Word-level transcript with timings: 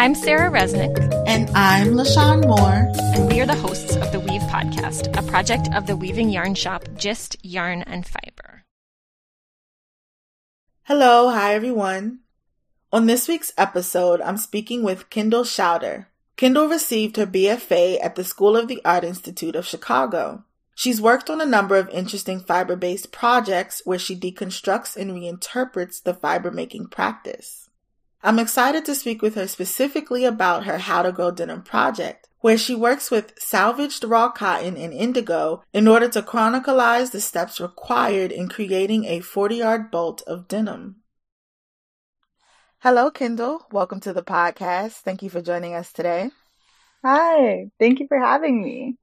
I'm 0.00 0.14
Sarah 0.14 0.50
Resnick. 0.50 0.96
And 1.26 1.50
I'm 1.50 1.88
LaShawn 1.88 2.46
Moore. 2.46 2.90
And 3.14 3.28
we 3.28 3.38
are 3.42 3.46
the 3.46 3.54
hosts 3.54 3.96
of 3.96 4.10
the 4.12 4.18
Weave 4.18 4.40
Podcast, 4.44 5.14
a 5.14 5.22
project 5.30 5.68
of 5.74 5.86
the 5.86 5.94
weaving 5.94 6.30
yarn 6.30 6.54
shop 6.54 6.88
Gist 6.96 7.36
Yarn 7.42 7.82
and 7.82 8.06
Fiber. 8.06 8.64
Hello, 10.84 11.28
hi 11.28 11.52
everyone. 11.52 12.20
On 12.90 13.04
this 13.04 13.28
week's 13.28 13.52
episode, 13.58 14.22
I'm 14.22 14.38
speaking 14.38 14.82
with 14.82 15.10
Kendall 15.10 15.44
Schauder. 15.44 16.06
Kendall 16.34 16.68
received 16.68 17.18
her 17.18 17.26
BFA 17.26 18.02
at 18.02 18.14
the 18.14 18.24
School 18.24 18.56
of 18.56 18.68
the 18.68 18.80
Art 18.86 19.04
Institute 19.04 19.54
of 19.54 19.66
Chicago. 19.66 20.44
She's 20.74 20.98
worked 20.98 21.28
on 21.28 21.42
a 21.42 21.44
number 21.44 21.76
of 21.76 21.90
interesting 21.90 22.40
fiber 22.40 22.74
based 22.74 23.12
projects 23.12 23.82
where 23.84 23.98
she 23.98 24.18
deconstructs 24.18 24.96
and 24.96 25.10
reinterprets 25.10 26.02
the 26.02 26.14
fiber 26.14 26.50
making 26.50 26.86
practice. 26.86 27.69
I'm 28.22 28.38
excited 28.38 28.84
to 28.84 28.94
speak 28.94 29.22
with 29.22 29.34
her 29.36 29.46
specifically 29.48 30.26
about 30.26 30.64
her 30.64 30.76
How 30.76 31.02
to 31.02 31.10
Grow 31.10 31.30
Denim 31.30 31.62
project, 31.62 32.28
where 32.40 32.58
she 32.58 32.74
works 32.74 33.10
with 33.10 33.32
salvaged 33.38 34.04
raw 34.04 34.30
cotton 34.30 34.76
and 34.76 34.92
indigo 34.92 35.64
in 35.72 35.88
order 35.88 36.06
to 36.10 36.20
chronicleize 36.20 37.12
the 37.12 37.20
steps 37.22 37.58
required 37.58 38.30
in 38.30 38.50
creating 38.50 39.06
a 39.06 39.20
40 39.20 39.56
yard 39.56 39.90
bolt 39.90 40.20
of 40.26 40.48
denim. 40.48 40.96
Hello, 42.80 43.10
Kendall. 43.10 43.66
Welcome 43.72 44.00
to 44.00 44.12
the 44.12 44.22
podcast. 44.22 45.00
Thank 45.00 45.22
you 45.22 45.30
for 45.30 45.40
joining 45.40 45.74
us 45.74 45.90
today. 45.90 46.30
Hi, 47.02 47.70
thank 47.78 48.00
you 48.00 48.06
for 48.06 48.18
having 48.18 48.62
me. 48.62 48.98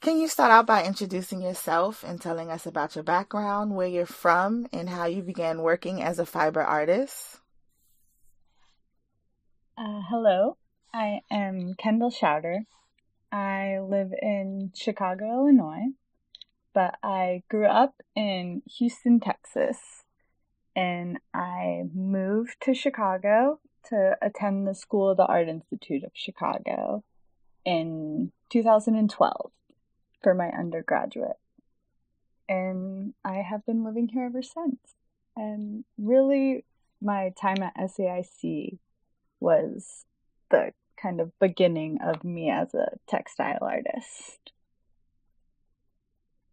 Can 0.00 0.20
you 0.20 0.28
start 0.28 0.52
out 0.52 0.64
by 0.64 0.84
introducing 0.84 1.42
yourself 1.42 2.04
and 2.04 2.20
telling 2.20 2.52
us 2.52 2.66
about 2.66 2.94
your 2.94 3.02
background, 3.02 3.74
where 3.74 3.88
you're 3.88 4.06
from, 4.06 4.68
and 4.72 4.88
how 4.88 5.06
you 5.06 5.22
began 5.22 5.60
working 5.60 6.00
as 6.00 6.20
a 6.20 6.24
fiber 6.24 6.62
artist? 6.62 7.40
Uh, 9.76 10.02
hello, 10.08 10.56
I 10.94 11.22
am 11.32 11.74
Kendall 11.74 12.12
Schauder. 12.12 12.60
I 13.32 13.80
live 13.80 14.12
in 14.22 14.70
Chicago, 14.72 15.24
Illinois, 15.32 15.88
but 16.72 16.94
I 17.02 17.42
grew 17.50 17.66
up 17.66 18.00
in 18.14 18.62
Houston, 18.78 19.18
Texas, 19.18 19.78
and 20.76 21.18
I 21.34 21.82
moved 21.92 22.56
to 22.62 22.72
Chicago 22.72 23.58
to 23.88 24.16
attend 24.22 24.64
the 24.64 24.76
School 24.76 25.10
of 25.10 25.16
the 25.16 25.26
Art 25.26 25.48
Institute 25.48 26.04
of 26.04 26.12
Chicago 26.14 27.02
in 27.64 28.30
2012 28.48 29.50
for 30.22 30.34
my 30.34 30.48
undergraduate. 30.48 31.38
And 32.48 33.14
I 33.24 33.36
have 33.36 33.64
been 33.66 33.84
living 33.84 34.08
here 34.08 34.26
ever 34.26 34.42
since. 34.42 34.78
And 35.36 35.84
really, 35.98 36.64
my 37.00 37.32
time 37.40 37.62
at 37.62 37.76
SAIC 37.76 38.78
was 39.40 40.04
the 40.50 40.72
kind 41.00 41.20
of 41.20 41.38
beginning 41.38 41.98
of 42.02 42.24
me 42.24 42.50
as 42.50 42.74
a 42.74 42.96
textile 43.06 43.58
artist. 43.60 44.52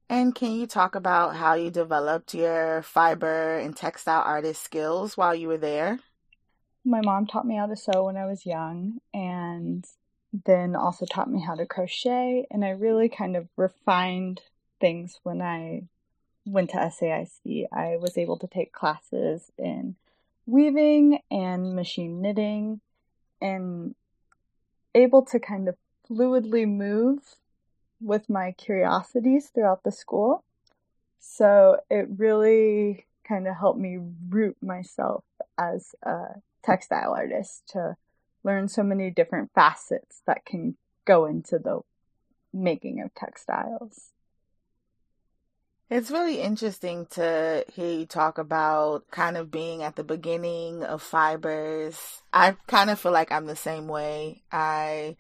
And 0.08 0.36
can 0.36 0.52
you 0.52 0.68
talk 0.68 0.94
about 0.94 1.36
how 1.36 1.56
you 1.56 1.72
developed 1.72 2.36
your 2.36 2.84
fiber 2.84 3.58
and 3.58 3.76
textile 3.76 4.22
artist 4.22 4.62
skills 4.62 5.18
while 5.18 5.34
you 5.34 5.48
were 5.48 5.58
there? 5.58 6.00
My 6.84 7.02
mom 7.02 7.26
taught 7.26 7.48
me 7.48 7.58
how 7.58 7.66
to 7.66 7.76
sew 7.76 8.04
when 8.06 8.18
I 8.18 8.26
was 8.26 8.46
young 8.46 9.00
and 9.14 9.84
then 10.44 10.76
also 10.76 11.06
taught 11.06 11.30
me 11.30 11.42
how 11.42 11.56
to 11.56 11.66
crochet. 11.66 12.46
And 12.52 12.66
I 12.66 12.70
really 12.70 13.10
kind 13.10 13.36
of 13.36 13.48
refined 13.56 14.42
things 14.82 15.20
when 15.24 15.42
I 15.42 15.84
went 16.46 16.72
to 16.72 16.78
SAIC. 16.78 17.68
I 17.72 17.98
was 17.98 18.18
able 18.18 18.38
to 18.40 18.48
take 18.48 18.74
classes 18.74 19.52
in 19.58 19.96
weaving 20.46 21.20
and 21.32 21.76
machine 21.76 22.22
knitting 22.22 22.82
and 23.42 23.96
able 24.94 25.24
to 25.24 25.40
kind 25.40 25.68
of 25.68 25.76
fluidly 26.10 26.68
move 26.68 27.20
with 28.02 28.30
my 28.30 28.52
curiosities 28.52 29.48
throughout 29.48 29.84
the 29.84 29.92
school. 29.92 30.44
So 31.20 31.80
it 31.90 32.08
really 32.18 33.06
kind 33.28 33.48
of 33.48 33.56
helped 33.56 33.80
me 33.80 33.98
root 34.30 34.58
myself 34.62 35.24
as 35.58 35.96
a 36.04 36.26
textile 36.64 37.14
artist 37.14 37.64
to 37.70 37.98
learn 38.46 38.70
so 38.70 38.84
many 38.84 39.10
different 39.10 39.52
facets 39.54 40.22
that 40.28 40.46
can 40.46 40.78
go 41.04 41.26
into 41.26 41.60
the 41.60 41.82
making 42.54 43.02
of 43.02 43.14
textiles. 43.14 44.12
It's 45.90 46.10
really 46.10 46.42
interesting 46.42 47.06
to 47.12 47.64
hear 47.74 48.00
you 48.00 48.06
talk 48.06 48.38
about 48.38 49.10
kind 49.12 49.38
of 49.38 49.52
being 49.52 49.84
at 49.84 49.96
the 49.96 50.04
beginning 50.04 50.84
of 50.84 51.02
fibers. 51.02 52.24
I 52.34 52.56
kind 52.68 52.90
of 52.90 53.00
feel 53.00 53.12
like 53.12 53.32
I'm 53.32 53.46
the 53.46 53.56
same 53.56 53.88
way. 53.88 54.42
I 54.52 55.16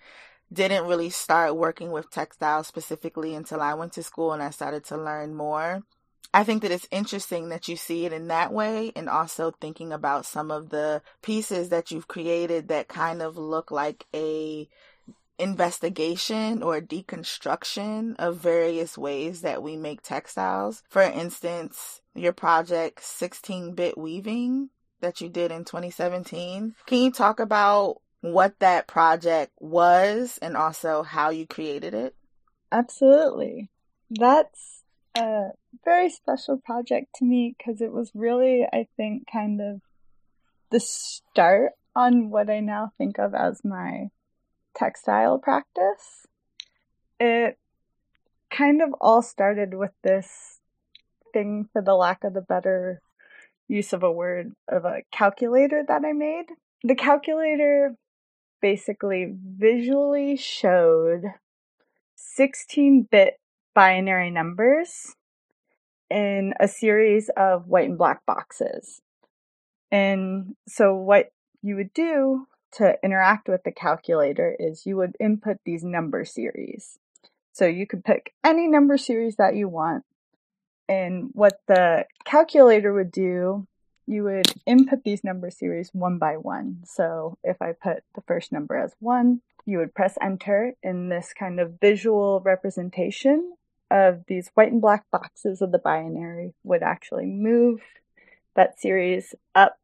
didn't 0.51 0.87
really 0.87 1.09
start 1.09 1.55
working 1.55 1.91
with 1.91 2.09
textiles 2.09 2.67
specifically 2.67 3.35
until 3.35 3.61
I 3.61 3.73
went 3.75 3.93
to 3.93 4.03
school 4.03 4.31
and 4.31 4.41
I 4.41 4.49
started 4.49 4.83
to 4.85 4.97
learn 4.97 5.35
more. 5.35 5.83
I 6.33 6.43
think 6.43 6.61
that 6.61 6.71
it's 6.71 6.87
interesting 6.91 7.49
that 7.49 7.67
you 7.67 7.77
see 7.77 8.05
it 8.05 8.13
in 8.13 8.27
that 8.27 8.51
way 8.51 8.91
and 8.95 9.09
also 9.09 9.51
thinking 9.51 9.93
about 9.93 10.25
some 10.25 10.51
of 10.51 10.69
the 10.69 11.01
pieces 11.21 11.69
that 11.69 11.91
you've 11.91 12.07
created 12.07 12.67
that 12.67 12.87
kind 12.87 13.21
of 13.21 13.37
look 13.37 13.71
like 13.71 14.05
a 14.13 14.67
investigation 15.37 16.63
or 16.63 16.79
deconstruction 16.79 18.15
of 18.17 18.37
various 18.37 18.97
ways 18.97 19.41
that 19.41 19.61
we 19.61 19.75
make 19.75 20.01
textiles. 20.01 20.83
For 20.89 21.01
instance, 21.01 22.01
your 22.13 22.33
project 22.33 23.03
16 23.03 23.73
bit 23.73 23.97
weaving 23.97 24.69
that 25.01 25.21
you 25.21 25.29
did 25.29 25.51
in 25.51 25.65
2017. 25.65 26.75
Can 26.85 26.97
you 26.97 27.11
talk 27.11 27.39
about 27.39 28.01
what 28.21 28.59
that 28.59 28.87
project 28.87 29.51
was 29.59 30.39
and 30.41 30.57
also 30.57 31.03
how 31.03 31.29
you 31.29 31.45
created 31.45 31.93
it? 31.93 32.15
Absolutely. 32.71 33.69
That's 34.09 34.83
a 35.17 35.49
very 35.83 36.09
special 36.09 36.57
project 36.57 37.15
to 37.15 37.25
me 37.25 37.55
because 37.57 37.81
it 37.81 37.91
was 37.91 38.11
really, 38.13 38.65
I 38.71 38.87
think, 38.97 39.23
kind 39.31 39.61
of 39.61 39.81
the 40.71 40.79
start 40.79 41.73
on 41.95 42.29
what 42.29 42.49
I 42.49 42.59
now 42.59 42.91
think 42.97 43.17
of 43.17 43.33
as 43.33 43.63
my 43.63 44.09
textile 44.75 45.39
practice. 45.39 46.25
It 47.19 47.57
kind 48.51 48.81
of 48.81 48.89
all 48.99 49.21
started 49.21 49.73
with 49.73 49.91
this 50.03 50.59
thing, 51.33 51.69
for 51.71 51.81
the 51.81 51.95
lack 51.95 52.23
of 52.23 52.33
the 52.33 52.41
better 52.41 53.01
use 53.67 53.93
of 53.93 54.03
a 54.03 54.11
word, 54.11 54.53
of 54.67 54.85
a 54.85 55.01
calculator 55.11 55.83
that 55.87 56.03
I 56.05 56.13
made. 56.13 56.45
The 56.83 56.95
calculator 56.95 57.95
basically 58.61 59.33
visually 59.57 60.35
showed 60.35 61.23
16 62.15 63.07
bit 63.09 63.39
binary 63.75 64.31
numbers 64.31 65.15
in 66.09 66.53
a 66.59 66.67
series 66.67 67.29
of 67.37 67.67
white 67.67 67.89
and 67.89 67.97
black 67.97 68.25
boxes. 68.25 69.01
And 69.91 70.55
so, 70.67 70.95
what 70.95 71.31
you 71.61 71.75
would 71.75 71.93
do 71.93 72.47
to 72.73 72.95
interact 73.03 73.47
with 73.47 73.63
the 73.63 73.71
calculator 73.71 74.55
is 74.59 74.85
you 74.85 74.97
would 74.97 75.15
input 75.19 75.57
these 75.65 75.83
number 75.83 76.25
series. 76.25 76.99
So 77.53 77.65
you 77.65 77.87
could 77.87 78.03
pick 78.03 78.33
any 78.43 78.67
number 78.67 78.97
series 78.97 79.37
that 79.37 79.55
you 79.55 79.69
want. 79.69 80.03
And 80.89 81.29
what 81.31 81.53
the 81.67 82.05
calculator 82.25 82.93
would 82.93 83.11
do, 83.11 83.65
you 84.05 84.23
would 84.23 84.53
input 84.65 85.03
these 85.03 85.23
number 85.23 85.49
series 85.49 85.89
one 85.93 86.17
by 86.17 86.33
one. 86.33 86.81
So 86.85 87.37
if 87.43 87.61
I 87.61 87.71
put 87.71 88.03
the 88.13 88.21
first 88.27 88.51
number 88.51 88.75
as 88.75 88.93
one, 88.99 89.41
you 89.65 89.77
would 89.77 89.95
press 89.95 90.17
enter 90.21 90.73
in 90.83 91.07
this 91.07 91.33
kind 91.33 91.61
of 91.61 91.79
visual 91.79 92.41
representation 92.41 93.53
of 93.91 94.23
these 94.28 94.50
white 94.53 94.72
and 94.72 94.81
black 94.81 95.05
boxes 95.11 95.61
of 95.61 95.72
the 95.72 95.79
binary 95.79 96.53
would 96.64 96.84
actually 96.84 97.26
move 97.26 97.82
that 98.55 98.79
series 98.79 99.35
up 99.53 99.78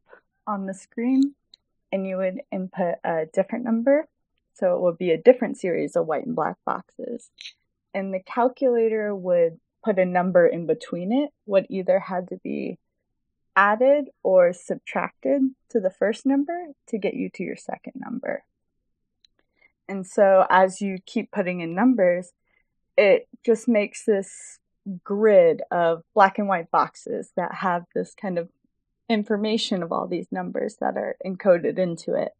on 0.46 0.66
the 0.66 0.74
screen 0.74 1.34
and 1.92 2.06
you 2.06 2.16
would 2.16 2.40
input 2.50 2.96
a 3.04 3.26
different 3.32 3.64
number. 3.64 4.08
So 4.54 4.74
it 4.74 4.80
would 4.80 4.98
be 4.98 5.10
a 5.10 5.18
different 5.18 5.58
series 5.58 5.96
of 5.96 6.06
white 6.06 6.26
and 6.26 6.34
black 6.34 6.56
boxes. 6.64 7.30
And 7.94 8.12
the 8.12 8.20
calculator 8.20 9.14
would 9.14 9.60
put 9.84 9.98
a 9.98 10.04
number 10.04 10.46
in 10.46 10.66
between 10.66 11.12
it, 11.12 11.30
what 11.44 11.66
either 11.68 12.00
had 12.00 12.28
to 12.28 12.36
be 12.42 12.78
added 13.54 14.08
or 14.22 14.52
subtracted 14.52 15.42
to 15.68 15.80
the 15.80 15.90
first 15.90 16.24
number 16.24 16.68
to 16.88 16.98
get 16.98 17.14
you 17.14 17.28
to 17.30 17.42
your 17.42 17.56
second 17.56 17.94
number. 17.96 18.44
And 19.88 20.06
so 20.06 20.46
as 20.48 20.80
you 20.80 20.98
keep 21.04 21.30
putting 21.30 21.60
in 21.60 21.74
numbers, 21.74 22.32
it 22.96 23.28
just 23.44 23.68
makes 23.68 24.04
this 24.04 24.58
grid 25.04 25.62
of 25.70 26.02
black 26.14 26.38
and 26.38 26.48
white 26.48 26.70
boxes 26.70 27.32
that 27.36 27.54
have 27.54 27.84
this 27.94 28.14
kind 28.14 28.38
of 28.38 28.48
information 29.08 29.82
of 29.82 29.92
all 29.92 30.06
these 30.06 30.26
numbers 30.32 30.76
that 30.80 30.96
are 30.96 31.16
encoded 31.24 31.78
into 31.78 32.14
it. 32.14 32.32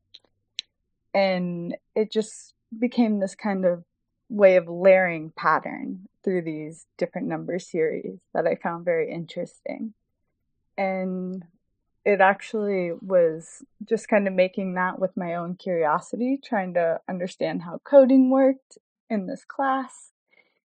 And 1.15 1.77
it 1.95 2.11
just 2.11 2.55
became 2.77 3.21
this 3.21 3.35
kind 3.35 3.65
of 3.65 3.85
way 4.29 4.57
of 4.57 4.69
layering 4.69 5.33
pattern 5.37 6.09
through 6.25 6.43
these 6.43 6.87
different 6.97 7.29
number 7.29 7.59
series 7.59 8.19
that 8.33 8.47
I 8.47 8.55
found 8.55 8.85
very 8.85 9.13
interesting. 9.13 9.93
And 10.79 11.45
it 12.05 12.21
actually 12.21 12.93
was 13.01 13.63
just 13.89 14.09
kind 14.09 14.27
of 14.27 14.33
making 14.33 14.75
that 14.75 14.99
with 14.99 15.17
my 15.17 15.35
own 15.35 15.57
curiosity, 15.57 16.41
trying 16.43 16.75
to 16.75 17.01
understand 17.09 17.63
how 17.63 17.81
coding 17.85 18.31
worked 18.31 18.79
in 19.11 19.27
this 19.27 19.45
class. 19.45 20.12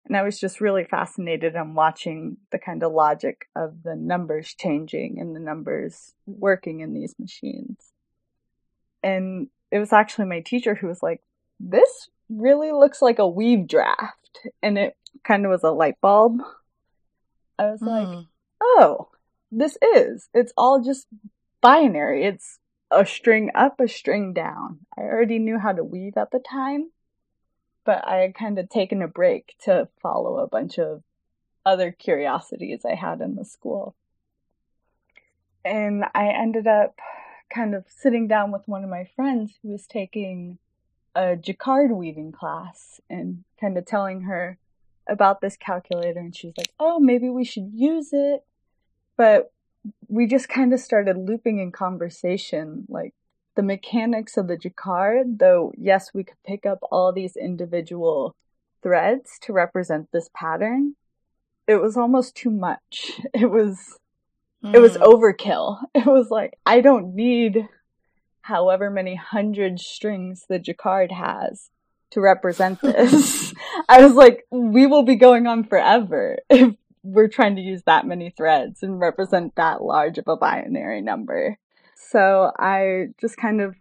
And 0.06 0.16
I 0.16 0.22
was 0.22 0.38
just 0.38 0.60
really 0.60 0.84
fascinated 0.84 1.56
on 1.56 1.74
watching 1.74 2.36
the 2.52 2.58
kind 2.58 2.82
of 2.82 2.92
logic 2.92 3.48
of 3.56 3.82
the 3.84 3.96
numbers 3.96 4.54
changing 4.54 5.18
and 5.18 5.34
the 5.34 5.40
numbers 5.40 6.14
working 6.26 6.80
in 6.80 6.92
these 6.92 7.14
machines. 7.18 7.78
And 9.02 9.48
it 9.70 9.78
was 9.78 9.92
actually 9.92 10.26
my 10.26 10.40
teacher 10.40 10.74
who 10.74 10.88
was 10.88 11.02
like, 11.02 11.22
this 11.58 12.10
really 12.28 12.72
looks 12.72 13.00
like 13.00 13.18
a 13.18 13.28
weave 13.28 13.66
draft. 13.66 14.46
And 14.62 14.76
it 14.76 14.96
kind 15.24 15.46
of 15.46 15.50
was 15.50 15.64
a 15.64 15.70
light 15.70 16.00
bulb. 16.02 16.40
I 17.58 17.70
was 17.70 17.80
mm. 17.80 17.86
like, 17.86 18.26
oh, 18.60 19.08
this 19.50 19.78
is. 19.94 20.28
It's 20.34 20.52
all 20.56 20.82
just 20.82 21.06
binary. 21.62 22.24
It's 22.24 22.58
a 22.90 23.06
string 23.06 23.50
up, 23.54 23.80
a 23.80 23.88
string 23.88 24.32
down. 24.32 24.80
I 24.98 25.02
already 25.02 25.38
knew 25.38 25.58
how 25.58 25.72
to 25.72 25.82
weave 25.82 26.16
at 26.16 26.30
the 26.30 26.40
time, 26.40 26.90
but 27.84 28.06
I 28.06 28.16
had 28.16 28.34
kind 28.34 28.58
of 28.58 28.69
taken 28.69 29.02
a 29.02 29.08
break 29.08 29.54
to 29.64 29.88
follow 30.00 30.38
a 30.38 30.48
bunch 30.48 30.78
of 30.78 31.02
other 31.64 31.92
curiosities 31.92 32.84
I 32.84 32.94
had 32.94 33.20
in 33.20 33.36
the 33.36 33.44
school. 33.44 33.94
And 35.64 36.04
I 36.14 36.28
ended 36.28 36.66
up 36.66 36.98
kind 37.52 37.75
of 37.75 37.84
sitting 37.88 38.26
down 38.26 38.52
with 38.52 38.66
one 38.66 38.84
of 38.84 38.90
my 38.90 39.08
friends 39.16 39.52
who 39.62 39.70
was 39.70 39.86
taking 39.86 40.58
a 41.14 41.36
jacquard 41.36 41.92
weaving 41.92 42.32
class 42.32 43.00
and 43.08 43.44
kind 43.60 43.78
of 43.78 43.87
telling 43.87 44.22
her 44.22 44.58
about 45.08 45.40
this 45.40 45.56
calculator 45.56 46.19
and 46.19 46.34
she's 46.34 46.54
like, 46.56 46.72
"Oh, 46.80 46.98
maybe 46.98 47.28
we 47.28 47.44
should 47.44 47.70
use 47.72 48.10
it." 48.12 48.44
But 49.16 49.52
we 50.08 50.26
just 50.26 50.48
kind 50.48 50.72
of 50.72 50.80
started 50.80 51.16
looping 51.16 51.58
in 51.58 51.70
conversation 51.70 52.87
like 52.88 53.14
the 53.56 53.62
mechanics 53.62 54.36
of 54.36 54.48
the 54.48 54.56
jacquard, 54.56 55.38
though 55.38 55.72
yes, 55.76 56.10
we 56.12 56.24
could 56.24 56.42
pick 56.46 56.66
up 56.66 56.78
all 56.90 57.12
these 57.12 57.36
individual 57.36 58.34
threads 58.82 59.38
to 59.42 59.52
represent 59.52 60.08
this 60.12 60.28
pattern. 60.34 60.96
It 61.66 61.76
was 61.76 61.96
almost 61.96 62.34
too 62.34 62.50
much. 62.50 63.20
It 63.34 63.50
was 63.50 63.98
mm. 64.62 64.74
it 64.74 64.80
was 64.80 64.96
hmm. 64.96 65.02
overkill. 65.02 65.82
It 65.94 66.06
was 66.06 66.30
like 66.30 66.58
I 66.66 66.80
don't 66.80 67.14
need 67.14 67.68
however 68.42 68.90
many 68.90 69.14
hundred 69.14 69.80
strings 69.80 70.44
the 70.48 70.58
jacquard 70.58 71.12
has 71.12 71.70
to 72.10 72.20
represent 72.20 72.80
this. 72.82 73.54
I 73.88 74.04
was 74.04 74.14
like, 74.14 74.44
we 74.50 74.86
will 74.86 75.02
be 75.02 75.16
going 75.16 75.46
on 75.46 75.64
forever 75.64 76.38
if 76.48 76.74
we're 77.02 77.28
trying 77.28 77.56
to 77.56 77.62
use 77.62 77.82
that 77.84 78.06
many 78.06 78.30
threads 78.30 78.82
and 78.82 78.98
represent 78.98 79.54
that 79.56 79.82
large 79.82 80.18
of 80.18 80.28
a 80.28 80.36
binary 80.36 81.02
number. 81.02 81.58
So 81.96 82.52
I 82.58 83.08
just 83.20 83.37
kind 83.37 83.61
of 83.61 83.76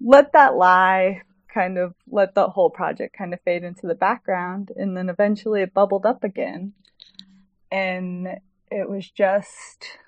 let 0.00 0.32
that 0.32 0.54
lie, 0.56 1.22
kind 1.52 1.78
of 1.78 1.94
let 2.10 2.34
the 2.34 2.48
whole 2.48 2.70
project 2.70 3.16
kind 3.16 3.32
of 3.34 3.40
fade 3.42 3.64
into 3.64 3.86
the 3.86 3.94
background. 3.94 4.70
And 4.74 4.96
then 4.96 5.08
eventually 5.08 5.62
it 5.62 5.74
bubbled 5.74 6.06
up 6.06 6.24
again. 6.24 6.72
And 7.70 8.28
it 8.70 8.88
was 8.88 9.10
just, 9.10 9.98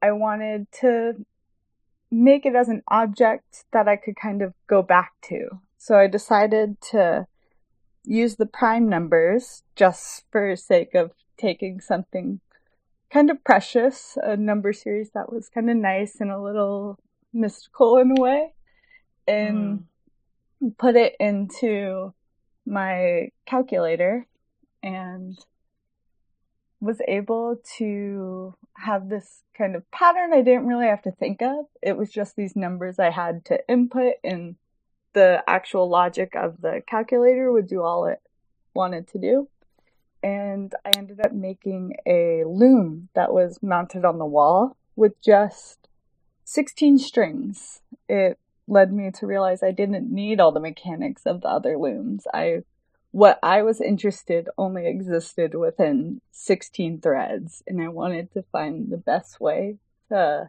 I 0.00 0.12
wanted 0.12 0.66
to 0.80 1.24
make 2.10 2.44
it 2.44 2.54
as 2.54 2.68
an 2.68 2.82
object 2.88 3.64
that 3.72 3.88
I 3.88 3.96
could 3.96 4.16
kind 4.16 4.42
of 4.42 4.52
go 4.66 4.82
back 4.82 5.12
to. 5.28 5.60
So 5.78 5.96
I 5.96 6.06
decided 6.06 6.80
to 6.90 7.26
use 8.04 8.36
the 8.36 8.46
prime 8.46 8.88
numbers 8.88 9.62
just 9.76 10.24
for 10.30 10.54
sake 10.56 10.94
of 10.94 11.12
taking 11.36 11.80
something 11.80 12.40
kind 13.12 13.30
of 13.30 13.44
precious, 13.44 14.16
a 14.22 14.36
number 14.36 14.72
series 14.72 15.10
that 15.10 15.32
was 15.32 15.48
kind 15.48 15.68
of 15.68 15.76
nice 15.76 16.16
and 16.20 16.30
a 16.30 16.40
little 16.40 16.98
mystical 17.32 17.98
in 17.98 18.14
a 18.16 18.20
way, 18.20 18.54
and 19.28 19.84
mm. 20.62 20.78
put 20.78 20.96
it 20.96 21.14
into 21.20 22.14
my 22.64 23.28
calculator 23.46 24.26
and 24.82 25.38
was 26.80 27.00
able 27.06 27.60
to 27.76 28.54
have 28.76 29.08
this 29.08 29.42
kind 29.56 29.76
of 29.76 29.88
pattern 29.90 30.32
I 30.32 30.42
didn't 30.42 30.66
really 30.66 30.86
have 30.86 31.02
to 31.02 31.12
think 31.12 31.42
of. 31.42 31.66
It 31.82 31.96
was 31.96 32.10
just 32.10 32.34
these 32.34 32.56
numbers 32.56 32.98
I 32.98 33.10
had 33.10 33.44
to 33.46 33.60
input 33.68 34.14
and 34.24 34.56
the 35.12 35.44
actual 35.46 35.88
logic 35.88 36.34
of 36.34 36.60
the 36.60 36.82
calculator 36.86 37.52
would 37.52 37.68
do 37.68 37.82
all 37.82 38.06
it 38.06 38.20
wanted 38.74 39.06
to 39.08 39.18
do 39.18 39.48
and 40.22 40.74
I 40.84 40.90
ended 40.96 41.20
up 41.20 41.32
making 41.32 41.94
a 42.06 42.44
loom 42.44 43.08
that 43.14 43.32
was 43.32 43.62
mounted 43.62 44.04
on 44.04 44.18
the 44.18 44.26
wall 44.26 44.76
with 44.94 45.20
just 45.20 45.88
16 46.44 46.98
strings. 46.98 47.80
It 48.08 48.38
led 48.68 48.92
me 48.92 49.10
to 49.10 49.26
realize 49.26 49.62
I 49.62 49.72
didn't 49.72 50.12
need 50.12 50.40
all 50.40 50.52
the 50.52 50.60
mechanics 50.60 51.26
of 51.26 51.40
the 51.40 51.48
other 51.48 51.76
looms. 51.76 52.26
I 52.32 52.62
what 53.10 53.38
I 53.42 53.62
was 53.62 53.80
interested 53.80 54.48
only 54.56 54.86
existed 54.86 55.54
within 55.54 56.22
16 56.30 57.02
threads 57.02 57.62
and 57.66 57.82
I 57.82 57.88
wanted 57.88 58.32
to 58.32 58.42
find 58.50 58.90
the 58.90 58.96
best 58.96 59.38
way 59.38 59.76
to 60.08 60.48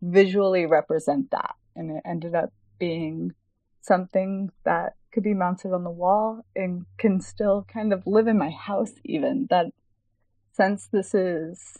visually 0.00 0.66
represent 0.66 1.32
that 1.32 1.56
and 1.74 1.90
it 1.90 2.02
ended 2.04 2.34
up 2.34 2.52
being 2.78 3.34
something 3.84 4.50
that 4.64 4.94
could 5.12 5.22
be 5.22 5.34
mounted 5.34 5.72
on 5.72 5.84
the 5.84 5.90
wall 5.90 6.44
and 6.56 6.86
can 6.98 7.20
still 7.20 7.64
kind 7.72 7.92
of 7.92 8.06
live 8.06 8.26
in 8.26 8.38
my 8.38 8.50
house 8.50 8.92
even 9.04 9.46
that 9.50 9.66
since 10.52 10.88
this 10.92 11.14
is 11.14 11.78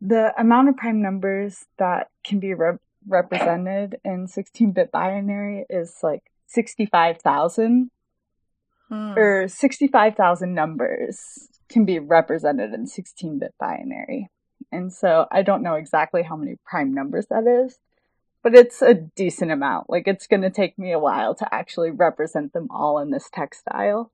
the 0.00 0.32
amount 0.38 0.68
of 0.68 0.76
prime 0.76 1.02
numbers 1.02 1.66
that 1.78 2.08
can 2.24 2.38
be 2.38 2.54
re- 2.54 2.78
represented 3.06 3.96
in 4.04 4.26
16-bit 4.26 4.92
binary 4.92 5.64
is 5.68 5.96
like 6.02 6.22
65,000 6.46 7.90
hmm. 8.88 9.12
or 9.16 9.48
65,000 9.48 10.54
numbers 10.54 11.48
can 11.68 11.84
be 11.84 11.98
represented 11.98 12.72
in 12.72 12.86
16-bit 12.86 13.54
binary. 13.58 14.30
And 14.70 14.92
so 14.92 15.26
I 15.30 15.42
don't 15.42 15.62
know 15.62 15.74
exactly 15.74 16.22
how 16.22 16.36
many 16.36 16.56
prime 16.64 16.92
numbers 16.92 17.26
that 17.30 17.46
is, 17.46 17.78
but 18.42 18.54
it's 18.54 18.82
a 18.82 18.94
decent 18.94 19.50
amount. 19.50 19.90
Like 19.90 20.06
it's 20.06 20.26
going 20.26 20.42
to 20.42 20.50
take 20.50 20.78
me 20.78 20.92
a 20.92 20.98
while 20.98 21.34
to 21.36 21.54
actually 21.54 21.90
represent 21.90 22.52
them 22.52 22.68
all 22.70 22.98
in 22.98 23.10
this 23.10 23.28
textile. 23.32 24.12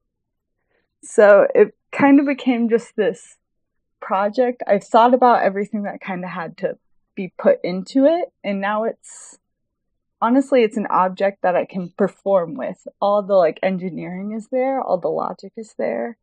So 1.03 1.47
it 1.55 1.77
kind 1.93 2.19
of 2.19 2.27
became 2.27 2.69
just 2.69 2.97
this 2.97 3.37
project. 4.01 4.63
I 4.67 4.79
thought 4.79 5.15
about 5.15 5.43
everything 5.43 5.83
that 5.85 6.01
kind 6.01 6.25
of 6.25 6.31
had 6.31 6.57
to 6.59 6.79
be 7.15 7.33
put 7.39 7.59
into 7.63 8.07
it, 8.07 8.33
and 8.43 8.61
now 8.61 8.85
it's 8.85 9.39
honestly 10.21 10.63
it's 10.63 10.77
an 10.77 10.87
object 10.91 11.43
that 11.43 11.55
I 11.55 11.65
can 11.65 11.93
perform 11.97 12.55
with. 12.55 12.87
All 13.01 13.23
the 13.23 13.35
like 13.35 13.59
engineering 13.63 14.33
is 14.33 14.49
there, 14.51 14.81
all 14.81 14.99
the 14.99 15.09
logic 15.09 15.53
is 15.57 15.75
there, 15.79 16.17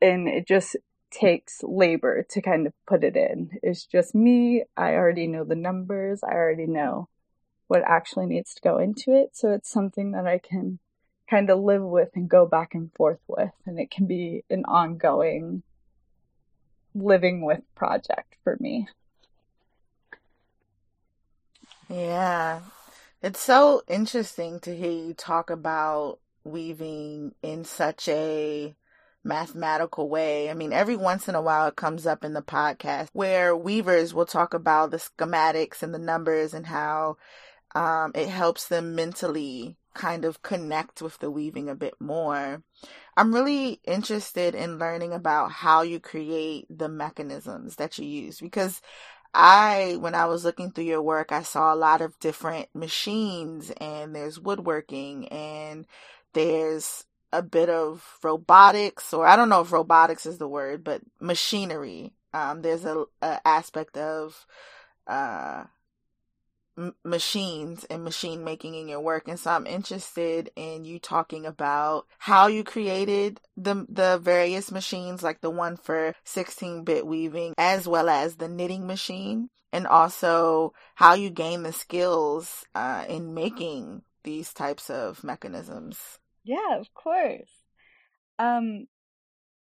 and 0.00 0.28
it 0.28 0.48
just 0.48 0.76
takes 1.10 1.62
labor 1.62 2.26
to 2.30 2.40
kind 2.40 2.66
of 2.66 2.72
put 2.86 3.04
it 3.04 3.16
in. 3.16 3.50
It's 3.62 3.84
just 3.84 4.14
me. 4.14 4.64
I 4.76 4.94
already 4.94 5.26
know 5.26 5.44
the 5.44 5.54
numbers. 5.54 6.22
I 6.24 6.32
already 6.32 6.66
know 6.66 7.08
what 7.72 7.82
actually 7.86 8.26
needs 8.26 8.52
to 8.52 8.60
go 8.60 8.76
into 8.76 9.14
it. 9.14 9.34
So 9.34 9.50
it's 9.52 9.70
something 9.70 10.10
that 10.10 10.26
I 10.26 10.36
can 10.36 10.78
kind 11.30 11.48
of 11.48 11.58
live 11.58 11.82
with 11.82 12.10
and 12.14 12.28
go 12.28 12.44
back 12.44 12.74
and 12.74 12.92
forth 12.92 13.20
with. 13.26 13.52
And 13.64 13.80
it 13.80 13.90
can 13.90 14.06
be 14.06 14.44
an 14.50 14.66
ongoing 14.66 15.62
living 16.94 17.40
with 17.40 17.62
project 17.74 18.36
for 18.44 18.58
me. 18.60 18.88
Yeah. 21.88 22.60
It's 23.22 23.40
so 23.40 23.82
interesting 23.88 24.60
to 24.60 24.76
hear 24.76 24.92
you 24.92 25.14
talk 25.14 25.48
about 25.48 26.18
weaving 26.44 27.34
in 27.42 27.64
such 27.64 28.06
a 28.06 28.76
mathematical 29.24 30.10
way. 30.10 30.50
I 30.50 30.54
mean, 30.54 30.74
every 30.74 30.96
once 30.96 31.26
in 31.26 31.34
a 31.34 31.40
while 31.40 31.68
it 31.68 31.76
comes 31.76 32.06
up 32.06 32.22
in 32.22 32.34
the 32.34 32.42
podcast 32.42 33.08
where 33.14 33.56
weavers 33.56 34.12
will 34.12 34.26
talk 34.26 34.52
about 34.52 34.90
the 34.90 34.98
schematics 34.98 35.82
and 35.82 35.94
the 35.94 35.98
numbers 35.98 36.52
and 36.52 36.66
how 36.66 37.16
um, 37.74 38.12
it 38.14 38.28
helps 38.28 38.68
them 38.68 38.94
mentally 38.94 39.76
kind 39.94 40.24
of 40.24 40.42
connect 40.42 41.02
with 41.02 41.18
the 41.18 41.30
weaving 41.30 41.68
a 41.68 41.74
bit 41.74 41.94
more. 42.00 42.62
I'm 43.16 43.34
really 43.34 43.80
interested 43.84 44.54
in 44.54 44.78
learning 44.78 45.12
about 45.12 45.52
how 45.52 45.82
you 45.82 46.00
create 46.00 46.66
the 46.70 46.88
mechanisms 46.88 47.76
that 47.76 47.98
you 47.98 48.06
use 48.06 48.40
because 48.40 48.80
I, 49.34 49.96
when 50.00 50.14
I 50.14 50.26
was 50.26 50.44
looking 50.44 50.72
through 50.72 50.84
your 50.84 51.02
work, 51.02 51.32
I 51.32 51.42
saw 51.42 51.72
a 51.72 51.76
lot 51.76 52.00
of 52.00 52.18
different 52.20 52.68
machines 52.74 53.70
and 53.78 54.14
there's 54.14 54.40
woodworking 54.40 55.28
and 55.28 55.86
there's 56.32 57.04
a 57.32 57.42
bit 57.42 57.70
of 57.70 58.18
robotics 58.22 59.12
or 59.14 59.26
I 59.26 59.36
don't 59.36 59.48
know 59.48 59.62
if 59.62 59.72
robotics 59.72 60.26
is 60.26 60.38
the 60.38 60.48
word, 60.48 60.84
but 60.84 61.00
machinery. 61.20 62.12
Um, 62.34 62.62
there's 62.62 62.84
a, 62.84 63.04
a 63.20 63.46
aspect 63.46 63.96
of, 63.98 64.46
uh, 65.06 65.64
machines 67.04 67.84
and 67.84 68.02
machine 68.02 68.44
making 68.44 68.74
in 68.74 68.88
your 68.88 69.00
work 69.00 69.28
and 69.28 69.38
so 69.38 69.50
I'm 69.50 69.66
interested 69.66 70.50
in 70.56 70.84
you 70.84 70.98
talking 70.98 71.44
about 71.44 72.06
how 72.18 72.46
you 72.46 72.64
created 72.64 73.40
the 73.56 73.86
the 73.88 74.18
various 74.18 74.72
machines 74.72 75.22
like 75.22 75.42
the 75.42 75.50
one 75.50 75.76
for 75.76 76.14
16-bit 76.24 77.06
weaving 77.06 77.54
as 77.58 77.86
well 77.86 78.08
as 78.08 78.36
the 78.36 78.48
knitting 78.48 78.86
machine 78.86 79.50
and 79.72 79.86
also 79.86 80.72
how 80.94 81.14
you 81.14 81.30
gain 81.30 81.62
the 81.62 81.72
skills 81.72 82.64
uh, 82.74 83.04
in 83.08 83.34
making 83.34 84.02
these 84.22 84.52
types 84.52 84.90
of 84.90 85.24
mechanisms. 85.24 86.18
Yeah, 86.44 86.78
of 86.78 86.92
course. 86.94 87.50
Um, 88.38 88.86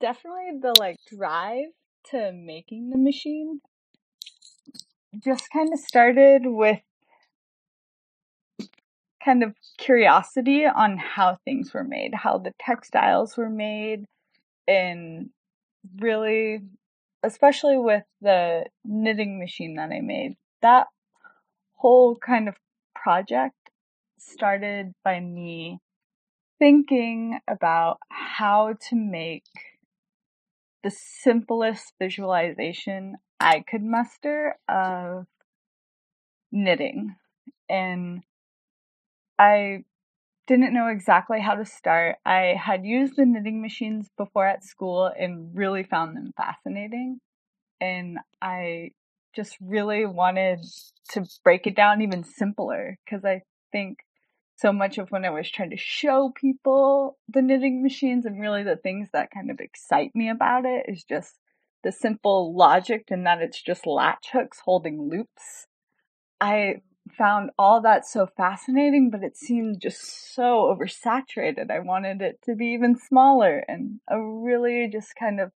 definitely 0.00 0.58
the 0.60 0.74
like 0.78 0.96
drive 1.08 1.66
to 2.10 2.32
making 2.32 2.90
the 2.90 2.98
machine 2.98 3.60
just 5.24 5.44
kind 5.52 5.72
of 5.72 5.80
started 5.80 6.42
with 6.44 6.80
kind 9.24 9.42
of 9.42 9.54
curiosity 9.78 10.64
on 10.64 10.96
how 10.98 11.38
things 11.44 11.72
were 11.74 11.84
made, 11.84 12.14
how 12.14 12.38
the 12.38 12.52
textiles 12.60 13.36
were 13.36 13.50
made, 13.50 14.04
and 14.66 15.30
really, 15.98 16.60
especially 17.22 17.78
with 17.78 18.04
the 18.20 18.64
knitting 18.84 19.38
machine 19.38 19.76
that 19.76 19.90
I 19.90 20.00
made, 20.00 20.36
that 20.62 20.86
whole 21.74 22.16
kind 22.16 22.48
of 22.48 22.56
project 22.94 23.54
started 24.18 24.92
by 25.04 25.20
me 25.20 25.78
thinking 26.58 27.38
about 27.48 27.98
how 28.08 28.74
to 28.88 28.96
make 28.96 29.44
the 30.82 30.90
simplest 30.90 31.92
visualization 32.00 33.16
I 33.40 33.64
could 33.68 33.82
muster 33.82 34.56
of 34.68 35.26
knitting. 36.50 37.16
And 37.68 38.22
I 39.38 39.84
didn't 40.46 40.72
know 40.72 40.88
exactly 40.88 41.40
how 41.40 41.54
to 41.54 41.64
start. 41.64 42.16
I 42.24 42.54
had 42.58 42.84
used 42.84 43.16
the 43.16 43.26
knitting 43.26 43.60
machines 43.60 44.08
before 44.16 44.46
at 44.46 44.64
school 44.64 45.06
and 45.06 45.54
really 45.54 45.82
found 45.82 46.16
them 46.16 46.32
fascinating. 46.36 47.20
And 47.80 48.18
I 48.42 48.92
just 49.36 49.56
really 49.60 50.06
wanted 50.06 50.60
to 51.10 51.24
break 51.44 51.66
it 51.66 51.76
down 51.76 52.02
even 52.02 52.24
simpler 52.24 52.98
because 53.04 53.24
I 53.24 53.42
think 53.70 53.98
so 54.56 54.72
much 54.72 54.98
of 54.98 55.10
when 55.10 55.24
I 55.24 55.30
was 55.30 55.48
trying 55.48 55.70
to 55.70 55.76
show 55.76 56.32
people 56.34 57.16
the 57.28 57.42
knitting 57.42 57.82
machines 57.82 58.26
and 58.26 58.40
really 58.40 58.64
the 58.64 58.76
things 58.76 59.08
that 59.12 59.30
kind 59.30 59.50
of 59.50 59.60
excite 59.60 60.10
me 60.14 60.28
about 60.30 60.64
it 60.64 60.86
is 60.88 61.04
just 61.04 61.34
the 61.84 61.92
simple 61.92 62.56
logic 62.56 63.04
and 63.10 63.24
that 63.26 63.40
it's 63.40 63.62
just 63.62 63.86
latch 63.86 64.30
hooks 64.32 64.58
holding 64.64 65.08
loops. 65.08 65.66
I 66.40 66.76
found 67.16 67.50
all 67.58 67.80
that 67.82 68.06
so 68.06 68.26
fascinating, 68.26 69.10
but 69.10 69.22
it 69.22 69.36
seemed 69.36 69.80
just 69.80 70.34
so 70.34 70.74
oversaturated. 70.74 71.70
I 71.70 71.80
wanted 71.80 72.22
it 72.22 72.40
to 72.44 72.54
be 72.54 72.66
even 72.68 72.96
smaller 72.96 73.64
and 73.68 74.00
a 74.08 74.20
really 74.20 74.88
just 74.90 75.14
kind 75.16 75.40
of 75.40 75.52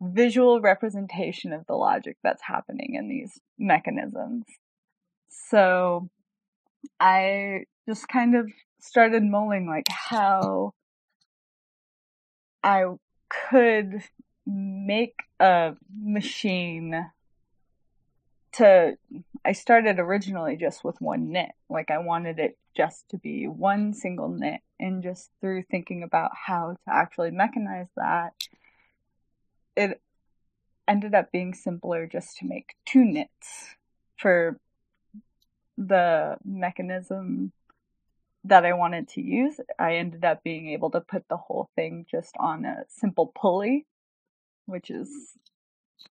visual 0.00 0.60
representation 0.60 1.52
of 1.52 1.66
the 1.66 1.74
logic 1.74 2.16
that's 2.22 2.42
happening 2.42 2.94
in 2.94 3.08
these 3.08 3.40
mechanisms. 3.58 4.44
So 5.28 6.08
I 7.00 7.64
just 7.88 8.08
kind 8.08 8.36
of 8.36 8.50
started 8.80 9.22
mulling 9.22 9.66
like 9.66 9.86
how 9.88 10.72
I 12.62 12.84
could 13.50 14.02
make 14.46 15.14
a 15.40 15.74
machine 16.02 17.10
to 18.54 18.96
I 19.44 19.52
started 19.52 19.98
originally 19.98 20.56
just 20.56 20.84
with 20.84 21.00
one 21.00 21.30
knit. 21.30 21.52
Like 21.68 21.90
I 21.90 21.98
wanted 21.98 22.38
it 22.38 22.56
just 22.76 23.08
to 23.10 23.18
be 23.18 23.46
one 23.46 23.92
single 23.92 24.28
knit 24.28 24.60
and 24.80 25.02
just 25.02 25.30
through 25.40 25.64
thinking 25.70 26.02
about 26.02 26.30
how 26.34 26.72
to 26.72 26.94
actually 26.94 27.30
mechanize 27.30 27.88
that 27.96 28.32
it 29.76 30.00
ended 30.86 31.14
up 31.14 31.32
being 31.32 31.54
simpler 31.54 32.06
just 32.06 32.38
to 32.38 32.46
make 32.46 32.74
two 32.86 33.04
knits 33.04 33.76
for 34.16 34.58
the 35.76 36.36
mechanism 36.44 37.52
that 38.44 38.64
I 38.64 38.74
wanted 38.74 39.08
to 39.08 39.22
use, 39.22 39.58
I 39.78 39.96
ended 39.96 40.24
up 40.24 40.44
being 40.44 40.68
able 40.68 40.90
to 40.90 41.00
put 41.00 41.24
the 41.28 41.36
whole 41.36 41.70
thing 41.74 42.06
just 42.10 42.34
on 42.38 42.64
a 42.64 42.84
simple 42.88 43.32
pulley, 43.34 43.86
which 44.66 44.90
is 44.90 45.08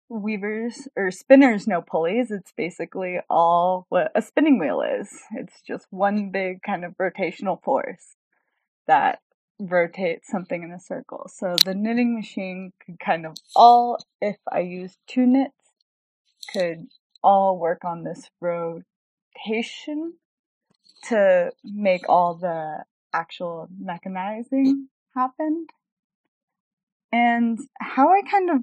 weavers 0.09 0.89
or 0.97 1.11
spinners 1.11 1.67
know 1.67 1.83
pulleys. 1.83 2.31
It's 2.31 2.53
basically 2.57 3.19
all 3.29 3.87
what 3.89 4.13
a 4.15 4.23
spinning 4.23 4.59
wheel 4.59 4.83
is. 4.83 5.09
It's 5.33 5.61
just 5.67 5.87
one 5.91 6.31
big 6.31 6.63
kind 6.63 6.85
of 6.85 6.97
rotational 6.99 7.63
force 7.63 8.17
that 8.87 9.21
rotates 9.59 10.29
something 10.29 10.63
in 10.63 10.71
a 10.71 10.81
circle. 10.81 11.31
So 11.33 11.57
the 11.65 11.75
knitting 11.75 12.15
machine 12.15 12.73
could 12.85 13.01
kind 13.01 13.27
of 13.27 13.37
all, 13.55 13.99
if 14.21 14.37
I 14.51 14.61
used 14.61 14.99
two 15.07 15.27
knits, 15.27 15.55
could 16.53 16.89
all 17.23 17.59
work 17.59 17.85
on 17.85 18.05
this 18.05 18.31
rotation 18.41 20.15
to 21.05 21.51
make 21.65 22.09
all 22.09 22.35
the 22.35 22.85
actual 23.13 23.69
mechanizing 23.83 24.87
happen. 25.15 25.67
And 27.13 27.59
how 27.81 28.13
I 28.13 28.23
kind 28.23 28.51
of 28.51 28.63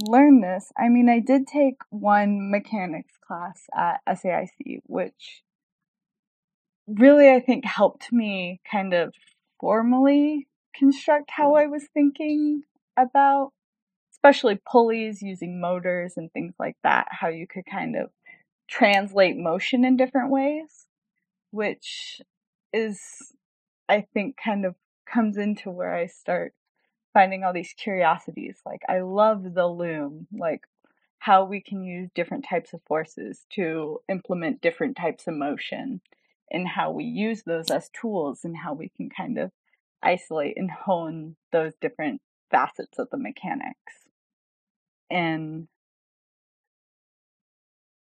learned 0.00 0.42
this, 0.42 0.72
I 0.76 0.88
mean, 0.88 1.08
I 1.08 1.20
did 1.20 1.46
take 1.46 1.76
one 1.90 2.50
mechanics 2.50 3.14
class 3.26 3.66
at 3.76 4.00
SAIC, 4.08 4.80
which 4.86 5.42
really 6.86 7.30
I 7.30 7.40
think 7.40 7.64
helped 7.64 8.12
me 8.12 8.60
kind 8.70 8.94
of 8.94 9.14
formally 9.60 10.48
construct 10.74 11.30
how 11.30 11.52
mm. 11.52 11.62
I 11.62 11.66
was 11.66 11.84
thinking 11.94 12.62
about, 12.96 13.52
especially 14.12 14.60
pulleys 14.70 15.22
using 15.22 15.60
motors 15.60 16.14
and 16.16 16.32
things 16.32 16.54
like 16.58 16.76
that, 16.82 17.08
how 17.10 17.28
you 17.28 17.46
could 17.46 17.64
kind 17.70 17.96
of 17.96 18.10
translate 18.68 19.36
motion 19.36 19.84
in 19.84 19.96
different 19.96 20.30
ways 20.30 20.86
which 21.52 22.20
is, 22.72 23.00
I 23.88 24.06
think, 24.12 24.36
kind 24.42 24.66
of 24.66 24.74
comes 25.06 25.36
into 25.36 25.70
where 25.70 25.94
I 25.94 26.06
start 26.06 26.54
finding 27.12 27.44
all 27.44 27.52
these 27.52 27.74
curiosities. 27.76 28.60
Like, 28.64 28.82
I 28.88 29.00
love 29.00 29.54
the 29.54 29.66
loom, 29.66 30.26
like 30.32 30.62
how 31.18 31.44
we 31.44 31.60
can 31.60 31.84
use 31.84 32.10
different 32.14 32.44
types 32.48 32.72
of 32.72 32.80
forces 32.86 33.46
to 33.54 34.00
implement 34.08 34.60
different 34.60 34.96
types 34.96 35.28
of 35.28 35.34
motion 35.34 36.00
and 36.50 36.66
how 36.66 36.90
we 36.90 37.04
use 37.04 37.44
those 37.44 37.70
as 37.70 37.88
tools 37.90 38.40
and 38.44 38.56
how 38.56 38.74
we 38.74 38.90
can 38.96 39.08
kind 39.08 39.38
of 39.38 39.52
isolate 40.02 40.56
and 40.56 40.70
hone 40.70 41.36
those 41.52 41.74
different 41.80 42.20
facets 42.50 42.98
of 42.98 43.08
the 43.10 43.16
mechanics. 43.16 44.08
And 45.10 45.68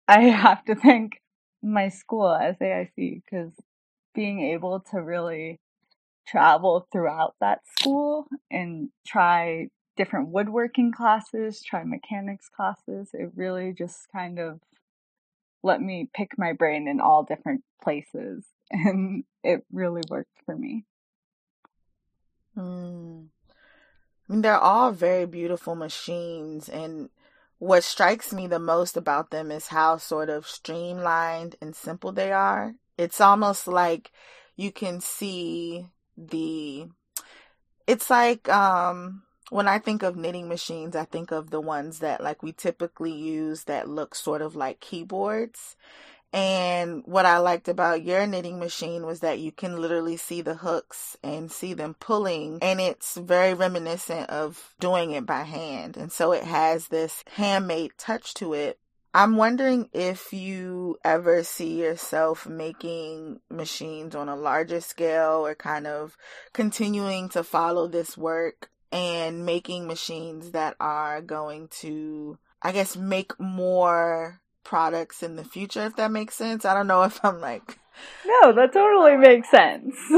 I 0.08 0.22
have 0.30 0.64
to 0.66 0.76
thank 0.76 1.22
my 1.62 1.90
school 1.90 2.28
SAIC 2.28 3.24
because 3.24 3.52
being 4.14 4.42
able 4.42 4.82
to 4.92 5.02
really 5.02 5.60
travel 6.30 6.88
throughout 6.92 7.36
that 7.40 7.62
school 7.80 8.28
and 8.52 8.90
try 9.06 9.68
different 9.98 10.30
woodworking 10.30 10.92
classes, 10.92 11.62
try 11.62 11.84
mechanics 11.84 12.50
classes, 12.56 13.10
it 13.14 13.32
really 13.36 13.74
just 13.74 14.08
kind 14.12 14.40
of 14.40 14.60
let 15.62 15.82
me 15.82 16.10
pick 16.14 16.38
my 16.38 16.54
brain 16.54 16.88
in 16.88 17.00
all 17.02 17.24
different 17.24 17.64
places 17.84 18.46
and 18.72 19.24
it 19.44 19.66
really 19.72 20.02
worked 20.10 20.38
for 20.46 20.56
me. 20.56 20.86
Mm. 22.58 23.28
I 23.48 24.32
mean, 24.32 24.42
they're 24.42 24.58
all 24.58 24.92
very 24.92 25.26
beautiful 25.26 25.76
machines 25.76 26.70
and 26.70 27.10
what 27.58 27.84
strikes 27.84 28.32
me 28.32 28.48
the 28.48 28.60
most 28.60 28.96
about 28.96 29.32
them 29.32 29.52
is 29.52 29.68
how 29.68 29.98
sort 29.98 30.30
of 30.30 30.48
streamlined 30.48 31.58
and 31.62 31.76
simple 31.76 32.14
they 32.14 32.32
are. 32.32 32.76
It's 32.98 33.20
almost 33.20 33.68
like 33.68 34.12
you 34.56 34.72
can 34.72 35.02
see 35.02 35.88
the 36.28 36.88
it's 37.88 38.10
like 38.10 38.48
um 38.50 39.24
when 39.50 39.68
I 39.68 39.80
think 39.80 40.04
of 40.04 40.16
knitting 40.16 40.48
machines, 40.48 40.96
I 40.96 41.06
think 41.06 41.32
of 41.32 41.50
the 41.50 41.62
ones 41.62 42.00
that 42.00 42.22
like 42.22 42.44
we 42.44 42.52
typically 42.52 43.12
use 43.14 43.64
that 43.64 43.90
look 43.90 44.16
sort 44.16 44.42
of 44.42 44.56
like 44.56 44.80
keyboards. 44.80 45.76
And 46.32 47.02
what 47.06 47.26
I 47.26 47.40
liked 47.40 47.68
about 47.68 48.04
your 48.04 48.28
knitting 48.28 48.60
machine 48.60 49.06
was 49.06 49.22
that 49.22 49.40
you 49.40 49.52
can 49.52 49.82
literally 49.82 50.16
see 50.16 50.42
the 50.42 50.54
hooks 50.54 51.18
and 51.24 51.52
see 51.52 51.74
them 51.74 51.96
pulling. 52.00 52.60
And 52.62 52.80
it's 52.80 53.18
very 53.18 53.56
reminiscent 53.56 54.30
of 54.30 54.76
doing 54.80 55.12
it 55.12 55.26
by 55.26 55.42
hand. 55.42 55.98
And 55.98 56.12
so 56.12 56.32
it 56.32 56.44
has 56.44 56.90
this 56.90 57.24
handmade 57.32 57.94
touch 57.98 58.36
to 58.36 58.54
it. 58.54 58.80
I'm 59.14 59.38
wondering 59.38 59.90
if 59.92 60.34
you 60.34 60.98
ever 61.04 61.44
see 61.44 61.82
yourself 61.82 62.46
making 62.48 63.40
machines 63.50 64.14
on 64.14 64.30
a 64.30 64.36
larger 64.36 64.82
scale 64.82 65.46
or 65.46 65.56
kind 65.56 65.88
of 65.88 66.16
continuing 66.54 67.30
to 67.30 67.44
follow 67.44 67.88
this 67.88 68.16
work 68.16 68.70
and 68.92 69.46
making 69.46 69.88
machines 69.88 70.52
that 70.52 70.76
are 70.80 71.22
going 71.22 71.70
to, 71.80 72.38
I 72.62 72.72
guess, 72.72 72.96
make 72.96 73.40
more 73.40 74.42
products 74.64 75.24
in 75.24 75.36
the 75.36 75.44
future, 75.44 75.86
if 75.86 75.96
that 75.96 76.12
makes 76.12 76.36
sense. 76.36 76.64
I 76.64 76.76
don't 76.76 76.88
know 76.88 77.04
if 77.04 77.24
I'm 77.24 77.42
like. 77.42 77.80
No, 78.26 78.54
that 78.54 78.72
totally 78.72 79.18
makes 79.18 79.50
sense. 79.50 79.96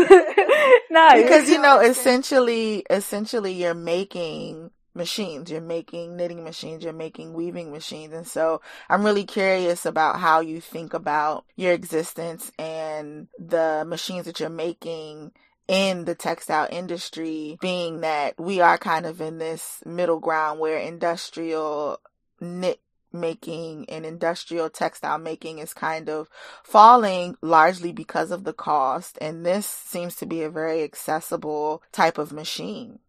no, 0.91 1.09
because 1.15 1.49
you 1.49 1.59
know, 1.59 1.79
essentially, 1.79 2.85
essentially, 2.89 3.53
you're 3.53 3.73
making 3.73 4.69
machines. 4.93 5.51
You're 5.51 5.61
making 5.61 6.17
knitting 6.17 6.43
machines, 6.43 6.83
you're 6.83 6.93
making 6.93 7.33
weaving 7.33 7.71
machines. 7.71 8.13
And 8.13 8.27
so 8.27 8.61
I'm 8.89 9.03
really 9.03 9.23
curious 9.23 9.85
about 9.85 10.19
how 10.19 10.39
you 10.39 10.61
think 10.61 10.93
about 10.93 11.45
your 11.55 11.73
existence 11.73 12.51
and 12.57 13.27
the 13.37 13.83
machines 13.87 14.25
that 14.25 14.39
you're 14.39 14.49
making 14.49 15.31
in 15.67 16.05
the 16.05 16.15
textile 16.15 16.67
industry, 16.69 17.57
being 17.61 18.01
that 18.01 18.37
we 18.39 18.59
are 18.59 18.77
kind 18.77 19.05
of 19.05 19.21
in 19.21 19.37
this 19.37 19.81
middle 19.85 20.19
ground 20.19 20.59
where 20.59 20.77
industrial 20.77 21.99
knit 22.41 22.81
making 23.13 23.89
and 23.89 24.05
industrial 24.05 24.69
textile 24.69 25.17
making 25.17 25.59
is 25.59 25.73
kind 25.73 26.09
of 26.09 26.29
falling 26.63 27.35
largely 27.41 27.91
because 27.91 28.31
of 28.31 28.43
the 28.43 28.53
cost. 28.53 29.17
And 29.21 29.45
this 29.45 29.65
seems 29.65 30.15
to 30.17 30.25
be 30.25 30.43
a 30.43 30.49
very 30.49 30.83
accessible 30.83 31.83
type 31.91 32.17
of 32.17 32.31
machine. 32.31 32.99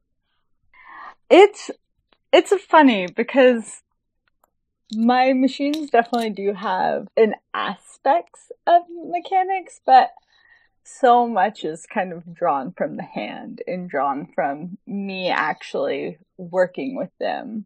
It's 1.32 1.70
it's 2.30 2.52
funny 2.64 3.06
because 3.06 3.80
my 4.94 5.32
machines 5.32 5.88
definitely 5.88 6.28
do 6.28 6.52
have 6.52 7.08
an 7.16 7.36
aspects 7.54 8.52
of 8.66 8.82
mechanics, 8.90 9.80
but 9.86 10.10
so 10.84 11.26
much 11.26 11.64
is 11.64 11.86
kind 11.86 12.12
of 12.12 12.34
drawn 12.34 12.72
from 12.72 12.98
the 12.98 13.02
hand 13.02 13.62
and 13.66 13.88
drawn 13.88 14.26
from 14.34 14.76
me 14.86 15.30
actually 15.30 16.18
working 16.36 16.96
with 16.96 17.16
them. 17.18 17.64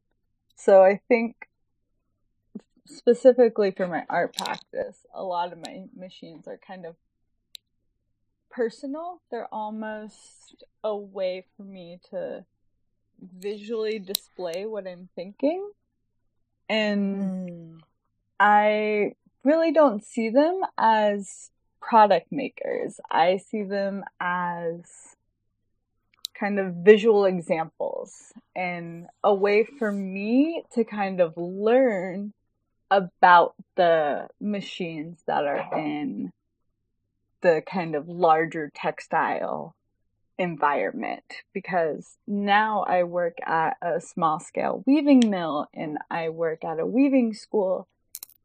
So 0.55 0.85
I 0.85 1.01
think 1.09 1.35
specifically 2.87 3.73
for 3.73 3.89
my 3.89 4.05
art 4.09 4.37
practice, 4.37 4.99
a 5.13 5.25
lot 5.25 5.53
of 5.53 5.59
my 5.59 5.87
machines 5.97 6.47
are 6.47 6.61
kind 6.65 6.87
of 6.87 6.95
personal. 8.49 9.23
They're 9.33 9.53
almost 9.53 10.63
a 10.85 10.97
way 10.97 11.47
for 11.57 11.65
me 11.65 11.99
to 12.11 12.45
visually 13.21 13.99
display 13.99 14.67
what 14.67 14.87
I'm 14.87 15.09
thinking. 15.15 15.71
And 16.69 17.21
mm. 17.51 17.81
I 18.41 19.13
really 19.45 19.73
don't 19.73 20.05
see 20.05 20.31
them 20.31 20.61
as 20.77 21.51
product 21.81 22.33
makers. 22.33 22.99
I 23.11 23.37
see 23.37 23.63
them 23.63 24.05
as 24.21 24.83
kind 26.39 26.59
of 26.59 26.75
visual 26.75 27.25
examples 27.25 28.33
and 28.55 29.07
a 29.25 29.33
way 29.33 29.65
for 29.65 29.91
me 29.91 30.63
to 30.75 30.85
kind 30.85 31.21
of 31.21 31.33
learn 31.37 32.33
about 32.91 33.55
the 33.77 34.29
machines 34.41 35.23
that 35.27 35.45
are 35.45 35.79
in 35.79 36.33
the 37.41 37.63
kind 37.71 37.95
of 37.95 38.09
larger 38.09 38.71
textile 38.75 39.76
environment 40.39 41.25
because 41.53 42.17
now 42.27 42.83
I 42.83 43.05
work 43.05 43.39
at 43.47 43.77
a 43.83 44.01
small 44.01 44.41
scale 44.41 44.83
weaving 44.87 45.31
mill 45.31 45.67
and 45.73 45.99
I 46.11 46.29
work 46.29 46.65
at 46.65 46.81
a 46.81 46.87
weaving 46.87 47.35
school. 47.35 47.89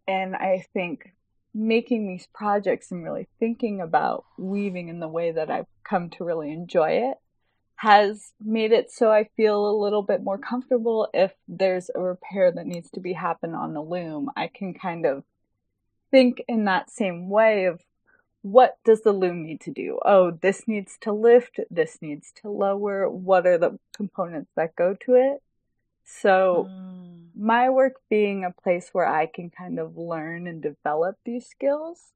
And 0.07 0.35
I 0.35 0.65
think 0.73 1.13
making 1.53 2.07
these 2.07 2.27
projects 2.33 2.91
and 2.91 3.03
really 3.03 3.27
thinking 3.39 3.81
about 3.81 4.25
weaving 4.37 4.87
in 4.87 4.99
the 4.99 5.07
way 5.07 5.31
that 5.31 5.51
I've 5.51 5.67
come 5.83 6.09
to 6.11 6.23
really 6.23 6.51
enjoy 6.51 7.09
it 7.09 7.17
has 7.81 8.31
made 8.39 8.71
it 8.71 8.91
so 8.91 9.11
I 9.11 9.27
feel 9.35 9.67
a 9.67 9.81
little 9.81 10.03
bit 10.03 10.23
more 10.23 10.37
comfortable 10.37 11.09
if 11.15 11.31
there's 11.47 11.89
a 11.95 11.99
repair 11.99 12.51
that 12.51 12.67
needs 12.67 12.91
to 12.91 12.99
be 12.99 13.13
happen 13.13 13.55
on 13.55 13.73
the 13.73 13.81
loom. 13.81 14.29
I 14.37 14.51
can 14.53 14.75
kind 14.75 15.03
of 15.03 15.23
think 16.11 16.43
in 16.47 16.65
that 16.65 16.91
same 16.91 17.27
way 17.27 17.65
of 17.65 17.81
what 18.41 18.77
does 18.83 19.01
the 19.01 19.11
loom 19.11 19.43
need 19.43 19.61
to 19.61 19.71
do? 19.71 19.99
Oh, 20.03 20.31
this 20.31 20.67
needs 20.67 20.97
to 21.01 21.11
lift, 21.11 21.59
this 21.69 21.99
needs 22.01 22.31
to 22.41 22.49
lower. 22.49 23.09
What 23.09 23.45
are 23.45 23.57
the 23.57 23.79
components 23.95 24.51
that 24.55 24.75
go 24.75 24.95
to 25.05 25.15
it? 25.15 25.43
So, 26.03 26.67
mm. 26.69 27.27
my 27.37 27.69
work 27.69 27.93
being 28.09 28.43
a 28.43 28.51
place 28.51 28.89
where 28.91 29.05
I 29.05 29.27
can 29.27 29.49
kind 29.49 29.79
of 29.79 29.97
learn 29.97 30.47
and 30.47 30.61
develop 30.61 31.17
these 31.23 31.45
skills 31.45 32.13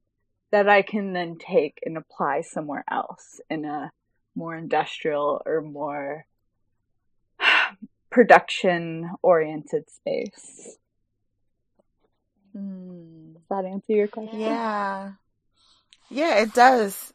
that 0.50 0.68
I 0.68 0.82
can 0.82 1.12
then 1.12 1.36
take 1.38 1.80
and 1.84 1.96
apply 1.96 2.42
somewhere 2.42 2.84
else 2.90 3.40
in 3.48 3.64
a 3.64 3.92
more 4.34 4.56
industrial 4.56 5.42
or 5.46 5.62
more 5.62 6.26
production 8.10 9.10
oriented 9.22 9.90
space. 9.90 10.78
Mm. 12.56 13.34
Does 13.34 13.42
that 13.48 13.64
answer 13.64 13.92
your 13.92 14.08
question? 14.08 14.40
Yeah. 14.40 15.12
Yeah, 16.08 16.36
it 16.40 16.52
does. 16.52 17.12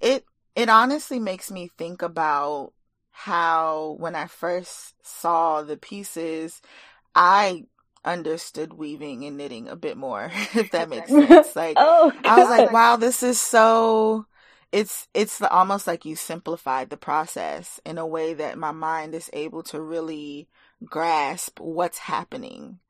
It 0.00 0.24
it 0.54 0.68
honestly 0.68 1.18
makes 1.18 1.50
me 1.50 1.70
think 1.78 2.02
about 2.02 2.72
how 3.10 3.96
when 3.98 4.14
I 4.14 4.26
first 4.26 4.94
saw 5.06 5.62
the 5.62 5.76
pieces, 5.76 6.60
I 7.14 7.64
understood 8.04 8.74
weaving 8.74 9.24
and 9.24 9.36
knitting 9.36 9.68
a 9.68 9.76
bit 9.76 9.96
more, 9.96 10.30
if 10.54 10.70
that 10.72 10.88
makes 10.88 11.12
sense. 11.16 11.56
Like 11.56 11.78
oh, 11.78 12.12
I 12.24 12.40
was 12.40 12.48
like, 12.48 12.70
wow, 12.70 12.96
this 12.96 13.22
is 13.22 13.40
so 13.40 14.26
it's 14.72 15.08
it's 15.14 15.38
the, 15.38 15.50
almost 15.50 15.86
like 15.86 16.04
you 16.04 16.16
simplified 16.16 16.90
the 16.90 16.96
process 16.96 17.80
in 17.84 17.98
a 17.98 18.06
way 18.06 18.34
that 18.34 18.58
my 18.58 18.72
mind 18.72 19.14
is 19.14 19.30
able 19.32 19.62
to 19.64 19.80
really 19.80 20.48
grasp 20.84 21.60
what's 21.60 21.98
happening. 21.98 22.80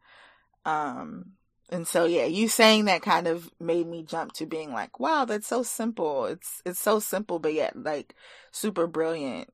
Um 0.65 1.33
and 1.73 1.89
so 1.89 2.05
yeah, 2.05 2.27
you 2.27 2.49
saying 2.49 2.85
that 2.85 3.01
kind 3.01 3.27
of 3.27 3.51
made 3.59 3.87
me 3.87 4.03
jump 4.03 4.35
to 4.35 4.47
being 4.47 4.73
like, 4.73 5.01
wow, 5.01 5.25
that's 5.25 5.47
so 5.47 5.63
simple. 5.63 6.27
It's 6.27 6.61
it's 6.67 6.79
so 6.79 6.99
simple 7.01 7.39
but 7.39 7.55
yet 7.55 7.75
like 7.75 8.15
super 8.51 8.87
brilliant. 8.87 9.49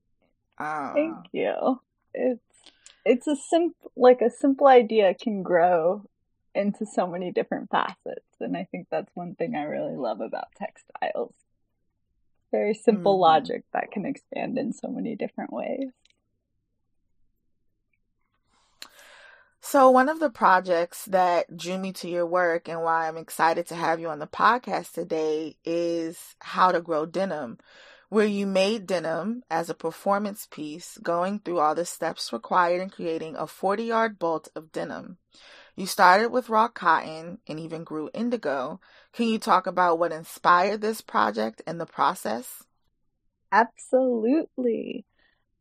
Um, 0.58 0.92
Thank 0.94 1.26
you. 1.32 1.80
It's 2.12 2.42
it's 3.04 3.26
a 3.28 3.36
simple 3.36 3.92
like 3.96 4.20
a 4.20 4.30
simple 4.30 4.66
idea 4.66 5.14
can 5.14 5.44
grow 5.44 6.04
into 6.56 6.84
so 6.86 7.06
many 7.06 7.30
different 7.30 7.70
facets 7.70 8.26
and 8.40 8.56
I 8.56 8.64
think 8.64 8.88
that's 8.90 9.14
one 9.14 9.36
thing 9.36 9.54
I 9.54 9.62
really 9.62 9.96
love 9.96 10.20
about 10.20 10.48
textiles. 10.58 11.34
Very 12.50 12.74
simple 12.74 13.14
mm-hmm. 13.14 13.22
logic 13.22 13.62
that 13.72 13.92
can 13.92 14.04
expand 14.04 14.58
in 14.58 14.72
so 14.72 14.88
many 14.88 15.14
different 15.14 15.52
ways. 15.52 15.90
So, 19.60 19.90
one 19.90 20.08
of 20.08 20.18
the 20.20 20.30
projects 20.30 21.04
that 21.06 21.56
drew 21.56 21.78
me 21.78 21.92
to 21.94 22.08
your 22.08 22.26
work 22.26 22.68
and 22.68 22.82
why 22.82 23.06
I'm 23.06 23.16
excited 23.16 23.66
to 23.68 23.74
have 23.76 24.00
you 24.00 24.08
on 24.08 24.18
the 24.18 24.26
podcast 24.26 24.92
today 24.92 25.56
is 25.64 26.34
How 26.40 26.72
to 26.72 26.80
Grow 26.80 27.06
Denim, 27.06 27.58
where 28.08 28.26
you 28.26 28.46
made 28.46 28.86
denim 28.86 29.42
as 29.50 29.68
a 29.70 29.74
performance 29.74 30.46
piece, 30.50 30.98
going 31.02 31.38
through 31.40 31.58
all 31.60 31.74
the 31.76 31.84
steps 31.84 32.32
required 32.32 32.80
in 32.80 32.90
creating 32.90 33.36
a 33.36 33.46
40 33.46 33.84
yard 33.84 34.18
bolt 34.18 34.48
of 34.56 34.72
denim. 34.72 35.18
You 35.76 35.86
started 35.86 36.30
with 36.30 36.48
raw 36.50 36.68
cotton 36.68 37.40
and 37.46 37.60
even 37.60 37.84
grew 37.84 38.10
indigo. 38.14 38.80
Can 39.12 39.28
you 39.28 39.38
talk 39.38 39.66
about 39.66 39.98
what 39.98 40.12
inspired 40.12 40.80
this 40.82 41.00
project 41.02 41.62
and 41.66 41.80
the 41.80 41.86
process? 41.86 42.64
Absolutely. 43.52 45.04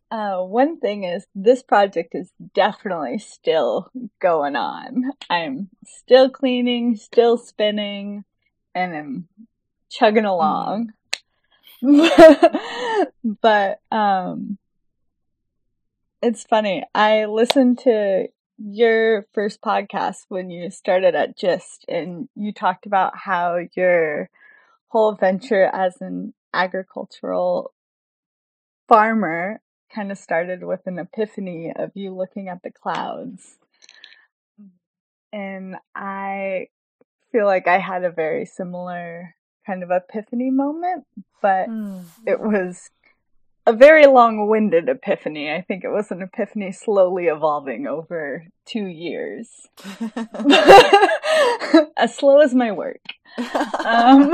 Uh, 0.09 0.37
one 0.39 0.79
thing 0.79 1.03
is 1.03 1.25
this 1.35 1.61
project 1.61 2.15
is 2.15 2.31
definitely 2.53 3.19
still 3.19 3.91
going 4.21 4.55
on. 4.55 5.11
I'm 5.29 5.69
still 5.85 6.29
cleaning, 6.29 6.95
still 6.95 7.37
spinning, 7.37 8.23
and 8.73 8.95
I'm 8.95 9.27
chugging 9.89 10.23
mm. 10.23 10.29
along. 10.29 10.93
but 13.41 13.79
um, 13.91 14.57
it's 16.21 16.43
funny. 16.43 16.83
I 16.95 17.25
listened 17.25 17.79
to 17.79 18.27
your 18.57 19.25
first 19.33 19.61
podcast 19.61 20.25
when 20.29 20.49
you 20.49 20.71
started 20.71 21.15
at 21.15 21.37
Gist, 21.37 21.83
and 21.89 22.29
you 22.33 22.53
talked 22.53 22.85
about 22.85 23.17
how 23.17 23.59
your 23.75 24.29
whole 24.87 25.15
venture 25.15 25.65
as 25.65 25.99
an 25.99 26.33
agricultural 26.53 27.73
farmer 28.87 29.59
kind 29.93 30.11
of 30.11 30.17
started 30.17 30.63
with 30.63 30.81
an 30.85 30.99
epiphany 30.99 31.71
of 31.75 31.91
you 31.95 32.15
looking 32.15 32.47
at 32.49 32.63
the 32.63 32.71
clouds. 32.71 33.57
And 35.33 35.75
I 35.95 36.67
feel 37.31 37.45
like 37.45 37.67
I 37.67 37.79
had 37.79 38.03
a 38.03 38.11
very 38.11 38.45
similar 38.45 39.35
kind 39.65 39.83
of 39.83 39.91
epiphany 39.91 40.49
moment, 40.49 41.05
but 41.41 41.67
mm. 41.67 42.03
it 42.25 42.39
was 42.39 42.89
a 43.65 43.73
very 43.73 44.07
long 44.07 44.47
winded 44.47 44.87
epiphany. 44.87 45.51
I 45.51 45.61
think 45.61 45.83
it 45.83 45.89
was 45.89 46.09
an 46.09 46.21
epiphany 46.21 46.71
slowly 46.71 47.25
evolving 47.25 47.85
over 47.85 48.45
two 48.65 48.85
years. 48.85 49.67
as 51.97 52.15
slow 52.15 52.39
as 52.39 52.53
my 52.53 52.71
work. 52.71 53.01
Um, 53.85 54.33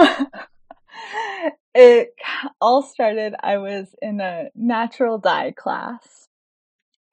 it 1.74 2.14
all 2.62 2.84
started, 2.84 3.36
I 3.42 3.58
was 3.58 3.96
in 4.02 4.20
a 4.22 4.50
natural 4.56 5.18
dye 5.18 5.52
class 5.52 6.28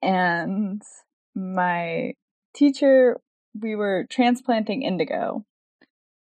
and 0.01 0.81
my 1.35 2.13
teacher, 2.53 3.19
we 3.59 3.75
were 3.75 4.05
transplanting 4.09 4.83
indigo 4.83 5.45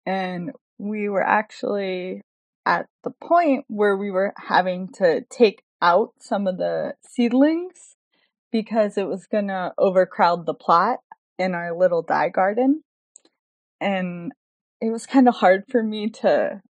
and 0.05 0.51
we 0.77 1.09
were 1.09 1.25
actually 1.25 2.21
at 2.65 2.87
the 3.03 3.11
point 3.11 3.65
where 3.67 3.97
we 3.97 4.11
were 4.11 4.33
having 4.37 4.89
to 4.93 5.21
take 5.29 5.63
out 5.81 6.13
some 6.19 6.47
of 6.47 6.57
the 6.57 6.93
seedlings 7.01 7.95
because 8.51 8.97
it 8.97 9.07
was 9.07 9.27
gonna 9.27 9.73
overcrowd 9.77 10.45
the 10.45 10.53
plot 10.53 10.99
in 11.37 11.53
our 11.53 11.75
little 11.75 12.01
dye 12.01 12.29
garden. 12.29 12.83
And 13.79 14.33
it 14.81 14.91
was 14.91 15.05
kind 15.05 15.27
of 15.27 15.35
hard 15.35 15.63
for 15.69 15.83
me 15.83 16.09
to 16.09 16.61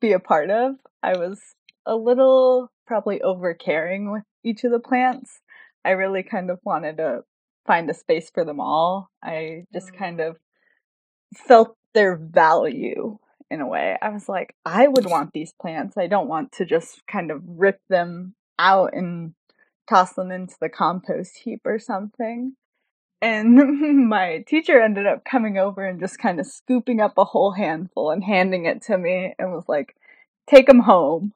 be 0.00 0.12
a 0.12 0.20
part 0.20 0.50
of. 0.50 0.76
I 1.02 1.16
was 1.16 1.40
a 1.86 1.96
little 1.96 2.70
probably 2.86 3.20
over 3.22 3.54
caring 3.54 4.10
with 4.10 4.24
each 4.44 4.64
of 4.64 4.72
the 4.72 4.80
plants. 4.80 5.40
I 5.84 5.90
really 5.90 6.22
kind 6.22 6.50
of 6.50 6.58
wanted 6.64 6.96
to 6.98 7.22
find 7.66 7.88
a 7.88 7.94
space 7.94 8.30
for 8.32 8.44
them 8.44 8.60
all. 8.60 9.10
I 9.22 9.64
just 9.72 9.92
mm. 9.92 9.98
kind 9.98 10.20
of 10.20 10.36
felt 11.36 11.76
their 11.94 12.16
value 12.16 13.18
in 13.50 13.60
a 13.60 13.66
way. 13.66 13.96
I 14.00 14.10
was 14.10 14.28
like, 14.28 14.54
I 14.64 14.88
would 14.88 15.06
want 15.06 15.32
these 15.32 15.52
plants. 15.60 15.96
I 15.96 16.06
don't 16.06 16.28
want 16.28 16.52
to 16.52 16.64
just 16.64 17.02
kind 17.10 17.30
of 17.30 17.42
rip 17.46 17.80
them 17.88 18.34
out 18.58 18.94
and 18.94 19.34
toss 19.88 20.14
them 20.14 20.30
into 20.30 20.54
the 20.60 20.68
compost 20.68 21.38
heap 21.44 21.60
or 21.64 21.78
something. 21.78 22.54
And 23.20 24.08
my 24.08 24.44
teacher 24.46 24.80
ended 24.80 25.06
up 25.06 25.24
coming 25.24 25.58
over 25.58 25.84
and 25.84 26.00
just 26.00 26.18
kind 26.18 26.38
of 26.40 26.46
scooping 26.46 27.00
up 27.00 27.18
a 27.18 27.24
whole 27.24 27.52
handful 27.52 28.10
and 28.10 28.22
handing 28.22 28.66
it 28.66 28.82
to 28.82 28.98
me 28.98 29.34
and 29.38 29.52
was 29.52 29.68
like, 29.68 29.96
take 30.48 30.66
them 30.66 30.80
home. 30.80 31.32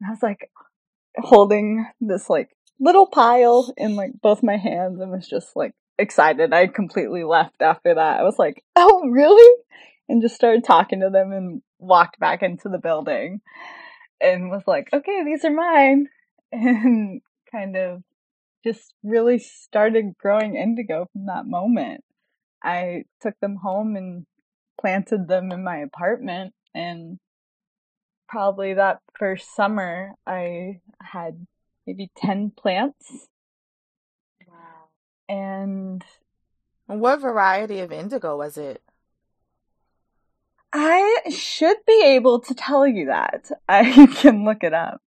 And 0.00 0.08
I 0.08 0.10
was 0.10 0.22
like, 0.22 0.50
holding 1.16 1.86
this 2.00 2.30
like 2.30 2.50
little 2.78 3.06
pile 3.06 3.72
in 3.76 3.96
like 3.96 4.12
both 4.22 4.42
my 4.42 4.56
hands 4.56 5.00
and 5.00 5.10
was 5.10 5.28
just 5.28 5.54
like 5.54 5.72
excited. 5.98 6.52
I 6.52 6.66
completely 6.66 7.24
left 7.24 7.60
after 7.60 7.94
that. 7.94 8.20
I 8.20 8.22
was 8.22 8.38
like, 8.38 8.64
oh, 8.76 9.08
really? 9.08 9.62
And 10.08 10.22
just 10.22 10.34
started 10.34 10.64
talking 10.64 11.00
to 11.00 11.10
them 11.10 11.32
and 11.32 11.62
walked 11.78 12.18
back 12.18 12.42
into 12.42 12.68
the 12.68 12.78
building 12.78 13.40
and 14.20 14.50
was 14.50 14.62
like, 14.66 14.88
okay, 14.92 15.22
these 15.24 15.44
are 15.44 15.50
mine. 15.50 16.08
And 16.52 17.20
kind 17.52 17.76
of 17.76 18.02
just 18.64 18.94
really 19.02 19.38
started 19.38 20.16
growing 20.18 20.56
indigo 20.56 21.06
from 21.12 21.26
that 21.26 21.46
moment. 21.46 22.04
I 22.62 23.04
took 23.20 23.38
them 23.40 23.56
home 23.62 23.96
and 23.96 24.26
planted 24.80 25.28
them 25.28 25.50
in 25.52 25.64
my 25.64 25.78
apartment 25.78 26.52
and 26.74 27.18
probably 28.28 28.74
that 28.74 29.00
first 29.18 29.54
summer 29.54 30.14
I 30.26 30.80
had 31.02 31.46
maybe 31.86 32.10
10 32.16 32.52
plants. 32.56 33.28
Wow. 34.46 34.88
And 35.28 36.04
what 36.86 37.20
variety 37.20 37.80
of 37.80 37.92
indigo 37.92 38.36
was 38.36 38.56
it? 38.56 38.82
I 40.72 41.22
should 41.30 41.78
be 41.86 42.02
able 42.04 42.40
to 42.40 42.54
tell 42.54 42.86
you 42.86 43.06
that. 43.06 43.50
I 43.68 44.06
can 44.14 44.44
look 44.44 44.62
it 44.62 44.74
up. 44.74 45.02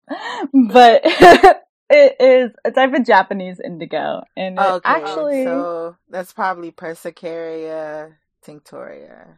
But 0.53 1.05
it 1.89 2.15
is 2.19 2.51
a 2.65 2.71
type 2.71 2.93
of 2.93 3.05
Japanese 3.05 3.59
indigo. 3.59 4.23
And 4.35 4.59
okay, 4.59 4.81
actually 4.83 5.43
so 5.43 5.95
that's 6.09 6.33
probably 6.33 6.71
Persicaria 6.71 8.13
tinctoria. 8.45 9.37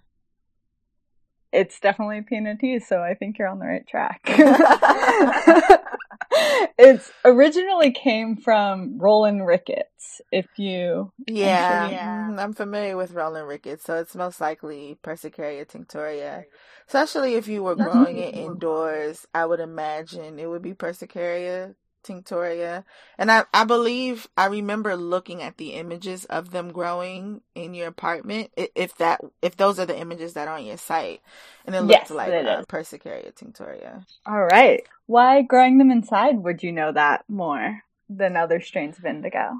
It's 1.51 1.79
definitely 1.79 2.21
Peanut 2.21 2.59
tea, 2.59 2.79
so 2.79 3.01
I 3.01 3.13
think 3.13 3.39
you're 3.39 3.47
on 3.47 3.59
the 3.59 3.65
right 3.65 3.87
track. 3.87 4.21
it's 6.77 7.11
originally 7.23 7.91
came 7.91 8.35
from 8.35 8.97
Rowland 8.97 9.45
Ricketts. 9.47 10.21
If 10.31 10.47
you, 10.57 11.13
yeah, 11.27 11.89
yeah, 11.89 12.35
I'm 12.37 12.53
familiar 12.53 12.97
with 12.97 13.11
Rowland 13.11 13.47
Ricketts, 13.47 13.85
so 13.85 13.95
it's 13.95 14.15
most 14.15 14.41
likely 14.41 14.97
Persicaria 15.03 15.65
tinctoria. 15.65 16.43
Especially 16.87 17.35
if 17.35 17.47
you 17.47 17.63
were 17.63 17.75
mm-hmm. 17.75 17.91
growing 17.91 18.17
it 18.17 18.35
indoors, 18.35 19.25
I 19.33 19.45
would 19.45 19.59
imagine 19.59 20.39
it 20.39 20.47
would 20.47 20.61
be 20.61 20.73
Persicaria 20.73 21.75
tinctoria. 22.05 22.83
And 23.17 23.31
I, 23.31 23.45
I 23.53 23.63
believe 23.65 24.27
I 24.37 24.45
remember 24.45 24.95
looking 24.95 25.41
at 25.41 25.57
the 25.57 25.73
images 25.73 26.25
of 26.25 26.51
them 26.51 26.71
growing 26.71 27.41
in 27.55 27.73
your 27.73 27.87
apartment. 27.87 28.51
If 28.55 28.97
that, 28.97 29.21
if 29.41 29.57
those 29.57 29.79
are 29.79 29.85
the 29.85 29.97
images 29.97 30.33
that 30.33 30.47
are 30.47 30.57
on 30.57 30.65
your 30.65 30.77
site, 30.77 31.21
and 31.65 31.75
it 31.75 31.81
looked 31.81 31.91
yes, 31.91 32.11
like 32.11 32.33
uh, 32.33 32.63
Persicaria 32.69 33.33
tinctoria. 33.33 34.05
All 34.25 34.45
right. 34.45 34.83
Why 35.07 35.41
growing 35.41 35.77
them 35.77 35.91
inside 35.91 36.37
would 36.37 36.63
you 36.63 36.71
know 36.71 36.91
that 36.91 37.25
more 37.27 37.81
than 38.09 38.37
other 38.37 38.61
strains 38.61 38.97
of 38.97 39.05
indigo? 39.05 39.51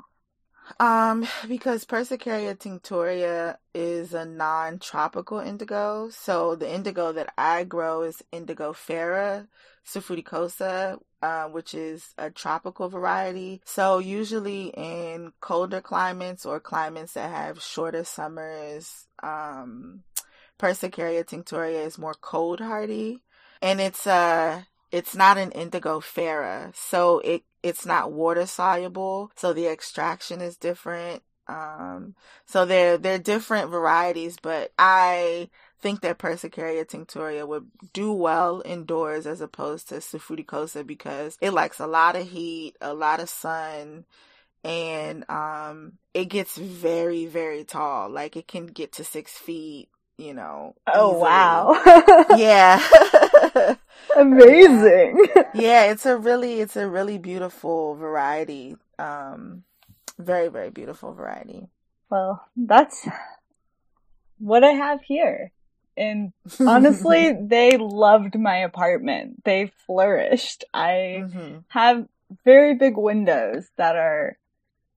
Um, 0.80 1.28
because 1.48 1.86
Persicaria 1.86 2.56
tinctoria 2.56 3.58
is 3.74 4.14
a 4.14 4.26
non-tropical 4.26 5.40
indigo. 5.40 6.10
So 6.10 6.56
the 6.56 6.74
indigo 6.74 7.12
that 7.12 7.34
I 7.38 7.64
grow 7.64 8.02
is 8.04 8.24
Indigofera 8.34 9.48
suffruticosa, 9.86 11.00
uh, 11.22 11.46
which 11.46 11.74
is 11.74 12.14
a 12.18 12.30
tropical 12.32 12.90
variety. 12.90 13.62
So 13.66 14.00
usually 14.00 14.68
in 14.76 15.34
colder 15.40 15.82
climates 15.82 16.46
or 16.46 16.60
climates 16.60 17.14
that 17.14 17.30
have 17.30 17.62
shorter 17.62 18.04
summers, 18.04 19.08
um, 19.22 20.04
Persicaria 20.58 21.24
tinctoria 21.24 21.86
is 21.86 21.98
more 21.98 22.14
cold 22.14 22.60
hardy, 22.60 23.22
and 23.62 23.82
it's 23.82 24.08
uh 24.08 24.62
it's 24.92 25.16
not 25.16 25.38
an 25.38 25.52
indigo 25.52 26.00
indigofera, 26.00 26.74
so 26.76 27.20
it 27.20 27.44
it's 27.66 27.84
not 27.84 28.12
water 28.12 28.46
soluble, 28.46 29.32
so 29.36 29.52
the 29.52 29.66
extraction 29.66 30.40
is 30.40 30.56
different. 30.56 31.24
Um, 31.48 32.14
so 32.46 32.64
they're 32.64 33.00
they're 33.00 33.18
different 33.18 33.72
varieties, 33.72 34.38
but 34.40 34.72
I 34.78 35.50
think 35.80 36.02
that 36.02 36.20
Persicaria 36.20 36.86
tinctoria 36.86 37.48
would 37.48 37.66
do 37.92 38.14
well 38.14 38.62
indoors 38.66 39.26
as 39.26 39.42
opposed 39.42 39.90
to 39.90 39.96
suffruticosa 39.96 40.86
because 40.86 41.40
it 41.42 41.54
likes 41.54 41.80
a 41.80 41.88
lot 41.88 42.16
of 42.16 42.30
heat, 42.30 42.76
a 42.82 42.94
lot 42.94 43.20
of 43.20 43.30
sun, 43.30 44.06
and 44.64 45.28
um, 45.28 45.94
it 46.14 46.26
gets 46.26 46.58
very 46.58 47.26
very 47.26 47.64
tall. 47.64 48.12
Like 48.12 48.38
it 48.38 48.48
can 48.48 48.68
get 48.68 48.94
to 48.94 49.04
six 49.04 49.32
feet. 49.32 49.90
You 50.18 50.34
know. 50.34 50.76
Oh 50.94 51.10
easily. 51.10 51.22
wow! 51.22 52.26
yeah. 52.38 53.76
Amazing. 54.18 55.26
yeah, 55.54 55.84
it's 55.86 56.06
a 56.06 56.18
really 56.18 56.62
it's 56.62 56.76
a 56.76 56.88
really 56.88 57.18
beautiful 57.18 57.96
variety. 57.96 58.78
Um 58.98 59.64
very 60.18 60.48
very 60.48 60.70
beautiful 60.70 61.14
variety. 61.14 61.68
Well, 62.10 62.48
that's 62.56 63.08
what 64.38 64.64
I 64.64 64.72
have 64.72 65.02
here. 65.02 65.52
And 65.98 66.34
honestly, 66.60 67.36
they 67.42 67.78
loved 67.78 68.38
my 68.38 68.58
apartment. 68.58 69.44
They 69.44 69.72
flourished. 69.86 70.66
I 70.74 71.24
mm-hmm. 71.26 71.58
have 71.70 72.08
very 72.44 72.76
big 72.76 72.98
windows 72.98 73.68
that 73.78 73.96
are 73.96 74.38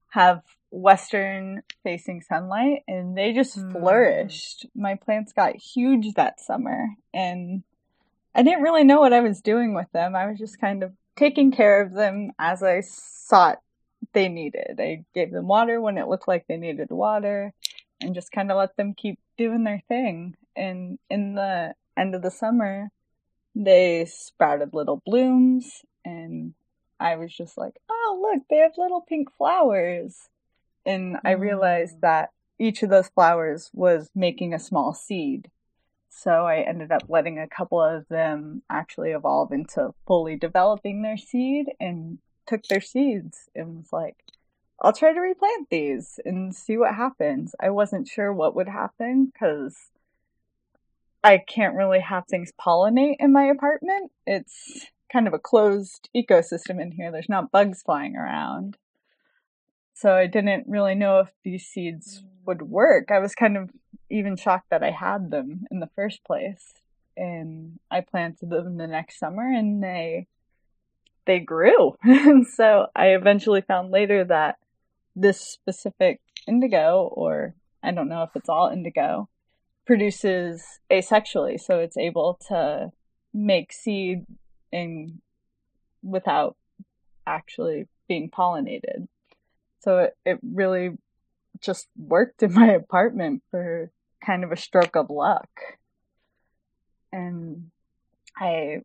have 0.09 0.41
western 0.71 1.63
facing 1.83 2.21
sunlight 2.21 2.83
and 2.87 3.17
they 3.17 3.33
just 3.33 3.57
mm. 3.57 3.71
flourished. 3.71 4.65
My 4.75 4.95
plants 4.95 5.33
got 5.33 5.55
huge 5.55 6.13
that 6.13 6.39
summer 6.39 6.89
and 7.13 7.63
I 8.35 8.43
didn't 8.43 8.63
really 8.63 8.83
know 8.83 8.99
what 8.99 9.13
I 9.13 9.21
was 9.21 9.41
doing 9.41 9.73
with 9.73 9.91
them. 9.91 10.15
I 10.15 10.27
was 10.27 10.37
just 10.37 10.59
kind 10.59 10.83
of 10.83 10.93
taking 11.15 11.51
care 11.51 11.81
of 11.81 11.93
them 11.93 12.31
as 12.39 12.63
I 12.63 12.81
thought 13.29 13.59
they 14.13 14.29
needed. 14.29 14.79
I 14.79 15.03
gave 15.13 15.31
them 15.31 15.47
water 15.47 15.81
when 15.81 15.97
it 15.97 16.07
looked 16.07 16.27
like 16.27 16.47
they 16.47 16.57
needed 16.57 16.89
water 16.89 17.53
and 18.01 18.15
just 18.15 18.31
kind 18.31 18.51
of 18.51 18.57
let 18.57 18.77
them 18.77 18.93
keep 18.93 19.19
doing 19.37 19.63
their 19.63 19.81
thing. 19.87 20.35
And 20.55 20.99
in 21.09 21.35
the 21.35 21.73
end 21.97 22.15
of 22.15 22.21
the 22.21 22.31
summer, 22.31 22.89
they 23.55 24.05
sprouted 24.05 24.73
little 24.73 25.01
blooms 25.05 25.81
and 26.05 26.53
I 26.99 27.15
was 27.15 27.33
just 27.35 27.57
like, 27.57 27.75
oh, 27.89 28.19
look, 28.21 28.43
they 28.49 28.57
have 28.57 28.77
little 28.77 29.01
pink 29.01 29.29
flowers. 29.37 30.29
And 30.85 31.17
I 31.23 31.31
realized 31.31 31.97
mm. 31.97 32.01
that 32.01 32.29
each 32.59 32.83
of 32.83 32.89
those 32.89 33.07
flowers 33.07 33.69
was 33.73 34.09
making 34.13 34.53
a 34.53 34.59
small 34.59 34.93
seed. 34.93 35.49
So 36.09 36.45
I 36.45 36.61
ended 36.61 36.91
up 36.91 37.03
letting 37.07 37.39
a 37.39 37.47
couple 37.47 37.81
of 37.81 38.07
them 38.09 38.63
actually 38.69 39.11
evolve 39.11 39.51
into 39.51 39.93
fully 40.05 40.35
developing 40.35 41.01
their 41.01 41.17
seed 41.17 41.67
and 41.79 42.19
took 42.45 42.63
their 42.63 42.81
seeds 42.81 43.49
and 43.55 43.77
was 43.77 43.93
like, 43.93 44.17
I'll 44.81 44.93
try 44.93 45.13
to 45.13 45.19
replant 45.19 45.69
these 45.69 46.19
and 46.25 46.55
see 46.55 46.77
what 46.77 46.95
happens. 46.95 47.53
I 47.59 47.69
wasn't 47.69 48.07
sure 48.07 48.33
what 48.33 48.55
would 48.55 48.69
happen 48.69 49.31
because 49.31 49.75
I 51.23 51.37
can't 51.37 51.75
really 51.75 51.99
have 51.99 52.25
things 52.27 52.51
pollinate 52.59 53.17
in 53.19 53.33
my 53.33 53.45
apartment. 53.45 54.11
It's 54.25 54.87
kind 55.11 55.27
of 55.27 55.33
a 55.33 55.39
closed 55.39 56.09
ecosystem 56.15 56.81
in 56.81 56.91
here. 56.91 57.11
There's 57.11 57.29
not 57.29 57.51
bugs 57.51 57.81
flying 57.81 58.15
around. 58.15 58.77
So 59.99 60.13
I 60.13 60.27
didn't 60.27 60.63
really 60.65 60.95
know 60.95 61.19
if 61.19 61.29
these 61.43 61.65
seeds 61.65 62.21
mm. 62.21 62.27
would 62.45 62.61
work. 62.61 63.11
I 63.11 63.19
was 63.19 63.35
kind 63.35 63.57
of 63.57 63.69
even 64.09 64.37
shocked 64.37 64.69
that 64.69 64.81
I 64.81 64.91
had 64.91 65.29
them 65.29 65.65
in 65.69 65.81
the 65.81 65.89
first 65.93 66.23
place. 66.23 66.73
And 67.17 67.79
I 67.91 67.99
planted 67.99 68.49
them 68.49 68.77
the 68.77 68.87
next 68.87 69.19
summer 69.19 69.43
and 69.43 69.83
they 69.83 70.27
they 71.25 71.39
grew. 71.39 71.97
and 72.03 72.47
so 72.55 72.87
I 72.95 73.07
eventually 73.07 73.59
found 73.59 73.91
later 73.91 74.23
that 74.23 74.55
this 75.17 75.41
specific 75.41 76.21
indigo 76.47 77.09
or 77.11 77.55
I 77.83 77.91
don't 77.91 78.07
know 78.07 78.23
if 78.23 78.29
it's 78.35 78.47
all 78.47 78.69
indigo 78.69 79.27
produces 79.85 80.63
asexually 80.89 81.59
so 81.59 81.79
it's 81.79 81.97
able 81.97 82.39
to 82.47 82.91
make 83.33 83.73
seed 83.73 84.25
and 84.71 85.19
without 86.01 86.55
actually 87.27 87.87
being 88.07 88.29
pollinated. 88.29 89.07
So 89.79 89.99
it, 89.99 90.17
it 90.25 90.39
really 90.43 90.97
just 91.61 91.87
worked 91.97 92.43
in 92.43 92.53
my 92.61 92.71
apartment 92.71 93.43
for 93.51 93.91
kind 94.25 94.43
of 94.43 94.51
a 94.51 94.57
stroke 94.57 94.95
of 94.95 95.09
luck. 95.09 95.49
And 97.11 97.71
I 98.37 98.81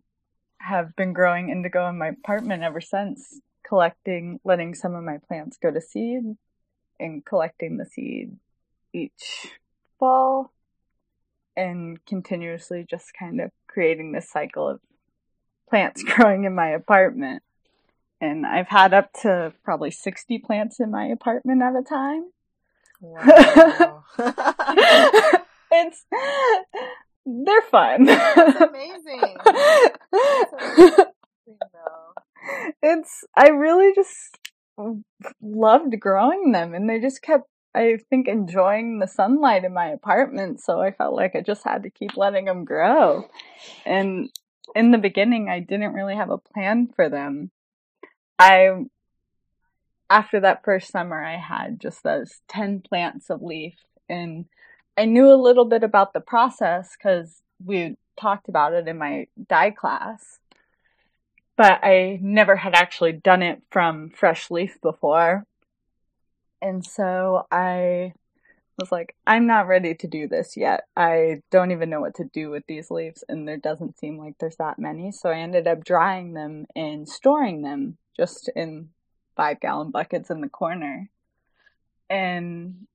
have 0.59 0.96
been 0.96 1.12
growing 1.12 1.50
indigo 1.50 1.88
in 1.88 1.98
my 1.98 2.09
apartment 2.09 2.62
ever 2.62 2.80
since, 2.80 3.40
collecting, 3.66 4.40
letting 4.44 4.74
some 4.74 4.94
of 4.94 5.04
my 5.04 5.18
plants 5.28 5.59
go 5.62 5.70
to 5.70 5.80
seed 5.80 6.22
and 6.98 7.24
collecting 7.24 7.76
the 7.76 7.85
seed 7.85 8.37
each 8.92 9.48
fall 9.98 10.52
and 11.57 12.04
continuously 12.07 12.87
just 12.88 13.12
kind 13.18 13.40
of 13.40 13.50
creating 13.68 14.12
this 14.12 14.30
cycle 14.30 14.68
of 14.68 14.80
plants 15.68 16.02
growing 16.16 16.44
in 16.44 16.54
my 16.54 16.68
apartment. 16.68 17.42
And 18.20 18.46
I've 18.46 18.68
had 18.68 18.94
up 18.94 19.12
to 19.22 19.53
probably 19.64 19.90
60 19.90 20.38
plants 20.38 20.81
in 20.81 20.90
my 20.90 21.07
apartment 21.07 21.62
at 21.62 21.74
a 21.77 21.83
time. 21.83 22.31
Wow. 23.00 24.05
it's 25.70 26.05
they're 27.27 27.62
fun. 27.70 28.07
It's 28.09 28.61
amazing. 28.61 29.37
amazing 30.12 31.07
it's 32.83 33.24
I 33.37 33.48
really 33.48 33.92
just 33.94 34.38
loved 35.40 35.98
growing 36.00 36.53
them 36.53 36.74
and 36.74 36.88
they 36.88 37.00
just 37.00 37.22
kept 37.22 37.48
I 37.74 37.98
think 38.09 38.29
enjoying 38.29 38.98
the 39.00 39.09
sunlight 39.09 39.64
in 39.64 39.74
my 39.74 39.87
apartment 39.87 40.61
so 40.61 40.81
I 40.81 40.92
felt 40.92 41.14
like 41.14 41.35
I 41.35 41.40
just 41.40 41.64
had 41.64 41.83
to 41.85 41.90
keep 41.90 42.16
letting 42.16 42.44
them 42.44 42.64
grow. 42.64 43.29
And 43.85 44.31
in 44.74 44.90
the 44.90 44.98
beginning 44.98 45.48
I 45.48 45.61
didn't 45.61 45.94
really 45.94 46.14
have 46.14 46.31
a 46.31 46.38
plan 46.38 46.88
for 46.94 47.09
them. 47.09 47.50
I 48.38 48.85
after 50.11 50.40
that 50.40 50.64
first 50.64 50.90
summer 50.90 51.23
I 51.25 51.37
had 51.37 51.81
just 51.81 52.03
those 52.03 52.40
10 52.49 52.81
plants 52.81 53.31
of 53.31 53.42
leaf 53.42 53.75
and 54.09 54.47
I 54.97 55.07
knew 55.07 55.31
a 55.31 55.35
little 55.35 55.64
bit 55.64 55.83
about 55.83 56.12
the 56.12 56.20
process 56.20 56.97
cuz 56.97 57.42
we 57.64 57.97
talked 58.20 58.49
about 58.49 58.75
it 58.75 58.87
in 58.87 58.99
my 58.99 59.27
dye 59.49 59.70
class 59.70 60.38
but 61.57 61.81
I 61.83 62.18
never 62.20 62.57
had 62.57 62.75
actually 62.75 63.12
done 63.12 63.42
it 63.42 63.62
from 63.70 64.11
fresh 64.11 64.51
leaf 64.51 64.81
before. 64.81 65.47
And 66.61 66.85
so 66.85 67.47
I 67.51 68.14
was 68.79 68.90
like, 68.90 69.14
I'm 69.27 69.47
not 69.47 69.68
ready 69.68 69.94
to 69.94 70.09
do 70.09 70.27
this 70.27 70.57
yet. 70.57 70.85
I 70.97 71.42
don't 71.51 71.70
even 71.70 71.90
know 71.90 72.01
what 72.01 72.16
to 72.16 72.25
do 72.25 72.51
with 72.51 72.64
these 72.66 72.90
leaves, 72.90 73.23
and 73.29 73.47
there 73.47 73.57
doesn't 73.57 73.99
seem 73.99 74.18
like 74.18 74.35
there's 74.38 74.57
that 74.57 74.79
many. 74.79 75.12
So 75.12 75.31
I 75.31 75.38
ended 75.38 75.68
up 75.68 75.85
drying 75.85 76.33
them 76.33 76.66
and 76.75 77.09
storing 77.09 77.62
them 77.62 77.99
just 78.16 78.50
in 78.55 78.90
five 79.37 79.61
gallon 79.61 79.90
buckets 79.90 80.31
in 80.31 80.40
the 80.40 80.48
corner. 80.48 81.11
And 82.09 82.87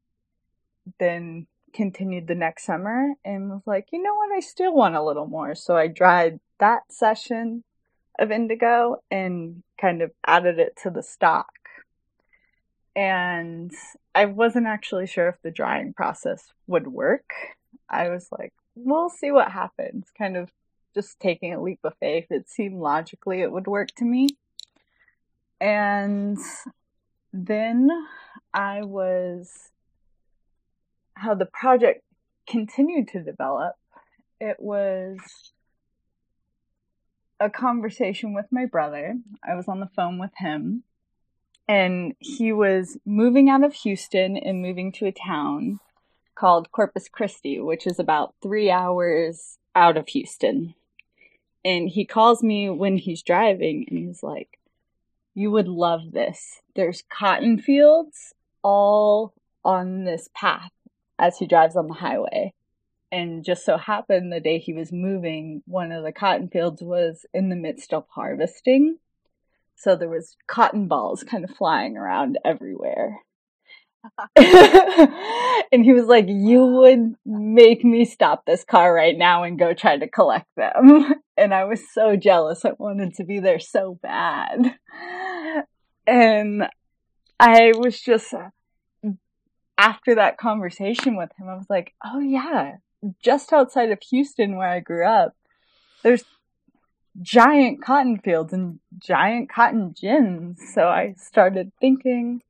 then 0.99 1.47
continued 1.73 2.27
the 2.27 2.35
next 2.35 2.65
summer 2.65 3.13
and 3.23 3.49
was 3.49 3.61
like, 3.65 3.87
you 3.91 4.01
know 4.01 4.15
what, 4.15 4.35
I 4.35 4.39
still 4.39 4.73
want 4.73 4.95
a 4.95 5.03
little 5.03 5.27
more. 5.27 5.55
So 5.55 5.75
I 5.75 5.87
dried 5.87 6.39
that 6.59 6.91
session 6.91 7.63
of 8.17 8.31
indigo 8.31 8.97
and 9.09 9.63
kind 9.79 10.01
of 10.01 10.11
added 10.25 10.59
it 10.59 10.77
to 10.83 10.89
the 10.89 11.03
stock. 11.03 11.53
And 12.95 13.71
I 14.13 14.25
wasn't 14.25 14.67
actually 14.67 15.07
sure 15.07 15.29
if 15.29 15.41
the 15.41 15.51
drying 15.51 15.93
process 15.93 16.51
would 16.67 16.87
work. 16.87 17.31
I 17.89 18.09
was 18.09 18.27
like, 18.31 18.53
we'll 18.75 19.09
see 19.09 19.31
what 19.31 19.51
happens, 19.51 20.07
kind 20.17 20.35
of 20.35 20.51
just 20.93 21.19
taking 21.19 21.53
a 21.53 21.61
leap 21.61 21.79
of 21.83 21.93
faith. 21.99 22.25
It 22.29 22.49
seemed 22.49 22.79
logically 22.79 23.41
it 23.41 23.51
would 23.51 23.67
work 23.67 23.89
to 23.97 24.05
me. 24.05 24.29
And 25.61 26.37
then 27.33 27.89
I 28.53 28.83
was, 28.83 29.71
how 31.15 31.35
the 31.35 31.45
project 31.45 32.03
continued 32.47 33.09
to 33.09 33.21
develop, 33.21 33.75
it 34.39 34.57
was 34.59 35.19
a 37.39 37.49
conversation 37.49 38.33
with 38.33 38.45
my 38.51 38.65
brother. 38.65 39.15
I 39.47 39.55
was 39.55 39.67
on 39.67 39.79
the 39.79 39.89
phone 39.95 40.17
with 40.19 40.31
him, 40.37 40.83
and 41.67 42.15
he 42.19 42.51
was 42.51 42.97
moving 43.05 43.49
out 43.49 43.63
of 43.63 43.73
Houston 43.73 44.37
and 44.37 44.61
moving 44.61 44.91
to 44.93 45.05
a 45.05 45.11
town 45.11 45.79
called 46.35 46.71
Corpus 46.71 47.09
Christi, 47.09 47.59
which 47.59 47.85
is 47.85 47.99
about 47.99 48.33
three 48.41 48.71
hours 48.71 49.57
out 49.75 49.97
of 49.97 50.07
Houston. 50.09 50.73
And 51.65 51.89
he 51.89 52.05
calls 52.05 52.41
me 52.41 52.69
when 52.69 52.97
he's 52.97 53.21
driving, 53.21 53.85
and 53.89 53.99
he's 53.99 54.23
like, 54.23 54.58
You 55.33 55.51
would 55.51 55.67
love 55.67 56.11
this. 56.11 56.61
There's 56.75 57.03
cotton 57.09 57.59
fields 57.59 58.33
all 58.63 59.33
on 59.63 60.03
this 60.03 60.29
path 60.33 60.71
as 61.17 61.37
he 61.37 61.47
drives 61.47 61.75
on 61.75 61.87
the 61.87 61.93
highway 61.93 62.53
and 63.11 63.43
just 63.43 63.65
so 63.65 63.77
happened 63.77 64.31
the 64.31 64.39
day 64.39 64.59
he 64.59 64.73
was 64.73 64.91
moving, 64.91 65.63
one 65.65 65.91
of 65.91 66.03
the 66.03 66.11
cotton 66.11 66.47
fields 66.47 66.81
was 66.81 67.25
in 67.33 67.49
the 67.49 67.55
midst 67.55 67.93
of 67.93 68.05
harvesting. 68.09 68.97
So 69.75 69.95
there 69.95 70.09
was 70.09 70.35
cotton 70.47 70.87
balls 70.87 71.23
kind 71.23 71.43
of 71.43 71.55
flying 71.55 71.97
around 71.97 72.37
everywhere. 72.45 73.19
and 74.35 75.83
he 75.83 75.93
was 75.93 76.05
like, 76.05 76.25
You 76.27 76.65
would 76.65 77.15
make 77.25 77.83
me 77.83 78.05
stop 78.05 78.45
this 78.45 78.63
car 78.63 78.93
right 78.93 79.17
now 79.17 79.43
and 79.43 79.59
go 79.59 79.73
try 79.73 79.97
to 79.97 80.07
collect 80.07 80.47
them. 80.55 81.13
And 81.39 81.53
I 81.53 81.63
was 81.63 81.79
so 81.93 82.17
jealous. 82.17 82.65
I 82.65 82.71
wanted 82.77 83.13
to 83.13 83.23
be 83.23 83.39
there 83.39 83.59
so 83.59 83.97
bad. 84.03 84.75
And 86.05 86.67
I 87.39 87.71
was 87.77 87.97
just, 88.01 88.33
after 89.77 90.15
that 90.15 90.37
conversation 90.37 91.15
with 91.15 91.29
him, 91.39 91.47
I 91.47 91.55
was 91.55 91.69
like, 91.69 91.93
Oh, 92.03 92.19
yeah, 92.19 92.73
just 93.23 93.53
outside 93.53 93.91
of 93.91 93.99
Houston, 94.09 94.57
where 94.57 94.67
I 94.67 94.81
grew 94.81 95.05
up, 95.07 95.33
there's 96.03 96.25
giant 97.21 97.81
cotton 97.81 98.19
fields 98.19 98.51
and 98.51 98.79
giant 98.97 99.49
cotton 99.49 99.93
gins. 99.99 100.59
So 100.73 100.87
I 100.87 101.15
started 101.17 101.71
thinking, 101.79 102.41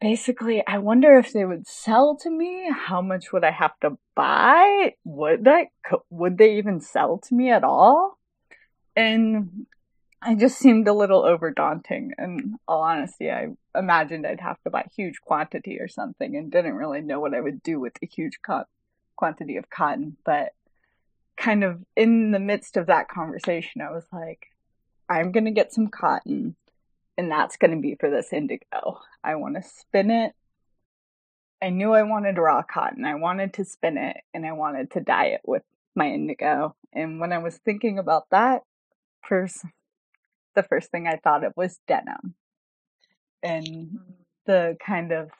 basically, 0.00 0.66
I 0.66 0.78
wonder 0.78 1.18
if 1.18 1.32
they 1.32 1.44
would 1.44 1.66
sell 1.66 2.16
to 2.16 2.30
me. 2.30 2.70
How 2.70 3.00
much 3.00 3.32
would 3.32 3.44
I 3.44 3.50
have 3.50 3.78
to 3.80 3.98
buy? 4.14 4.94
Would 5.04 5.44
that, 5.44 5.68
would 6.10 6.38
they 6.38 6.56
even 6.58 6.80
sell 6.80 7.18
to 7.18 7.34
me 7.34 7.50
at 7.50 7.64
all? 7.64 8.18
And 8.94 9.66
I 10.22 10.34
just 10.34 10.58
seemed 10.58 10.88
a 10.88 10.94
little 10.94 11.24
over 11.24 11.50
daunting. 11.50 12.12
In 12.18 12.56
all 12.66 12.82
honesty, 12.82 13.30
I 13.30 13.48
imagined 13.74 14.26
I'd 14.26 14.40
have 14.40 14.60
to 14.64 14.70
buy 14.70 14.86
huge 14.96 15.20
quantity 15.20 15.78
or 15.78 15.88
something 15.88 16.36
and 16.36 16.50
didn't 16.50 16.74
really 16.74 17.00
know 17.00 17.20
what 17.20 17.34
I 17.34 17.40
would 17.40 17.62
do 17.62 17.78
with 17.78 17.92
a 18.02 18.06
huge 18.06 18.40
cut 18.42 18.66
quantity 19.16 19.56
of 19.56 19.70
cotton, 19.70 20.16
but 20.24 20.52
kind 21.36 21.64
of 21.64 21.82
in 21.96 22.30
the 22.30 22.38
midst 22.38 22.76
of 22.76 22.86
that 22.86 23.08
conversation, 23.08 23.80
I 23.80 23.90
was 23.90 24.06
like, 24.12 24.48
I'm 25.08 25.32
to 25.32 25.50
get 25.50 25.72
some 25.72 25.88
cotton 25.88 26.56
and 27.16 27.30
that's 27.30 27.56
going 27.56 27.70
to 27.70 27.80
be 27.80 27.96
for 27.98 28.10
this 28.10 28.32
indigo. 28.32 29.00
I 29.24 29.36
want 29.36 29.56
to 29.56 29.62
spin 29.62 30.10
it. 30.10 30.32
I 31.62 31.70
knew 31.70 31.92
I 31.92 32.02
wanted 32.02 32.36
raw 32.36 32.62
cotton. 32.62 33.04
I 33.04 33.14
wanted 33.14 33.54
to 33.54 33.64
spin 33.64 33.96
it 33.96 34.18
and 34.34 34.44
I 34.44 34.52
wanted 34.52 34.90
to 34.92 35.00
dye 35.00 35.26
it 35.26 35.40
with 35.44 35.62
my 35.94 36.08
indigo. 36.08 36.74
And 36.92 37.18
when 37.18 37.32
I 37.32 37.38
was 37.38 37.56
thinking 37.56 37.98
about 37.98 38.24
that, 38.30 38.62
first, 39.26 39.64
the 40.54 40.62
first 40.62 40.90
thing 40.90 41.06
I 41.06 41.16
thought 41.16 41.44
of 41.44 41.54
was 41.56 41.80
denim. 41.88 42.34
And 43.42 43.98
the 44.44 44.76
kind 44.84 45.12
of 45.12 45.30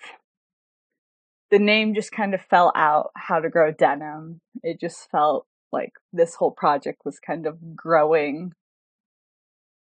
the 1.50 1.58
name 1.58 1.94
just 1.94 2.10
kind 2.10 2.34
of 2.34 2.40
fell 2.40 2.72
out 2.74 3.10
how 3.14 3.38
to 3.38 3.50
grow 3.50 3.70
denim. 3.70 4.40
It 4.62 4.80
just 4.80 5.10
felt 5.10 5.46
like 5.72 5.92
this 6.12 6.34
whole 6.34 6.50
project 6.50 7.02
was 7.04 7.20
kind 7.20 7.46
of 7.46 7.76
growing 7.76 8.52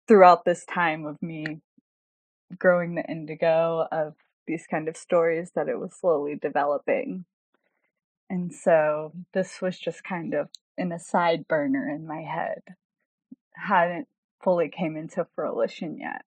throughout 0.08 0.44
this 0.44 0.64
time 0.64 1.06
of 1.06 1.22
me 1.22 1.60
growing 2.58 2.94
the 2.94 3.04
indigo 3.04 3.86
of 3.90 4.14
these 4.46 4.66
kind 4.66 4.88
of 4.88 4.96
stories 4.96 5.52
that 5.54 5.68
it 5.68 5.78
was 5.78 5.94
slowly 5.94 6.36
developing. 6.36 7.24
And 8.28 8.52
so 8.52 9.12
this 9.32 9.60
was 9.60 9.78
just 9.78 10.04
kind 10.04 10.34
of 10.34 10.48
in 10.76 10.92
a 10.92 10.98
side 10.98 11.46
burner 11.48 11.88
in 11.88 12.06
my 12.06 12.22
head. 12.22 12.62
Hadn't 13.54 14.08
fully 14.42 14.68
came 14.68 14.96
into 14.96 15.26
fruition 15.34 15.98
yet. 15.98 16.24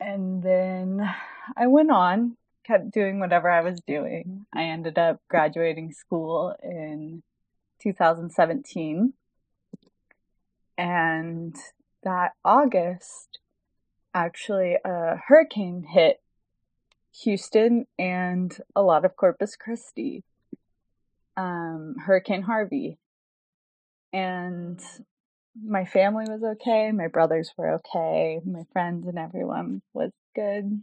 And 0.00 0.42
then 0.42 1.08
I 1.56 1.66
went 1.66 1.90
on 1.90 2.36
kept 2.64 2.90
doing 2.90 3.18
whatever 3.18 3.50
I 3.50 3.60
was 3.60 3.80
doing. 3.80 4.46
I 4.52 4.64
ended 4.64 4.98
up 4.98 5.20
graduating 5.28 5.92
school 5.92 6.54
in 6.62 7.22
2017. 7.82 9.12
And 10.78 11.56
that 12.02 12.32
August, 12.44 13.38
actually, 14.14 14.76
a 14.84 15.16
hurricane 15.26 15.84
hit 15.88 16.20
Houston 17.22 17.86
and 17.98 18.56
a 18.74 18.82
lot 18.82 19.04
of 19.04 19.16
Corpus 19.16 19.56
Christi. 19.56 20.24
Um, 21.36 21.96
hurricane 22.04 22.42
Harvey. 22.42 22.98
And 24.12 24.80
my 25.60 25.84
family 25.84 26.26
was 26.28 26.42
okay, 26.42 26.92
my 26.92 27.08
brothers 27.08 27.52
were 27.56 27.74
okay, 27.74 28.40
my 28.44 28.64
friends 28.72 29.06
and 29.06 29.18
everyone 29.18 29.82
was 29.92 30.12
good. 30.34 30.82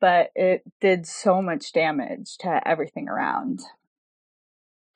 But 0.00 0.30
it 0.34 0.62
did 0.80 1.06
so 1.06 1.40
much 1.40 1.72
damage 1.72 2.36
to 2.38 2.60
everything 2.66 3.08
around. 3.08 3.60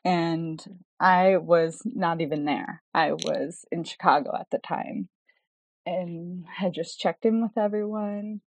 And 0.05 0.83
I 0.99 1.37
was 1.37 1.83
not 1.85 2.21
even 2.21 2.45
there. 2.45 2.83
I 2.95 3.13
was 3.13 3.65
in 3.71 3.85
Chicago 3.85 4.37
at 4.39 4.51
the 4.51 4.59
time 4.59 5.09
and 5.87 6.45
had 6.47 6.75
just 6.75 6.99
checked 6.99 7.25
in 7.25 7.43
with 7.43 7.57
everyone. 7.57 8.41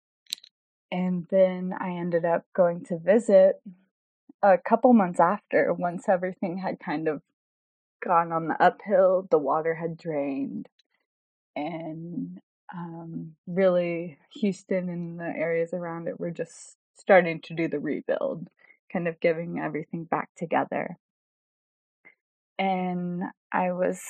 And 0.90 1.26
then 1.30 1.72
I 1.78 1.92
ended 1.92 2.24
up 2.24 2.44
going 2.54 2.84
to 2.86 2.98
visit 2.98 3.62
a 4.42 4.58
couple 4.58 4.92
months 4.92 5.20
after, 5.20 5.72
once 5.72 6.08
everything 6.08 6.58
had 6.58 6.78
kind 6.78 7.08
of 7.08 7.22
gone 8.04 8.32
on 8.32 8.48
the 8.48 8.62
uphill, 8.62 9.26
the 9.30 9.38
water 9.38 9.74
had 9.74 9.96
drained, 9.96 10.68
and 11.54 12.40
um, 12.74 13.36
really 13.46 14.18
Houston 14.34 14.88
and 14.88 15.20
the 15.20 15.24
areas 15.24 15.72
around 15.72 16.08
it 16.08 16.18
were 16.18 16.30
just 16.30 16.76
starting 16.98 17.40
to 17.42 17.54
do 17.54 17.68
the 17.68 17.78
rebuild, 17.78 18.48
kind 18.92 19.06
of 19.06 19.20
giving 19.20 19.58
everything 19.58 20.04
back 20.04 20.30
together. 20.36 20.98
And 22.58 23.22
I 23.52 23.72
was 23.72 24.00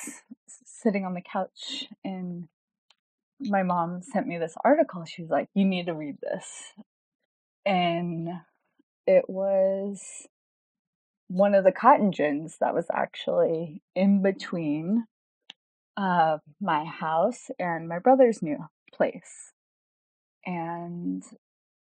sitting 0.65 1.05
on 1.05 1.13
the 1.13 1.21
couch, 1.21 1.87
and 2.03 2.47
my 3.39 3.63
mom 3.63 4.01
sent 4.01 4.27
me 4.27 4.37
this 4.37 4.55
article. 4.63 5.05
She 5.05 5.21
was 5.21 5.31
like, 5.31 5.49
You 5.53 5.65
need 5.65 5.87
to 5.87 5.93
read 5.93 6.17
this. 6.21 6.73
And 7.65 8.29
it 9.05 9.29
was 9.29 10.27
one 11.27 11.55
of 11.55 11.63
the 11.63 11.71
cotton 11.71 12.11
gins 12.11 12.57
that 12.59 12.73
was 12.73 12.85
actually 12.93 13.81
in 13.95 14.21
between 14.21 15.05
uh, 15.97 16.37
my 16.61 16.85
house 16.85 17.49
and 17.59 17.87
my 17.87 17.99
brother's 17.99 18.41
new 18.41 18.57
place. 18.93 19.53
And 20.45 21.23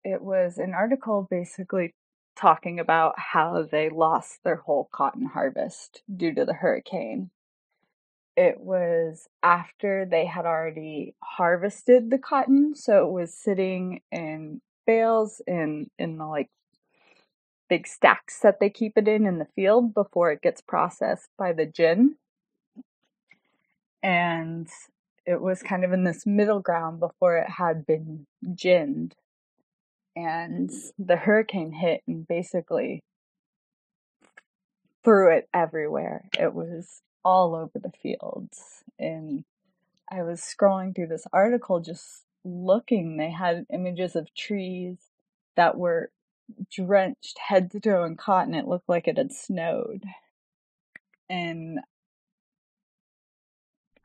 it 0.05 0.23
was 0.23 0.59
an 0.59 0.75
article 0.75 1.27
basically 1.31 1.92
talking 2.37 2.79
about 2.79 3.14
how 3.16 3.66
they 3.70 3.88
lost 3.88 4.40
their 4.44 4.57
whole 4.57 4.88
cotton 4.92 5.27
harvest 5.27 6.03
due 6.14 6.35
to 6.35 6.44
the 6.44 6.55
hurricane. 6.55 7.31
It 8.37 8.61
was 8.61 9.29
after 9.42 10.05
they 10.05 10.27
had 10.27 10.44
already 10.44 11.14
harvested 11.23 12.11
the 12.11 12.18
cotton, 12.18 12.75
so 12.75 13.07
it 13.07 13.12
was 13.12 13.33
sitting 13.33 14.01
in 14.11 14.61
bales 14.87 15.40
in 15.47 15.88
in 15.99 16.18
the 16.18 16.27
like 16.27 16.51
big 17.68 17.87
stacks 17.87 18.40
that 18.40 18.61
they 18.61 18.70
keep 18.70 18.99
it 18.99 19.09
in 19.09 19.27
in 19.27 19.38
the 19.38 19.49
field 19.57 19.94
before 19.94 20.31
it 20.33 20.42
gets 20.42 20.61
processed 20.61 21.31
by 21.38 21.53
the 21.53 21.66
gin. 21.66 22.16
And 24.03 24.68
it 25.25 25.40
was 25.40 25.62
kind 25.62 25.85
of 25.85 25.92
in 25.92 26.05
this 26.05 26.27
middle 26.27 26.61
ground 26.61 27.01
before 27.01 27.38
it 27.38 27.51
had 27.51 27.87
been 27.87 28.27
ginned. 28.55 29.14
And 30.14 30.70
the 30.99 31.16
hurricane 31.16 31.73
hit 31.73 32.03
and 32.07 32.27
basically 32.29 33.03
threw 35.03 35.35
it 35.35 35.49
everywhere. 35.53 36.29
It 36.38 36.55
was 36.55 37.03
all 37.24 37.54
over 37.54 37.78
the 37.78 37.92
fields. 38.02 38.84
And 38.98 39.44
I 40.10 40.22
was 40.22 40.40
scrolling 40.40 40.94
through 40.94 41.08
this 41.08 41.26
article 41.32 41.80
just 41.80 42.24
looking. 42.44 43.16
They 43.16 43.30
had 43.30 43.66
images 43.72 44.14
of 44.14 44.34
trees 44.34 44.98
that 45.56 45.76
were 45.76 46.10
drenched 46.70 47.38
head 47.38 47.70
to 47.70 47.80
toe 47.80 48.04
in 48.04 48.16
cotton. 48.16 48.54
It 48.54 48.68
looked 48.68 48.88
like 48.88 49.08
it 49.08 49.16
had 49.16 49.32
snowed. 49.32 50.04
And 51.30 51.80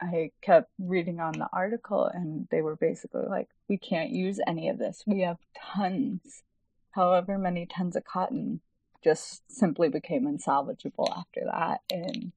I 0.02 0.32
kept 0.42 0.72
reading 0.80 1.20
on 1.20 1.34
the 1.34 1.50
article, 1.52 2.06
and 2.06 2.48
they 2.52 2.62
were 2.62 2.78
basically 2.78 3.26
like, 3.28 3.50
we 3.68 3.78
can't 3.78 4.12
use 4.12 4.40
any 4.48 4.70
of 4.70 4.78
this. 4.78 5.04
We 5.06 5.22
have 5.22 5.40
tons, 5.76 6.44
however 6.92 7.38
many 7.38 7.66
tons 7.66 7.98
of 7.98 8.06
cotton 8.06 8.62
just 9.04 9.44
simply 9.52 9.90
became 9.90 10.26
unsalvageable 10.26 11.10
after 11.18 11.42
that, 11.52 11.82
and 11.92 12.32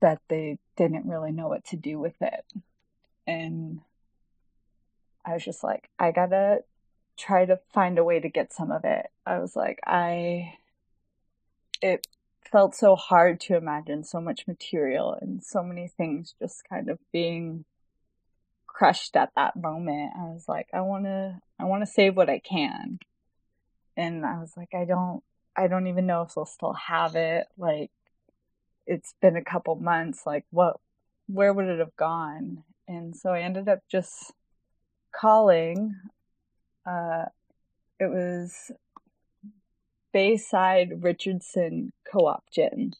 that 0.00 0.20
they 0.28 0.58
didn't 0.76 1.08
really 1.08 1.32
know 1.32 1.48
what 1.48 1.64
to 1.66 1.76
do 1.76 1.98
with 1.98 2.20
it. 2.20 2.44
And 3.26 3.80
I 5.24 5.34
was 5.34 5.44
just 5.44 5.64
like, 5.64 5.88
I 5.98 6.12
gotta 6.12 6.60
try 7.16 7.44
to 7.44 7.58
find 7.72 7.98
a 7.98 8.04
way 8.04 8.20
to 8.20 8.28
get 8.28 8.52
some 8.52 8.70
of 8.70 8.84
it. 8.84 9.06
I 9.24 9.38
was 9.38 9.56
like, 9.56 9.80
I, 9.86 10.54
it 11.82 12.06
felt 12.50 12.74
so 12.74 12.94
hard 12.94 13.40
to 13.40 13.56
imagine 13.56 14.04
so 14.04 14.20
much 14.20 14.46
material 14.46 15.16
and 15.20 15.42
so 15.42 15.62
many 15.62 15.88
things 15.88 16.34
just 16.40 16.62
kind 16.68 16.88
of 16.88 16.98
being 17.12 17.64
crushed 18.66 19.16
at 19.16 19.32
that 19.34 19.56
moment. 19.56 20.12
I 20.16 20.24
was 20.24 20.46
like, 20.48 20.68
I 20.72 20.82
want 20.82 21.04
to, 21.04 21.40
I 21.58 21.64
want 21.64 21.82
to 21.82 21.90
save 21.90 22.16
what 22.16 22.30
I 22.30 22.38
can. 22.38 22.98
And 23.96 24.24
I 24.26 24.38
was 24.38 24.52
like, 24.56 24.74
I 24.74 24.84
don't, 24.84 25.22
I 25.56 25.68
don't 25.68 25.86
even 25.86 26.06
know 26.06 26.22
if 26.22 26.34
they'll 26.34 26.44
still 26.44 26.74
have 26.74 27.16
it. 27.16 27.46
Like, 27.56 27.90
it's 28.86 29.14
been 29.20 29.36
a 29.36 29.44
couple 29.44 29.74
months. 29.76 30.26
Like, 30.26 30.44
what, 30.50 30.78
where 31.26 31.52
would 31.52 31.66
it 31.66 31.78
have 31.78 31.96
gone? 31.96 32.62
And 32.88 33.16
so 33.16 33.30
I 33.30 33.40
ended 33.40 33.68
up 33.68 33.80
just 33.90 34.32
calling 35.12 35.94
uh, 36.86 37.24
it 37.98 38.10
was 38.10 38.70
Bayside 40.12 41.02
Richardson 41.02 41.92
Co-op 42.10 42.44
Gin. 42.50 42.94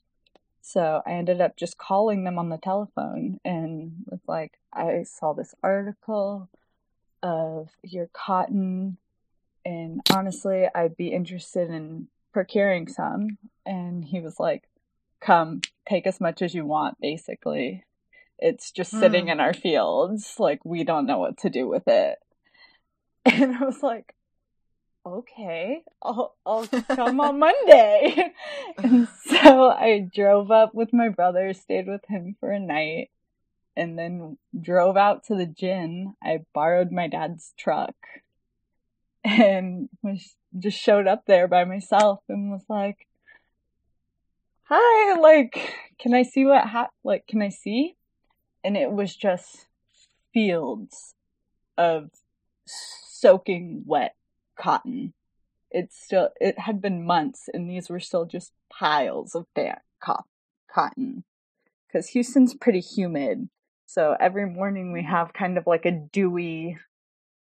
So 0.61 1.03
I 1.07 1.12
ended 1.12 1.40
up 1.40 1.57
just 1.57 1.79
calling 1.79 2.25
them 2.25 2.38
on 2.38 2.49
the 2.49 2.59
telephone 2.59 3.38
and 3.44 3.92
was 4.11 4.20
like, 4.27 4.59
I 4.72 5.05
saw 5.05 5.33
this 5.33 5.55
article 5.62 6.49
of 7.22 7.70
your 7.83 8.09
cotton, 8.12 8.99
and 9.64 10.01
honestly, 10.12 10.66
I'd 10.75 10.96
be 10.96 11.12
interested 11.12 11.70
in 11.70 12.09
procuring 12.33 12.88
some. 12.88 13.38
And 13.64 14.05
he 14.05 14.20
was 14.20 14.40
like, 14.40 14.64
Come, 15.21 15.61
take 15.89 16.07
as 16.07 16.21
much 16.21 16.43
as 16.43 16.55
you 16.55 16.65
want, 16.65 17.01
basically. 17.01 17.85
It's 18.39 18.71
just 18.71 18.91
sitting 18.91 19.25
hmm. 19.25 19.31
in 19.31 19.41
our 19.41 19.55
fields. 19.55 20.37
Like, 20.39 20.65
we 20.65 20.85
don't 20.85 21.07
know 21.07 21.19
what 21.19 21.39
to 21.39 21.51
do 21.51 21.69
with 21.69 21.87
it. 21.87 22.19
And 23.29 23.57
I 23.57 23.65
was 23.65 23.83
like, 23.83 24.15
okay, 25.07 25.83
I'll, 26.03 26.37
I'll 26.45 26.67
come 26.67 27.21
on 27.21 27.39
Monday. 27.39 28.33
and 28.79 29.09
so 29.25 29.71
I 29.71 30.09
drove 30.15 30.51
up 30.51 30.75
with 30.75 30.93
my 30.93 31.09
brother, 31.09 31.53
stayed 31.53 31.87
with 31.87 32.03
him 32.09 32.37
for 32.41 32.51
a 32.51 32.61
night, 32.61 33.11
and 33.77 33.99
then 33.99 34.39
drove 34.59 34.97
out 34.97 35.25
to 35.25 35.37
the 35.37 35.47
gin. 35.47 36.15
I 36.23 36.41
borrowed 36.53 36.91
my 36.91 37.07
dad's 37.09 37.53
truck 37.59 37.95
and 39.25 39.89
was 40.03 40.35
just 40.59 40.79
showed 40.79 41.07
up 41.07 41.27
there 41.27 41.47
by 41.47 41.65
myself 41.65 42.21
and 42.29 42.51
was 42.51 42.65
like, 42.69 43.07
hi, 44.69 45.19
like, 45.21 45.75
can 45.99 46.15
I 46.15 46.23
see 46.23 46.45
what 46.45 46.65
ha- 46.67 46.91
like, 47.05 47.27
can 47.27 47.43
I 47.43 47.51
see? 47.51 47.97
And 48.65 48.77
it 48.77 48.91
was 48.91 49.15
just 49.15 49.67
fields 50.35 51.15
of 51.79 52.11
soaking 52.67 53.85
wet 53.87 54.15
cotton. 54.59 55.13
It's 55.71 55.97
still, 55.97 56.31
it 56.41 56.59
had 56.59 56.81
been 56.81 57.05
months 57.05 57.49
and 57.53 57.71
these 57.71 57.89
were 57.89 58.01
still 58.01 58.25
just 58.25 58.53
piles 58.71 59.35
of 59.35 59.47
damp 59.55 59.81
co- 60.03 60.25
cotton. 60.73 61.25
Cause 61.93 62.09
Houston's 62.09 62.55
pretty 62.55 62.81
humid. 62.81 63.49
So 63.87 64.17
every 64.19 64.47
morning 64.47 64.93
we 64.93 65.05
have 65.05 65.33
kind 65.33 65.57
of 65.59 65.67
like 65.67 65.87
a 65.87 65.93
dewy 65.93 66.77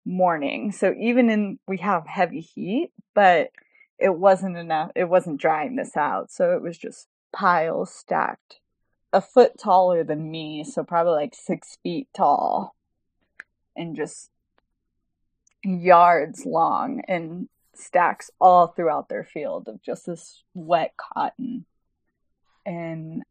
morning. 0.04 0.72
So 0.72 0.94
even 0.98 1.30
in, 1.30 1.58
we 1.66 1.78
have 1.78 2.06
heavy 2.06 2.40
heat, 2.40 2.90
but 3.14 3.50
it 3.98 4.16
wasn't 4.16 4.56
enough, 4.56 4.90
it 4.94 5.04
wasn't 5.04 5.40
drying 5.40 5.76
this 5.76 5.96
out. 5.96 6.30
So 6.30 6.54
it 6.54 6.62
was 6.62 6.78
just 6.78 7.08
piles 7.32 7.92
stacked 7.92 8.60
a 9.12 9.20
foot 9.20 9.58
taller 9.58 10.04
than 10.04 10.30
me. 10.30 10.64
So 10.64 10.84
probably 10.84 11.14
like 11.14 11.34
six 11.34 11.78
feet 11.82 12.08
tall 12.14 12.74
and 13.76 13.96
just 13.96 14.30
yards 15.64 16.44
long 16.46 17.02
and 17.08 17.48
stacks 17.74 18.30
all 18.40 18.68
throughout 18.68 19.08
their 19.08 19.24
field 19.24 19.68
of 19.68 19.82
just 19.82 20.06
this 20.06 20.42
wet 20.54 20.94
cotton. 20.96 21.64
And 22.66 23.22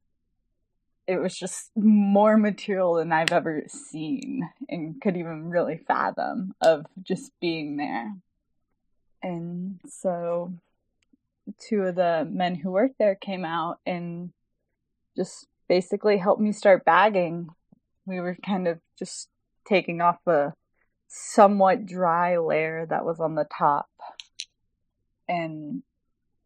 it 1.05 1.17
was 1.21 1.37
just 1.37 1.71
more 1.75 2.37
material 2.37 2.95
than 2.95 3.13
I've 3.13 3.31
ever 3.31 3.63
seen 3.67 4.49
and 4.67 4.99
could 5.01 5.15
even 5.15 5.49
really 5.49 5.77
fathom 5.87 6.53
of 6.61 6.85
just 7.01 7.31
being 7.39 7.77
there. 7.77 8.13
And 9.21 9.79
so 9.87 10.53
two 11.59 11.83
of 11.83 11.95
the 11.95 12.27
men 12.29 12.55
who 12.55 12.71
worked 12.71 12.97
there 12.99 13.15
came 13.15 13.45
out 13.45 13.79
and 13.85 14.31
just 15.15 15.47
basically 15.67 16.17
helped 16.17 16.41
me 16.41 16.51
start 16.51 16.85
bagging. 16.85 17.49
We 18.05 18.19
were 18.19 18.37
kind 18.45 18.67
of 18.67 18.79
just 18.97 19.29
taking 19.65 20.01
off 20.01 20.25
a 20.27 20.53
somewhat 21.07 21.85
dry 21.85 22.37
layer 22.37 22.85
that 22.85 23.05
was 23.05 23.19
on 23.19 23.35
the 23.35 23.47
top 23.57 23.89
and 25.27 25.83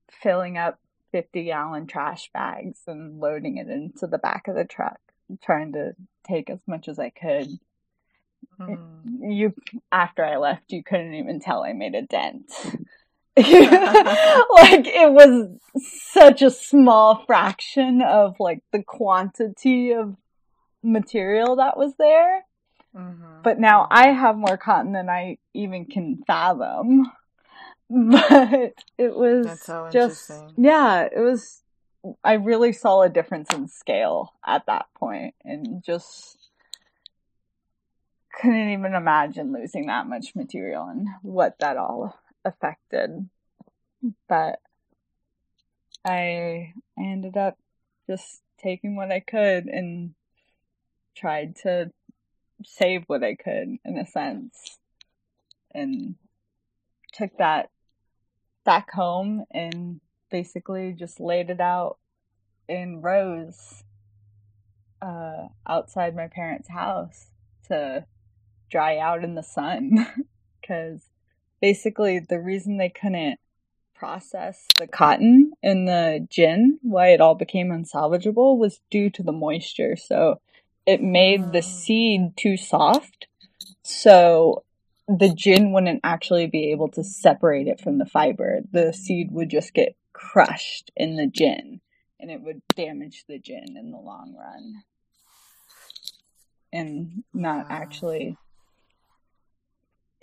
filling 0.10 0.58
up 0.58 0.80
50 1.12 1.44
gallon 1.46 1.88
trash 1.88 2.30
bags 2.34 2.80
and 2.88 3.20
loading 3.20 3.58
it 3.58 3.68
into 3.68 4.08
the 4.08 4.18
back 4.18 4.48
of 4.48 4.56
the 4.56 4.66
truck. 4.66 5.00
trying 5.42 5.72
to 5.74 5.94
take 6.28 6.50
as 6.50 6.60
much 6.68 6.88
as 6.88 7.00
I 7.00 7.10
could. 7.10 7.48
Mm. 8.60 8.78
You 9.22 9.54
after 9.92 10.24
I 10.24 10.38
left, 10.38 10.72
you 10.72 10.84
couldn't 10.84 11.14
even 11.14 11.40
tell 11.40 11.64
I 11.64 11.74
made 11.74 11.96
a 11.96 12.02
dent. 12.02 12.52
like 13.38 13.48
it 14.88 15.12
was 15.12 15.58
such 16.12 16.42
a 16.42 16.52
small 16.52 17.24
fraction 17.26 18.02
of 18.02 18.36
like 18.40 18.62
the 18.72 18.84
quantity 18.84 19.92
of 19.92 20.16
material 20.84 21.56
that 21.56 21.78
was 21.78 21.94
there. 21.98 22.46
Mm-hmm. 22.96 23.42
But 23.44 23.60
now 23.60 23.88
I 23.90 24.08
have 24.10 24.36
more 24.36 24.58
cotton 24.58 24.92
than 24.92 25.10
I 25.10 25.38
even 25.54 25.86
can 25.86 26.24
fathom. 26.26 27.12
But 27.94 28.74
it 28.98 29.14
was 29.14 29.64
so 29.64 29.90
just 29.92 30.32
yeah, 30.56 31.10
it 31.14 31.20
was 31.20 31.62
I 32.24 32.34
really 32.34 32.72
saw 32.72 33.02
a 33.02 33.10
difference 33.10 33.54
in 33.54 33.68
scale 33.68 34.34
at 34.46 34.66
that 34.68 34.86
point 34.96 35.36
and 35.44 35.84
just 35.84 36.41
couldn't 38.40 38.70
even 38.70 38.94
imagine 38.94 39.54
losing 39.54 39.88
that 39.88 40.08
much 40.08 40.36
material 40.36 40.88
and 40.88 41.08
what 41.22 41.58
that 41.60 41.78
all 41.78 42.20
affected. 42.46 43.30
But 44.28 44.60
I 46.06 46.74
ended 46.98 47.38
up 47.38 47.58
just 48.08 48.42
taking 48.60 48.96
what 48.96 49.12
I 49.12 49.20
could 49.20 49.66
and 49.66 50.14
tried 51.16 51.56
to 51.64 51.92
save 52.64 53.04
what 53.08 53.24
I 53.24 53.36
could 53.36 53.78
in 53.84 53.98
a 53.98 54.06
sense 54.06 54.80
and 55.74 56.16
took 57.14 57.38
that 57.38 57.70
back 58.64 58.92
home 58.92 59.46
and 59.52 60.02
basically 60.30 60.94
just 60.94 61.20
laid 61.20 61.50
it 61.50 61.60
out 61.60 61.98
in 62.68 63.02
rows 63.02 63.84
uh, 65.02 65.48
outside 65.68 66.16
my 66.16 66.28
parents' 66.28 66.70
house 66.70 67.28
to 67.68 68.06
dry 68.72 68.98
out 68.98 69.24
in 69.24 69.36
the 69.36 69.44
sun. 69.44 70.08
Because 70.62 71.02
basically 71.60 72.20
the 72.20 72.40
reason 72.40 72.78
they 72.78 72.90
couldn't 72.90 73.40
process 73.96 74.68
the 74.78 74.86
cotton 74.88 75.54
in 75.64 75.86
the 75.86 76.26
gin 76.30 76.78
why 76.84 77.08
it 77.10 77.20
all 77.20 77.34
became 77.34 77.70
unsalvageable 77.70 78.58
was 78.60 78.80
due 78.92 79.10
to 79.10 79.24
the 79.24 79.32
moisture. 79.32 79.96
So 79.96 80.40
it 80.86 81.02
made 81.02 81.52
the 81.52 81.60
Mm. 81.60 81.64
seed 81.64 82.38
too 82.38 82.58
soft. 82.58 83.28
So 83.84 84.64
the 85.08 85.34
gin 85.34 85.74
wouldn't 85.74 86.02
actually 86.04 86.46
be 86.46 86.72
able 86.72 86.90
to 86.90 87.04
separate 87.04 87.68
it 87.68 87.82
from 87.82 87.98
the 87.98 88.06
fiber. 88.06 88.62
The 88.72 88.94
seed 88.94 89.32
would 89.32 89.50
just 89.50 89.74
get 89.74 89.96
crushed 90.14 90.92
in 90.96 91.16
the 91.16 91.28
gin 91.28 91.82
and 92.20 92.30
it 92.30 92.42
would 92.42 92.62
damage 92.76 93.26
the 93.28 93.40
gin 93.40 93.76
in 93.78 93.90
the 93.92 93.98
long 93.98 94.36
run. 94.38 94.84
And 96.72 97.24
not 97.34 97.66
actually 97.70 98.38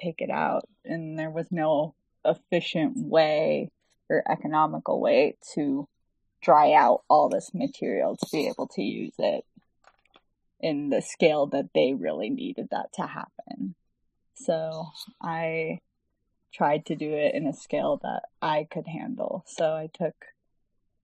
take 0.01 0.21
it 0.21 0.31
out 0.31 0.69
and 0.85 1.19
there 1.19 1.31
was 1.31 1.47
no 1.51 1.95
efficient 2.25 2.97
way 2.97 3.71
or 4.09 4.23
economical 4.31 5.01
way 5.01 5.37
to 5.55 5.89
dry 6.41 6.73
out 6.73 7.03
all 7.09 7.29
this 7.29 7.53
material 7.53 8.17
to 8.17 8.27
be 8.33 8.47
able 8.49 8.67
to 8.69 8.83
use 8.83 9.15
it 9.19 9.45
in 10.61 10.91
the 10.91 11.03
scale 11.03 11.47
that 11.47 11.71
they 11.75 11.95
really 11.95 12.31
needed 12.31 12.69
that 12.71 12.93
to 12.93 13.03
happen. 13.03 13.75
So 14.35 14.87
I 15.21 15.81
tried 16.53 16.87
to 16.87 16.97
do 16.97 17.13
it 17.13 17.35
in 17.35 17.47
a 17.47 17.53
scale 17.53 18.01
that 18.03 18.23
I 18.41 18.67
could 18.71 18.87
handle. 18.87 19.45
So 19.47 19.75
I 19.75 19.89
took 19.93 20.15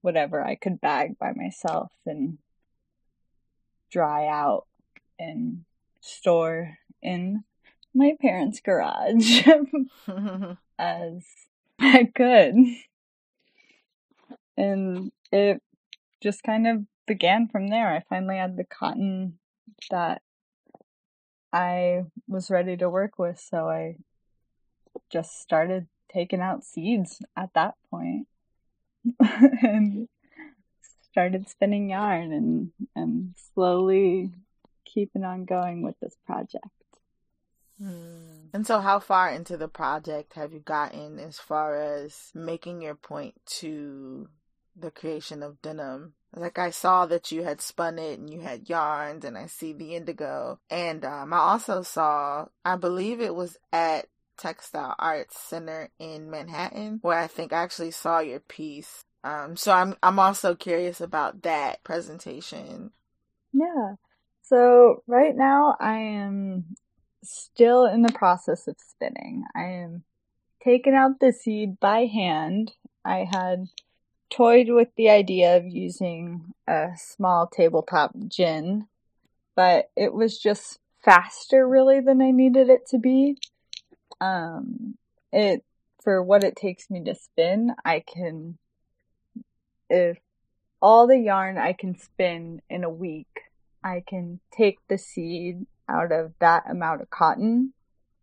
whatever 0.00 0.44
I 0.44 0.54
could 0.54 0.80
bag 0.80 1.18
by 1.18 1.32
myself 1.34 1.92
and 2.06 2.38
dry 3.90 4.26
out 4.26 4.66
and 5.18 5.64
store 6.00 6.78
in 7.02 7.44
my 7.94 8.16
parents' 8.20 8.60
garage 8.60 9.46
as 10.78 11.24
I 11.78 12.04
could. 12.14 12.54
And 14.56 15.12
it 15.32 15.62
just 16.22 16.42
kind 16.42 16.66
of 16.66 16.84
began 17.06 17.48
from 17.48 17.68
there. 17.68 17.88
I 17.88 18.02
finally 18.08 18.36
had 18.36 18.56
the 18.56 18.64
cotton 18.64 19.38
that 19.90 20.22
I 21.52 22.04
was 22.28 22.50
ready 22.50 22.76
to 22.76 22.90
work 22.90 23.18
with, 23.18 23.38
so 23.38 23.68
I 23.68 23.96
just 25.10 25.40
started 25.40 25.86
taking 26.12 26.40
out 26.40 26.64
seeds 26.64 27.20
at 27.36 27.50
that 27.54 27.74
point 27.90 28.26
and 29.20 30.08
started 31.10 31.48
spinning 31.48 31.90
yarn 31.90 32.32
and, 32.32 32.72
and 32.96 33.34
slowly 33.54 34.32
keeping 34.84 35.24
on 35.24 35.44
going 35.44 35.82
with 35.82 35.98
this 36.00 36.16
project. 36.26 36.83
Hmm. 37.78 38.46
And 38.52 38.66
so, 38.66 38.80
how 38.80 39.00
far 39.00 39.30
into 39.30 39.56
the 39.56 39.68
project 39.68 40.34
have 40.34 40.52
you 40.52 40.60
gotten 40.60 41.18
as 41.18 41.38
far 41.38 41.80
as 41.80 42.30
making 42.34 42.82
your 42.82 42.94
point 42.94 43.34
to 43.46 44.28
the 44.76 44.90
creation 44.90 45.42
of 45.42 45.60
denim? 45.60 46.14
Like, 46.34 46.58
I 46.58 46.70
saw 46.70 47.06
that 47.06 47.32
you 47.32 47.42
had 47.42 47.60
spun 47.60 47.98
it 47.98 48.18
and 48.18 48.30
you 48.30 48.40
had 48.40 48.68
yarns, 48.68 49.24
and 49.24 49.36
I 49.36 49.46
see 49.46 49.72
the 49.72 49.96
indigo. 49.96 50.60
And 50.70 51.04
um, 51.04 51.32
I 51.32 51.38
also 51.38 51.82
saw, 51.82 52.46
I 52.64 52.76
believe 52.76 53.20
it 53.20 53.34
was 53.34 53.56
at 53.72 54.06
Textile 54.36 54.94
Arts 54.98 55.38
Center 55.38 55.90
in 55.98 56.30
Manhattan, 56.30 56.98
where 57.02 57.18
I 57.18 57.26
think 57.26 57.52
I 57.52 57.62
actually 57.62 57.92
saw 57.92 58.20
your 58.20 58.40
piece. 58.40 59.04
Um, 59.22 59.56
so 59.56 59.72
I'm 59.72 59.96
I'm 60.02 60.18
also 60.18 60.54
curious 60.54 61.00
about 61.00 61.42
that 61.42 61.82
presentation. 61.82 62.90
Yeah. 63.52 63.94
So 64.42 65.02
right 65.06 65.34
now 65.34 65.76
I 65.80 65.96
am 65.96 66.76
still 67.24 67.86
in 67.86 68.02
the 68.02 68.12
process 68.12 68.66
of 68.68 68.76
spinning. 68.78 69.44
I 69.54 69.64
am 69.64 70.04
taking 70.62 70.94
out 70.94 71.20
the 71.20 71.32
seed 71.32 71.78
by 71.80 72.06
hand. 72.06 72.72
I 73.04 73.28
had 73.30 73.66
toyed 74.30 74.68
with 74.68 74.88
the 74.96 75.10
idea 75.10 75.56
of 75.56 75.66
using 75.66 76.54
a 76.66 76.90
small 76.96 77.46
tabletop 77.46 78.12
gin, 78.28 78.86
but 79.54 79.90
it 79.96 80.12
was 80.12 80.38
just 80.38 80.78
faster 81.04 81.68
really 81.68 82.00
than 82.00 82.22
I 82.22 82.30
needed 82.30 82.68
it 82.68 82.86
to 82.88 82.98
be. 82.98 83.36
Um, 84.20 84.96
it 85.32 85.64
for 86.02 86.22
what 86.22 86.44
it 86.44 86.56
takes 86.56 86.90
me 86.90 87.02
to 87.04 87.14
spin, 87.14 87.74
I 87.84 88.00
can 88.00 88.58
if 89.88 90.18
all 90.80 91.06
the 91.06 91.18
yarn 91.18 91.56
I 91.56 91.72
can 91.72 91.96
spin 91.98 92.60
in 92.68 92.84
a 92.84 92.90
week, 92.90 93.42
I 93.82 94.02
can 94.06 94.40
take 94.50 94.78
the 94.88 94.98
seed 94.98 95.66
out 95.88 96.12
of 96.12 96.32
that 96.40 96.64
amount 96.68 97.02
of 97.02 97.10
cotton 97.10 97.72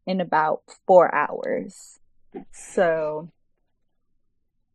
in 0.06 0.22
about 0.22 0.62
four 0.88 1.14
hours. 1.14 2.00
So 2.52 3.30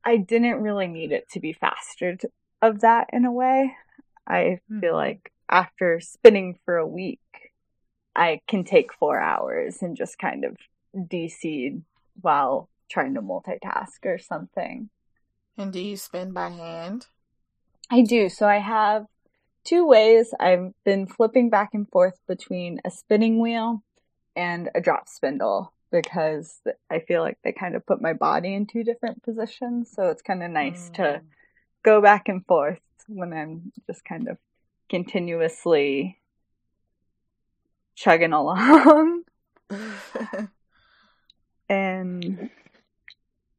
I 0.04 0.18
didn't 0.18 0.62
really 0.62 0.86
need 0.86 1.12
it 1.12 1.28
to 1.30 1.40
be 1.40 1.52
faster 1.52 2.16
of 2.62 2.80
that 2.80 3.08
in 3.12 3.24
a 3.24 3.32
way. 3.32 3.76
I 4.26 4.60
feel 4.80 4.92
Mhm. 4.92 4.94
like 4.94 5.32
after 5.48 6.00
spinning 6.00 6.58
for 6.64 6.76
a 6.76 6.86
week, 6.86 7.20
I 8.14 8.40
can 8.46 8.64
take 8.64 8.92
four 8.92 9.20
hours 9.20 9.82
and 9.82 9.96
just 9.96 10.18
kind 10.18 10.44
of 10.44 10.56
de-seed 11.08 11.84
while 12.20 12.68
trying 12.88 13.14
to 13.14 13.22
multitask 13.22 14.04
or 14.04 14.18
something. 14.18 14.90
And 15.56 15.72
do 15.72 15.80
you 15.80 15.96
spin 15.96 16.32
by 16.32 16.50
hand? 16.50 17.08
I 17.90 18.02
do. 18.02 18.28
So 18.28 18.48
I 18.48 18.58
have 18.58 19.06
two 19.66 19.86
ways. 19.86 20.32
I've 20.38 20.72
been 20.84 21.06
flipping 21.06 21.50
back 21.50 21.70
and 21.74 21.88
forth 21.88 22.18
between 22.26 22.80
a 22.84 22.90
spinning 22.90 23.40
wheel 23.40 23.82
and 24.34 24.70
a 24.74 24.80
drop 24.80 25.08
spindle 25.08 25.72
because 25.90 26.60
I 26.90 27.00
feel 27.00 27.22
like 27.22 27.38
they 27.42 27.52
kind 27.52 27.74
of 27.74 27.86
put 27.86 28.00
my 28.00 28.12
body 28.12 28.54
in 28.54 28.66
two 28.66 28.84
different 28.84 29.22
positions. 29.22 29.90
So 29.94 30.08
it's 30.08 30.22
kind 30.22 30.42
of 30.42 30.50
nice 30.50 30.90
to 30.94 31.20
go 31.84 32.00
back 32.00 32.28
and 32.28 32.44
forth 32.46 32.80
when 33.08 33.32
I'm 33.32 33.72
just 33.86 34.04
kind 34.04 34.28
of 34.28 34.38
continuously 34.88 36.18
chugging 37.94 38.32
along. 38.32 39.24
Mm. 39.70 40.48
and 41.68 42.50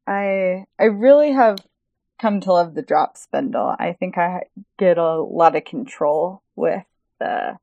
I 0.05 0.66
I 0.80 0.84
really 0.86 1.32
have 1.32 1.58
come 2.20 2.41
to 2.41 2.53
love 2.53 2.74
the 2.74 2.82
drop 2.82 3.18
spindle. 3.18 3.76
I 3.78 3.93
think 3.93 4.18
I 4.18 4.43
get 4.78 4.97
a 4.97 5.15
lot 5.15 5.55
of 5.55 5.65
control 5.65 6.41
with 6.55 6.86
the 7.20 7.57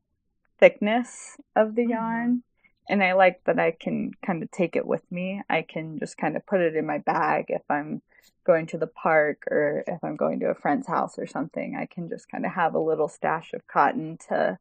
thickness 0.59 1.37
of 1.57 1.75
the 1.75 1.85
Mhm. 1.85 1.91
yarn. 1.91 2.43
And 2.89 3.03
I 3.03 3.15
like 3.15 3.43
that 3.45 3.59
I 3.59 3.71
can 3.71 4.13
kind 4.25 4.43
of 4.43 4.51
take 4.51 4.77
it 4.77 4.87
with 4.87 5.11
me. 5.11 5.43
I 5.49 5.63
can 5.63 5.99
just 5.99 6.19
kind 6.19 6.37
of 6.37 6.45
put 6.47 6.61
it 6.61 6.77
in 6.77 6.87
my 6.87 6.99
bag 6.99 7.47
if 7.49 7.63
I'm 7.71 8.03
going 8.45 8.67
to 8.67 8.79
the 8.79 8.87
park 8.87 9.45
or 9.51 9.85
if 9.87 10.05
I'm 10.05 10.17
going 10.17 10.41
to 10.41 10.51
a 10.51 10.55
friend's 10.55 10.87
house 10.87 11.19
or 11.19 11.27
something. 11.27 11.77
I 11.77 11.87
can 11.87 12.09
just 12.09 12.29
kind 12.29 12.45
of 12.45 12.53
have 12.53 12.75
a 12.75 12.79
little 12.79 13.09
stash 13.09 13.55
of 13.55 13.67
cotton 13.67 14.19
to 14.29 14.59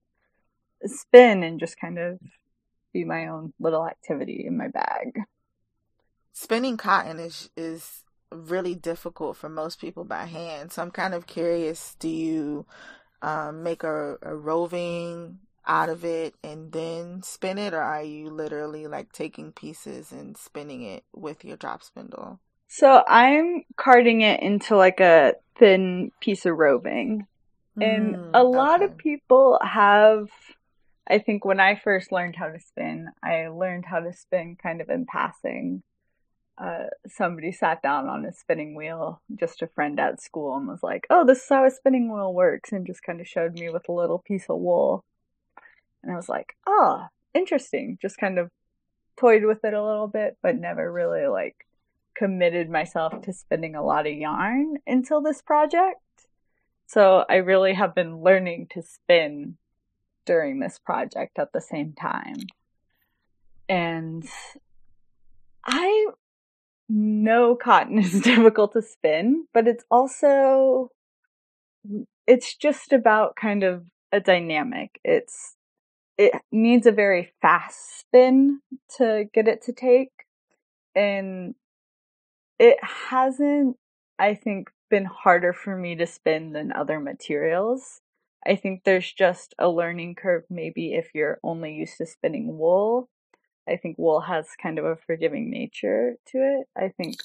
spin 0.86 1.44
and 1.44 1.60
just 1.60 1.78
kind 1.78 2.00
of 2.00 2.20
be 2.94 3.04
my 3.04 3.28
own 3.28 3.54
little 3.60 3.86
activity 3.86 4.46
in 4.46 4.58
my 4.58 4.70
bag. 4.70 5.20
Spinning 6.32 6.78
cotton 6.78 7.20
is 7.20 7.50
is 7.58 8.04
really 8.34 8.76
difficult 8.76 9.38
for 9.38 9.50
most 9.50 9.80
people 9.80 10.04
by 10.04 10.26
hand. 10.26 10.72
So 10.72 10.82
I'm 10.82 10.92
kind 10.92 11.14
of 11.14 11.28
curious, 11.28 11.96
do 12.00 12.10
you 12.10 12.66
um, 13.22 13.64
make 13.64 13.84
a, 13.84 14.18
a 14.22 14.36
roving 14.36 15.40
out 15.66 15.90
of 15.90 16.04
it 16.04 16.36
and 16.44 16.72
then 16.72 17.24
spin 17.24 17.58
it, 17.58 17.74
or 17.74 17.82
are 17.82 18.04
you 18.04 18.30
literally 18.30 18.88
like 18.88 19.12
taking 19.14 19.52
pieces 19.52 20.12
and 20.12 20.36
spinning 20.38 20.84
it 20.84 21.04
with 21.16 21.46
your 21.46 21.58
drop 21.58 21.84
spindle? 21.84 22.40
So 22.68 23.04
I'm 23.08 23.64
carding 23.78 24.22
it 24.22 24.42
into 24.42 24.76
like 24.76 25.00
a 25.00 25.36
thin 25.58 26.12
piece 26.20 26.46
of 26.46 26.58
roving. 26.58 27.28
And 27.80 28.16
mm, 28.16 28.32
a 28.34 28.44
lot 28.44 28.82
okay. 28.82 28.92
of 28.92 28.98
people 28.98 29.60
have, 29.64 30.28
I 31.08 31.20
think 31.20 31.46
when 31.46 31.60
I 31.60 31.76
first 31.76 32.12
learned 32.12 32.36
how 32.36 32.48
to 32.48 32.60
spin, 32.60 33.08
I 33.24 33.48
learned 33.48 33.86
how 33.86 34.00
to 34.00 34.14
spin 34.14 34.58
kind 34.62 34.82
of 34.82 34.90
in 34.90 35.06
passing. 35.06 35.84
Uh, 36.58 36.86
somebody 37.08 37.52
sat 37.52 37.82
down 37.82 38.08
on 38.08 38.26
a 38.26 38.32
spinning 38.32 38.76
wheel, 38.76 39.22
just 39.40 39.62
a 39.62 39.68
friend 39.68 40.00
at 40.00 40.22
school, 40.22 40.56
and 40.56 40.68
was 40.68 40.84
like, 40.84 41.08
Oh, 41.10 41.26
this 41.26 41.40
is 41.40 41.50
how 41.50 41.66
a 41.66 41.72
spinning 41.72 42.14
wheel 42.14 42.34
works, 42.34 42.72
and 42.72 42.86
just 42.86 43.04
kind 43.04 43.20
of 43.20 43.28
showed 43.28 43.54
me 43.54 43.70
with 43.70 43.90
a 43.90 43.94
little 43.94 44.20
piece 44.20 44.46
of 44.50 44.60
wool. 44.60 45.04
And 46.04 46.12
I 46.12 46.16
was 46.16 46.30
like, 46.30 46.56
oh, 46.68 47.08
interesting. 47.34 47.98
Just 48.02 48.18
kind 48.18 48.38
of 48.38 48.52
toyed 49.18 49.46
with 49.46 49.64
it 49.64 49.74
a 49.74 49.84
little 49.84 50.08
bit, 50.08 50.38
but 50.44 50.58
never 50.58 50.92
really 50.92 51.28
like 51.28 51.66
committed 52.16 52.70
myself 52.70 53.22
to 53.22 53.34
spinning 53.34 53.76
a 53.76 53.84
lot 53.84 54.06
of 54.06 54.14
yarn 54.14 54.76
until 54.86 55.22
this 55.22 55.42
project. 55.42 56.00
So 56.86 57.26
I 57.30 57.36
really 57.36 57.74
have 57.74 57.96
been 57.96 58.22
learning 58.22 58.68
to 58.72 58.84
spin 58.84 59.58
during 60.26 60.60
this 60.60 60.78
project 60.78 61.40
at 61.40 61.54
the 61.54 61.62
same 61.62 61.94
time. 61.94 62.36
And 63.70 64.28
I 65.66 66.08
know 66.90 67.56
cotton 67.56 68.00
is 68.04 68.22
difficult 68.22 68.74
to 68.74 68.82
spin, 68.82 69.46
but 69.54 69.68
it's 69.68 69.84
also, 69.90 70.90
it's 72.28 72.56
just 72.56 72.94
about 72.94 73.36
kind 73.36 73.64
of 73.64 73.86
a 74.12 74.20
dynamic. 74.20 75.00
It's 75.04 75.56
it 76.18 76.34
needs 76.52 76.86
a 76.86 76.92
very 76.92 77.34
fast 77.42 78.00
spin 78.00 78.62
to 78.98 79.26
get 79.34 79.48
it 79.48 79.64
to 79.64 79.74
take. 79.74 80.12
And 80.96 81.56
it 82.60 82.78
hasn't, 83.10 83.78
I 84.20 84.36
think, 84.36 84.70
been 84.90 85.06
harder 85.06 85.54
for 85.54 85.76
me 85.76 85.96
to 85.96 86.06
spin 86.06 86.54
than 86.54 86.72
other 86.72 87.00
materials. 87.00 88.02
I 88.46 88.56
think 88.56 88.84
there's 88.84 89.12
just 89.12 89.56
a 89.58 89.70
learning 89.70 90.16
curve, 90.16 90.44
maybe 90.50 90.94
if 90.94 91.10
you're 91.16 91.40
only 91.44 91.74
used 91.74 91.98
to 91.98 92.06
spinning 92.06 92.58
wool. 92.58 93.10
I 93.68 93.78
think 93.78 93.98
wool 93.98 94.22
has 94.22 94.48
kind 94.62 94.78
of 94.78 94.86
a 94.86 94.96
forgiving 94.96 95.50
nature 95.50 96.16
to 96.28 96.38
it. 96.38 96.68
I 96.78 96.90
think 96.90 97.18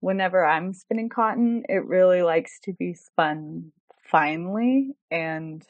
whenever 0.00 0.44
I'm 0.44 0.72
spinning 0.72 1.08
cotton, 1.08 1.64
it 1.68 1.84
really 1.86 2.22
likes 2.22 2.58
to 2.64 2.72
be 2.72 2.94
spun 2.94 3.72
finely 4.02 4.96
and 5.10 5.64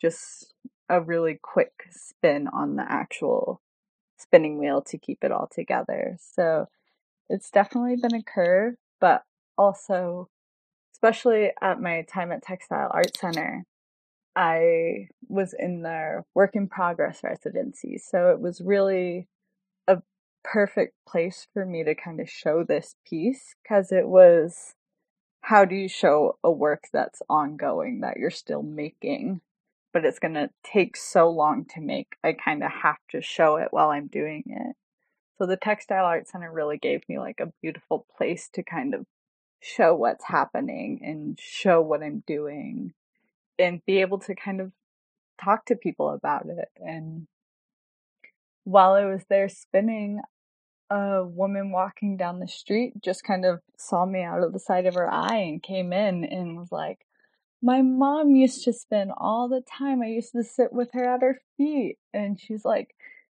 just 0.00 0.54
a 0.88 1.00
really 1.00 1.38
quick 1.40 1.72
spin 1.90 2.48
on 2.48 2.76
the 2.76 2.84
actual 2.86 3.60
spinning 4.18 4.58
wheel 4.58 4.82
to 4.82 4.98
keep 4.98 5.22
it 5.22 5.32
all 5.32 5.48
together. 5.50 6.16
So 6.20 6.66
it's 7.28 7.50
definitely 7.50 7.96
been 7.96 8.14
a 8.14 8.22
curve, 8.22 8.74
but 9.00 9.22
also, 9.56 10.28
especially 10.92 11.52
at 11.62 11.80
my 11.80 12.02
time 12.02 12.32
at 12.32 12.42
Textile 12.42 12.90
Art 12.92 13.16
Center, 13.16 13.64
I 14.40 15.08
was 15.28 15.54
in 15.58 15.82
their 15.82 16.24
work 16.34 16.56
in 16.56 16.66
progress 16.66 17.20
residency. 17.22 17.98
So 17.98 18.30
it 18.30 18.40
was 18.40 18.62
really 18.62 19.28
a 19.86 19.98
perfect 20.42 20.94
place 21.06 21.46
for 21.52 21.66
me 21.66 21.84
to 21.84 21.94
kind 21.94 22.20
of 22.20 22.30
show 22.30 22.64
this 22.64 22.96
piece 23.06 23.54
because 23.62 23.92
it 23.92 24.08
was 24.08 24.76
how 25.42 25.66
do 25.66 25.74
you 25.74 25.88
show 25.88 26.38
a 26.42 26.50
work 26.50 26.84
that's 26.90 27.20
ongoing 27.28 28.00
that 28.00 28.16
you're 28.16 28.30
still 28.30 28.62
making 28.62 29.42
but 29.92 30.06
it's 30.06 30.18
going 30.18 30.34
to 30.34 30.48
take 30.62 30.96
so 30.96 31.28
long 31.28 31.64
to 31.74 31.80
make. 31.80 32.14
I 32.22 32.32
kind 32.32 32.62
of 32.62 32.70
have 32.70 32.98
to 33.10 33.20
show 33.20 33.56
it 33.56 33.68
while 33.72 33.90
I'm 33.90 34.06
doing 34.06 34.44
it. 34.46 34.76
So 35.36 35.46
the 35.46 35.56
Textile 35.56 36.04
Art 36.04 36.28
Center 36.28 36.52
really 36.52 36.78
gave 36.78 37.02
me 37.08 37.18
like 37.18 37.40
a 37.40 37.52
beautiful 37.60 38.06
place 38.16 38.48
to 38.52 38.62
kind 38.62 38.94
of 38.94 39.04
show 39.60 39.94
what's 39.94 40.24
happening 40.24 41.00
and 41.02 41.38
show 41.40 41.80
what 41.80 42.02
I'm 42.02 42.22
doing 42.26 42.94
and 43.60 43.84
be 43.86 44.00
able 44.00 44.18
to 44.20 44.34
kind 44.34 44.60
of 44.60 44.72
talk 45.42 45.66
to 45.66 45.76
people 45.76 46.10
about 46.10 46.46
it. 46.46 46.68
And 46.76 47.26
while 48.64 48.94
I 48.94 49.04
was 49.04 49.24
there 49.28 49.48
spinning, 49.48 50.20
a 50.90 51.24
woman 51.24 51.70
walking 51.70 52.16
down 52.16 52.40
the 52.40 52.48
street 52.48 52.94
just 53.02 53.22
kind 53.22 53.44
of 53.44 53.60
saw 53.78 54.04
me 54.04 54.22
out 54.22 54.42
of 54.42 54.52
the 54.52 54.58
side 54.58 54.86
of 54.86 54.94
her 54.94 55.08
eye 55.10 55.36
and 55.36 55.62
came 55.62 55.92
in 55.92 56.24
and 56.24 56.58
was 56.58 56.72
like, 56.72 56.98
my 57.62 57.82
mom 57.82 58.30
used 58.30 58.64
to 58.64 58.72
spin 58.72 59.10
all 59.16 59.48
the 59.48 59.60
time. 59.60 60.02
I 60.02 60.06
used 60.06 60.32
to 60.32 60.42
sit 60.42 60.72
with 60.72 60.90
her 60.92 61.04
at 61.04 61.22
her 61.22 61.40
feet, 61.56 61.98
and 62.12 62.40
she's 62.40 62.64
like, 62.64 62.94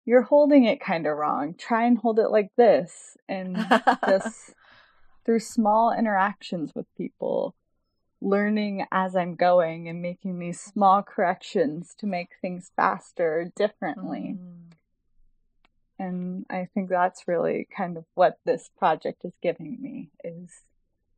You're 0.04 0.22
holding 0.22 0.64
it 0.64 0.80
kind 0.80 1.06
of 1.06 1.16
wrong. 1.16 1.54
Try 1.58 1.86
and 1.86 1.98
hold 1.98 2.18
it 2.18 2.30
like 2.30 2.50
this. 2.56 3.16
And 3.28 3.56
just 4.06 4.54
through 5.24 5.40
small 5.40 5.92
interactions 5.96 6.72
with 6.74 6.86
people, 6.96 7.54
learning 8.20 8.86
as 8.92 9.16
I'm 9.16 9.34
going 9.34 9.88
and 9.88 10.02
making 10.02 10.38
these 10.38 10.60
small 10.60 11.02
corrections 11.02 11.94
to 11.98 12.06
make 12.06 12.30
things 12.40 12.70
faster 12.76 13.50
differently. 13.56 14.36
Mm. 14.38 14.72
And 15.98 16.46
I 16.48 16.68
think 16.72 16.88
that's 16.88 17.28
really 17.28 17.66
kind 17.76 17.96
of 17.96 18.04
what 18.14 18.38
this 18.44 18.70
project 18.78 19.24
is 19.24 19.32
giving 19.42 19.78
me 19.80 20.10
is 20.24 20.62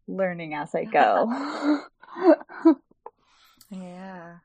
learning 0.08 0.54
as 0.54 0.74
I 0.74 0.84
go. 0.84 1.82
Yeah. 3.72 4.36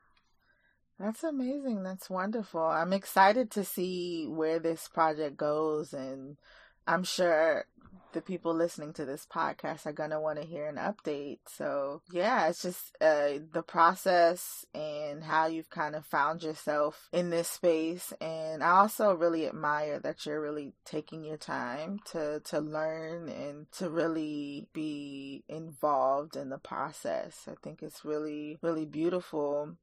That's 0.98 1.22
amazing. 1.22 1.82
That's 1.82 2.10
wonderful. 2.10 2.62
I'm 2.62 2.92
excited 2.92 3.50
to 3.52 3.64
see 3.64 4.26
where 4.26 4.58
this 4.58 4.88
project 4.88 5.36
goes 5.36 5.92
and 5.92 6.38
I'm 6.86 7.04
sure 7.04 7.66
the 8.12 8.20
people 8.20 8.54
listening 8.54 8.92
to 8.94 9.04
this 9.04 9.26
podcast 9.32 9.86
are 9.86 9.92
going 9.92 10.10
to 10.10 10.20
want 10.20 10.40
to 10.40 10.46
hear 10.46 10.66
an 10.66 10.76
update. 10.76 11.38
So, 11.46 12.02
yeah, 12.10 12.48
it's 12.48 12.62
just 12.62 12.96
uh, 13.00 13.38
the 13.52 13.62
process 13.66 14.64
and 14.74 15.22
how 15.24 15.46
you've 15.46 15.70
kind 15.70 15.94
of 15.94 16.06
found 16.06 16.42
yourself 16.42 17.08
in 17.12 17.30
this 17.30 17.48
space. 17.48 18.12
And 18.20 18.62
I 18.62 18.70
also 18.70 19.14
really 19.14 19.46
admire 19.46 19.98
that 20.00 20.26
you're 20.26 20.40
really 20.40 20.72
taking 20.84 21.24
your 21.24 21.36
time 21.36 22.00
to, 22.12 22.40
to 22.46 22.60
learn 22.60 23.28
and 23.28 23.70
to 23.72 23.90
really 23.90 24.68
be 24.72 25.44
involved 25.48 26.36
in 26.36 26.48
the 26.48 26.58
process. 26.58 27.46
I 27.46 27.54
think 27.62 27.82
it's 27.82 28.04
really, 28.04 28.58
really 28.62 28.86
beautiful. 28.86 29.76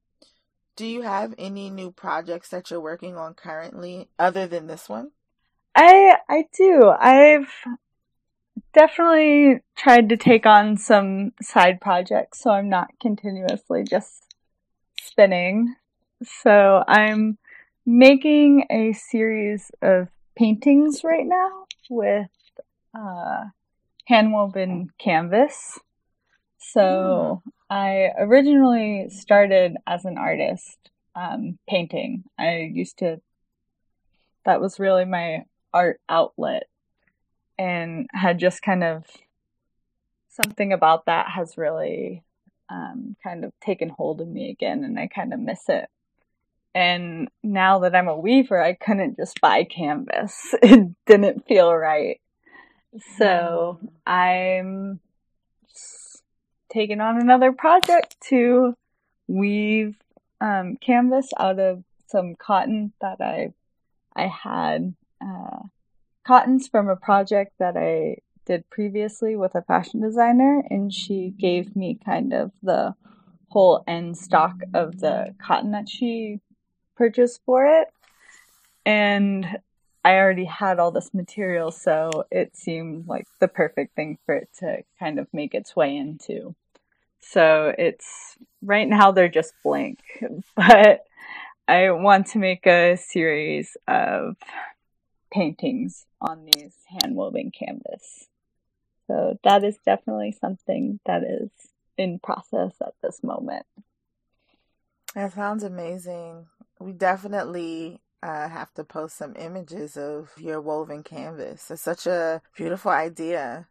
Do 0.76 0.86
you 0.86 1.02
have 1.02 1.34
any 1.38 1.70
new 1.70 1.90
projects 1.90 2.50
that 2.50 2.70
you're 2.70 2.80
working 2.80 3.16
on 3.16 3.34
currently 3.34 4.08
other 4.18 4.46
than 4.46 4.66
this 4.66 4.88
one? 4.88 5.12
I 5.74 6.16
I 6.28 6.44
do. 6.56 6.90
I've 6.90 7.48
definitely 8.72 9.60
tried 9.76 10.08
to 10.08 10.16
take 10.16 10.46
on 10.46 10.76
some 10.76 11.32
side 11.42 11.80
projects 11.80 12.40
so 12.40 12.50
I'm 12.50 12.68
not 12.68 12.90
continuously 13.00 13.84
just 13.84 14.24
spinning. 15.00 15.74
So 16.24 16.84
I'm 16.86 17.38
making 17.84 18.66
a 18.70 18.92
series 18.92 19.70
of 19.82 20.08
paintings 20.36 21.02
right 21.04 21.26
now 21.26 21.66
with 21.88 22.28
uh, 22.94 23.44
handwoven 24.10 24.88
canvas. 24.98 25.78
So 26.58 27.42
mm. 27.46 27.52
I 27.70 28.10
originally 28.18 29.08
started 29.10 29.76
as 29.86 30.04
an 30.04 30.18
artist 30.18 30.78
um, 31.14 31.58
painting. 31.68 32.24
I 32.38 32.70
used 32.72 32.98
to, 32.98 33.20
that 34.44 34.60
was 34.60 34.78
really 34.78 35.04
my 35.04 35.44
art 35.72 36.00
outlet 36.08 36.68
and 37.58 38.08
had 38.12 38.38
just 38.38 38.62
kind 38.62 38.84
of 38.84 39.04
something 40.28 40.72
about 40.72 41.06
that 41.06 41.28
has 41.28 41.56
really 41.56 42.22
um, 42.70 43.16
kind 43.22 43.44
of 43.44 43.52
taken 43.60 43.88
hold 43.88 44.20
of 44.20 44.28
me 44.28 44.50
again, 44.50 44.84
and 44.84 44.98
I 44.98 45.06
kind 45.06 45.32
of 45.32 45.40
miss 45.40 45.68
it. 45.68 45.88
And 46.74 47.28
now 47.42 47.78
that 47.80 47.94
I'm 47.94 48.08
a 48.08 48.18
weaver, 48.18 48.62
I 48.62 48.74
couldn't 48.74 49.16
just 49.16 49.40
buy 49.40 49.64
canvas. 49.64 50.54
It 50.62 50.94
didn't 51.06 51.46
feel 51.46 51.74
right. 51.74 52.20
So 53.18 53.78
I'm 54.06 55.00
taking 56.70 57.00
on 57.00 57.20
another 57.20 57.52
project 57.52 58.16
to 58.28 58.74
weave 59.26 59.96
um, 60.40 60.76
canvas 60.76 61.28
out 61.38 61.58
of 61.58 61.82
some 62.08 62.34
cotton 62.34 62.92
that 63.00 63.20
I 63.20 63.52
I 64.14 64.26
had 64.28 64.94
uh, 65.20 65.58
cottons 66.26 66.66
from 66.66 66.88
a 66.88 66.96
project 66.96 67.52
that 67.58 67.76
I 67.76 68.18
did 68.46 68.68
previously 68.70 69.36
with 69.36 69.54
a 69.54 69.62
fashion 69.62 70.00
designer, 70.00 70.62
and 70.68 70.92
she 70.92 71.32
gave 71.38 71.76
me 71.76 71.98
kind 72.04 72.32
of 72.32 72.52
the 72.62 72.94
whole 73.48 73.84
end 73.86 74.16
stock 74.18 74.56
of 74.74 75.00
the 75.00 75.34
cotton 75.38 75.70
that 75.72 75.88
she 75.88 76.40
purchased 76.96 77.40
for 77.46 77.66
it. 77.66 77.88
And 78.84 79.58
I 80.04 80.14
already 80.14 80.44
had 80.44 80.78
all 80.78 80.90
this 80.90 81.12
material, 81.14 81.70
so 81.70 82.24
it 82.30 82.56
seemed 82.56 83.08
like 83.08 83.26
the 83.40 83.48
perfect 83.48 83.94
thing 83.94 84.18
for 84.24 84.36
it 84.36 84.48
to 84.60 84.82
kind 84.98 85.18
of 85.18 85.26
make 85.32 85.54
its 85.54 85.74
way 85.74 85.96
into. 85.96 86.54
So 87.20 87.72
it's 87.76 88.36
right 88.62 88.88
now 88.88 89.10
they're 89.10 89.28
just 89.28 89.52
blank, 89.64 90.00
but 90.56 91.04
I 91.68 91.90
want 91.90 92.28
to 92.28 92.38
make 92.38 92.66
a 92.66 92.96
series 92.96 93.76
of 93.88 94.36
paintings 95.36 96.06
on 96.20 96.46
these 96.46 96.74
hand 96.88 97.14
woven 97.14 97.50
canvas. 97.50 98.28
So 99.06 99.38
that 99.44 99.62
is 99.62 99.76
definitely 99.84 100.32
something 100.32 100.98
that 101.06 101.22
is 101.22 101.50
in 101.98 102.18
process 102.18 102.72
at 102.82 102.94
this 103.02 103.22
moment. 103.22 103.66
That 105.14 105.34
sounds 105.34 105.62
amazing. 105.62 106.46
We 106.80 106.92
definitely 106.92 108.00
uh, 108.22 108.48
have 108.48 108.72
to 108.74 108.84
post 108.84 109.16
some 109.16 109.34
images 109.38 109.96
of 109.96 110.30
your 110.38 110.60
woven 110.60 111.02
canvas. 111.02 111.70
It's 111.70 111.82
such 111.82 112.06
a 112.06 112.42
beautiful 112.56 112.90
idea. 112.90 113.68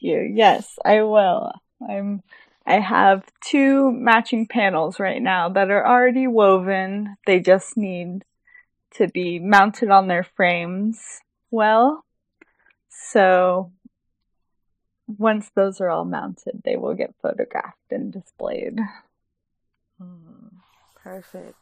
You 0.00 0.20
yes, 0.20 0.78
I 0.84 1.02
will. 1.02 1.52
I'm. 1.88 2.22
I 2.66 2.80
have 2.80 3.22
two 3.42 3.90
matching 3.92 4.46
panels 4.46 5.00
right 5.00 5.22
now 5.22 5.48
that 5.48 5.70
are 5.70 5.86
already 5.86 6.26
woven. 6.26 7.16
They 7.26 7.40
just 7.40 7.78
need 7.78 8.24
to 8.94 9.08
be 9.08 9.38
mounted 9.38 9.90
on 9.90 10.08
their 10.08 10.24
frames 10.24 11.20
well. 11.50 12.04
So 12.88 13.72
once 15.06 15.50
those 15.54 15.80
are 15.80 15.88
all 15.88 16.04
mounted, 16.04 16.62
they 16.64 16.76
will 16.76 16.94
get 16.94 17.14
photographed 17.22 17.90
and 17.90 18.12
displayed. 18.12 18.78
Mm, 20.00 20.50
perfect. 20.94 21.54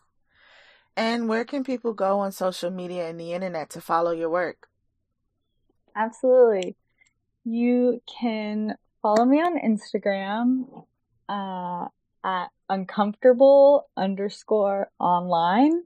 And 0.97 1.29
where 1.29 1.45
can 1.45 1.63
people 1.63 1.93
go 1.93 2.21
on 2.21 2.33
social 2.33 2.71
media 2.71 3.09
and 3.09 3.21
the 3.21 3.33
internet 3.33 3.71
to 3.71 3.81
follow 3.81 4.13
your 4.13 4.31
work? 4.31 4.69
Absolutely. 5.95 6.77
You 7.45 8.03
can 8.07 8.77
follow 9.03 9.25
me 9.25 9.41
on 9.41 9.59
Instagram 9.59 10.85
uh, 11.29 11.89
at 12.25 12.49
uncomfortable 12.69 13.89
underscore 13.97 14.91
online. 14.99 15.85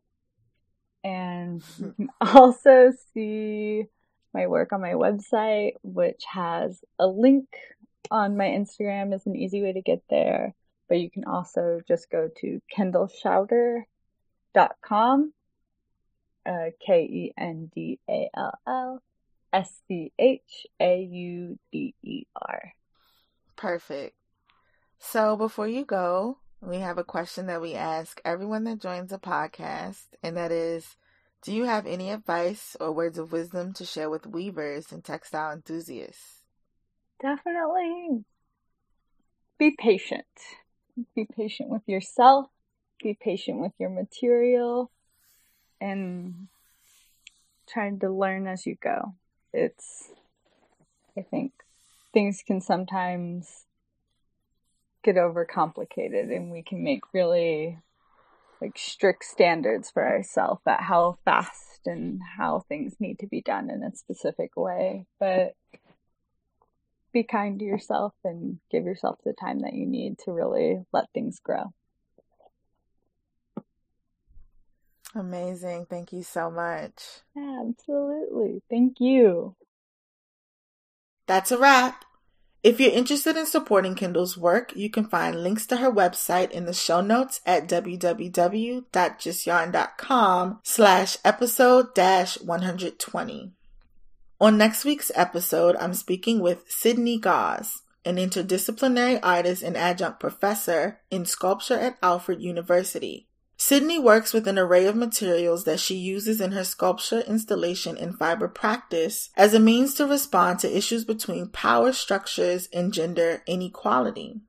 And 1.02 1.62
you 1.78 1.94
can 1.96 2.10
also 2.20 2.92
see 3.14 3.84
my 4.32 4.46
work 4.46 4.72
on 4.72 4.80
my 4.80 4.92
website, 4.92 5.72
which 5.82 6.22
has 6.32 6.80
a 6.98 7.06
link 7.06 7.46
on 8.10 8.36
my 8.36 8.46
Instagram 8.46 9.14
is 9.14 9.24
an 9.26 9.36
easy 9.36 9.62
way 9.62 9.72
to 9.72 9.82
get 9.82 10.02
there. 10.10 10.54
But 10.88 10.98
you 10.98 11.08
can 11.10 11.24
also 11.24 11.80
just 11.86 12.10
go 12.10 12.28
to 12.40 12.60
kendallschauder.com, 12.76 15.32
uh, 16.46 16.70
K 16.84 17.02
E 17.02 17.32
N 17.38 17.70
D 17.72 18.00
A 18.08 18.28
L 18.36 18.58
L 18.66 19.00
S 19.52 19.72
C 19.86 20.12
H 20.18 20.66
A 20.80 21.00
U 21.00 21.56
D 21.70 21.94
E 22.02 22.24
R. 22.34 22.72
Perfect. 23.56 24.16
So 24.98 25.36
before 25.36 25.68
you 25.68 25.84
go, 25.84 26.38
we 26.60 26.78
have 26.78 26.98
a 26.98 27.04
question 27.04 27.46
that 27.46 27.62
we 27.62 27.74
ask 27.74 28.20
everyone 28.24 28.64
that 28.64 28.80
joins 28.80 29.10
the 29.10 29.18
podcast, 29.18 30.04
and 30.22 30.36
that 30.36 30.52
is 30.52 30.96
Do 31.42 31.52
you 31.52 31.64
have 31.64 31.86
any 31.86 32.10
advice 32.10 32.76
or 32.78 32.92
words 32.92 33.18
of 33.18 33.32
wisdom 33.32 33.72
to 33.74 33.84
share 33.84 34.10
with 34.10 34.26
weavers 34.26 34.92
and 34.92 35.02
textile 35.02 35.52
enthusiasts? 35.52 36.44
Definitely 37.20 38.24
be 39.58 39.74
patient. 39.78 40.24
Be 41.14 41.26
patient 41.36 41.70
with 41.70 41.82
yourself, 41.86 42.46
be 43.02 43.16
patient 43.18 43.58
with 43.58 43.72
your 43.78 43.90
material, 43.90 44.90
and 45.80 46.48
trying 47.66 47.98
to 48.00 48.10
learn 48.10 48.46
as 48.46 48.66
you 48.66 48.76
go. 48.82 49.14
It's, 49.52 50.10
I 51.16 51.22
think, 51.22 51.52
things 52.12 52.42
can 52.46 52.60
sometimes 52.60 53.64
get 55.02 55.16
overcomplicated 55.16 56.34
and 56.34 56.50
we 56.50 56.62
can 56.62 56.82
make 56.82 57.00
really 57.12 57.78
like 58.60 58.76
strict 58.76 59.24
standards 59.24 59.90
for 59.90 60.06
ourselves 60.06 60.60
at 60.66 60.80
how 60.80 61.18
fast 61.24 61.80
and 61.86 62.20
how 62.36 62.64
things 62.68 62.96
need 63.00 63.18
to 63.18 63.26
be 63.26 63.40
done 63.40 63.70
in 63.70 63.82
a 63.82 63.96
specific 63.96 64.50
way. 64.56 65.06
But 65.18 65.54
be 67.12 67.22
kind 67.22 67.58
to 67.58 67.64
yourself 67.64 68.12
and 68.24 68.58
give 68.70 68.84
yourself 68.84 69.18
the 69.24 69.32
time 69.32 69.60
that 69.60 69.72
you 69.72 69.86
need 69.86 70.18
to 70.24 70.32
really 70.32 70.82
let 70.92 71.06
things 71.12 71.40
grow. 71.42 71.72
Amazing. 75.14 75.86
Thank 75.90 76.12
you 76.12 76.22
so 76.22 76.50
much. 76.50 77.02
Absolutely. 77.36 78.62
Thank 78.70 79.00
you. 79.00 79.56
That's 81.26 81.50
a 81.50 81.58
wrap. 81.58 82.04
If 82.62 82.78
you're 82.78 82.92
interested 82.92 83.38
in 83.38 83.46
supporting 83.46 83.94
Kendall's 83.94 84.36
work, 84.36 84.76
you 84.76 84.90
can 84.90 85.06
find 85.06 85.42
links 85.42 85.66
to 85.68 85.78
her 85.78 85.90
website 85.90 86.50
in 86.50 86.66
the 86.66 86.74
show 86.74 87.00
notes 87.00 87.40
at 87.46 87.66
www.justyarn.com 87.66 90.60
slash 90.62 91.16
episode 91.24 91.94
dash 91.94 92.38
120. 92.38 93.52
On 94.42 94.58
next 94.58 94.84
week's 94.84 95.10
episode, 95.14 95.74
I'm 95.76 95.94
speaking 95.94 96.40
with 96.40 96.70
Sydney 96.70 97.18
Gauze, 97.18 97.80
an 98.04 98.16
interdisciplinary 98.16 99.20
artist 99.22 99.62
and 99.62 99.78
adjunct 99.78 100.20
professor 100.20 101.00
in 101.10 101.24
sculpture 101.24 101.78
at 101.78 101.96
Alfred 102.02 102.42
University. 102.42 103.26
Sydney 103.62 103.98
works 103.98 104.32
with 104.32 104.48
an 104.48 104.58
array 104.58 104.86
of 104.86 104.96
materials 104.96 105.64
that 105.64 105.78
she 105.78 105.94
uses 105.94 106.40
in 106.40 106.52
her 106.52 106.64
sculpture, 106.64 107.20
installation, 107.20 107.94
and 107.98 108.16
fiber 108.16 108.48
practice 108.48 109.28
as 109.36 109.52
a 109.52 109.60
means 109.60 109.92
to 109.94 110.06
respond 110.06 110.60
to 110.60 110.76
issues 110.76 111.04
between 111.04 111.46
power 111.46 111.92
structures 111.92 112.70
and 112.72 112.94
gender 112.94 113.42
inequality. 113.46 114.40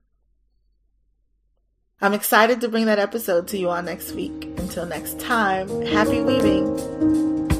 I'm 2.00 2.14
excited 2.14 2.62
to 2.62 2.70
bring 2.70 2.86
that 2.86 2.98
episode 2.98 3.48
to 3.48 3.58
you 3.58 3.68
all 3.68 3.82
next 3.82 4.12
week. 4.12 4.44
Until 4.56 4.86
next 4.86 5.20
time, 5.20 5.68
happy 5.82 6.22
weaving! 6.22 7.51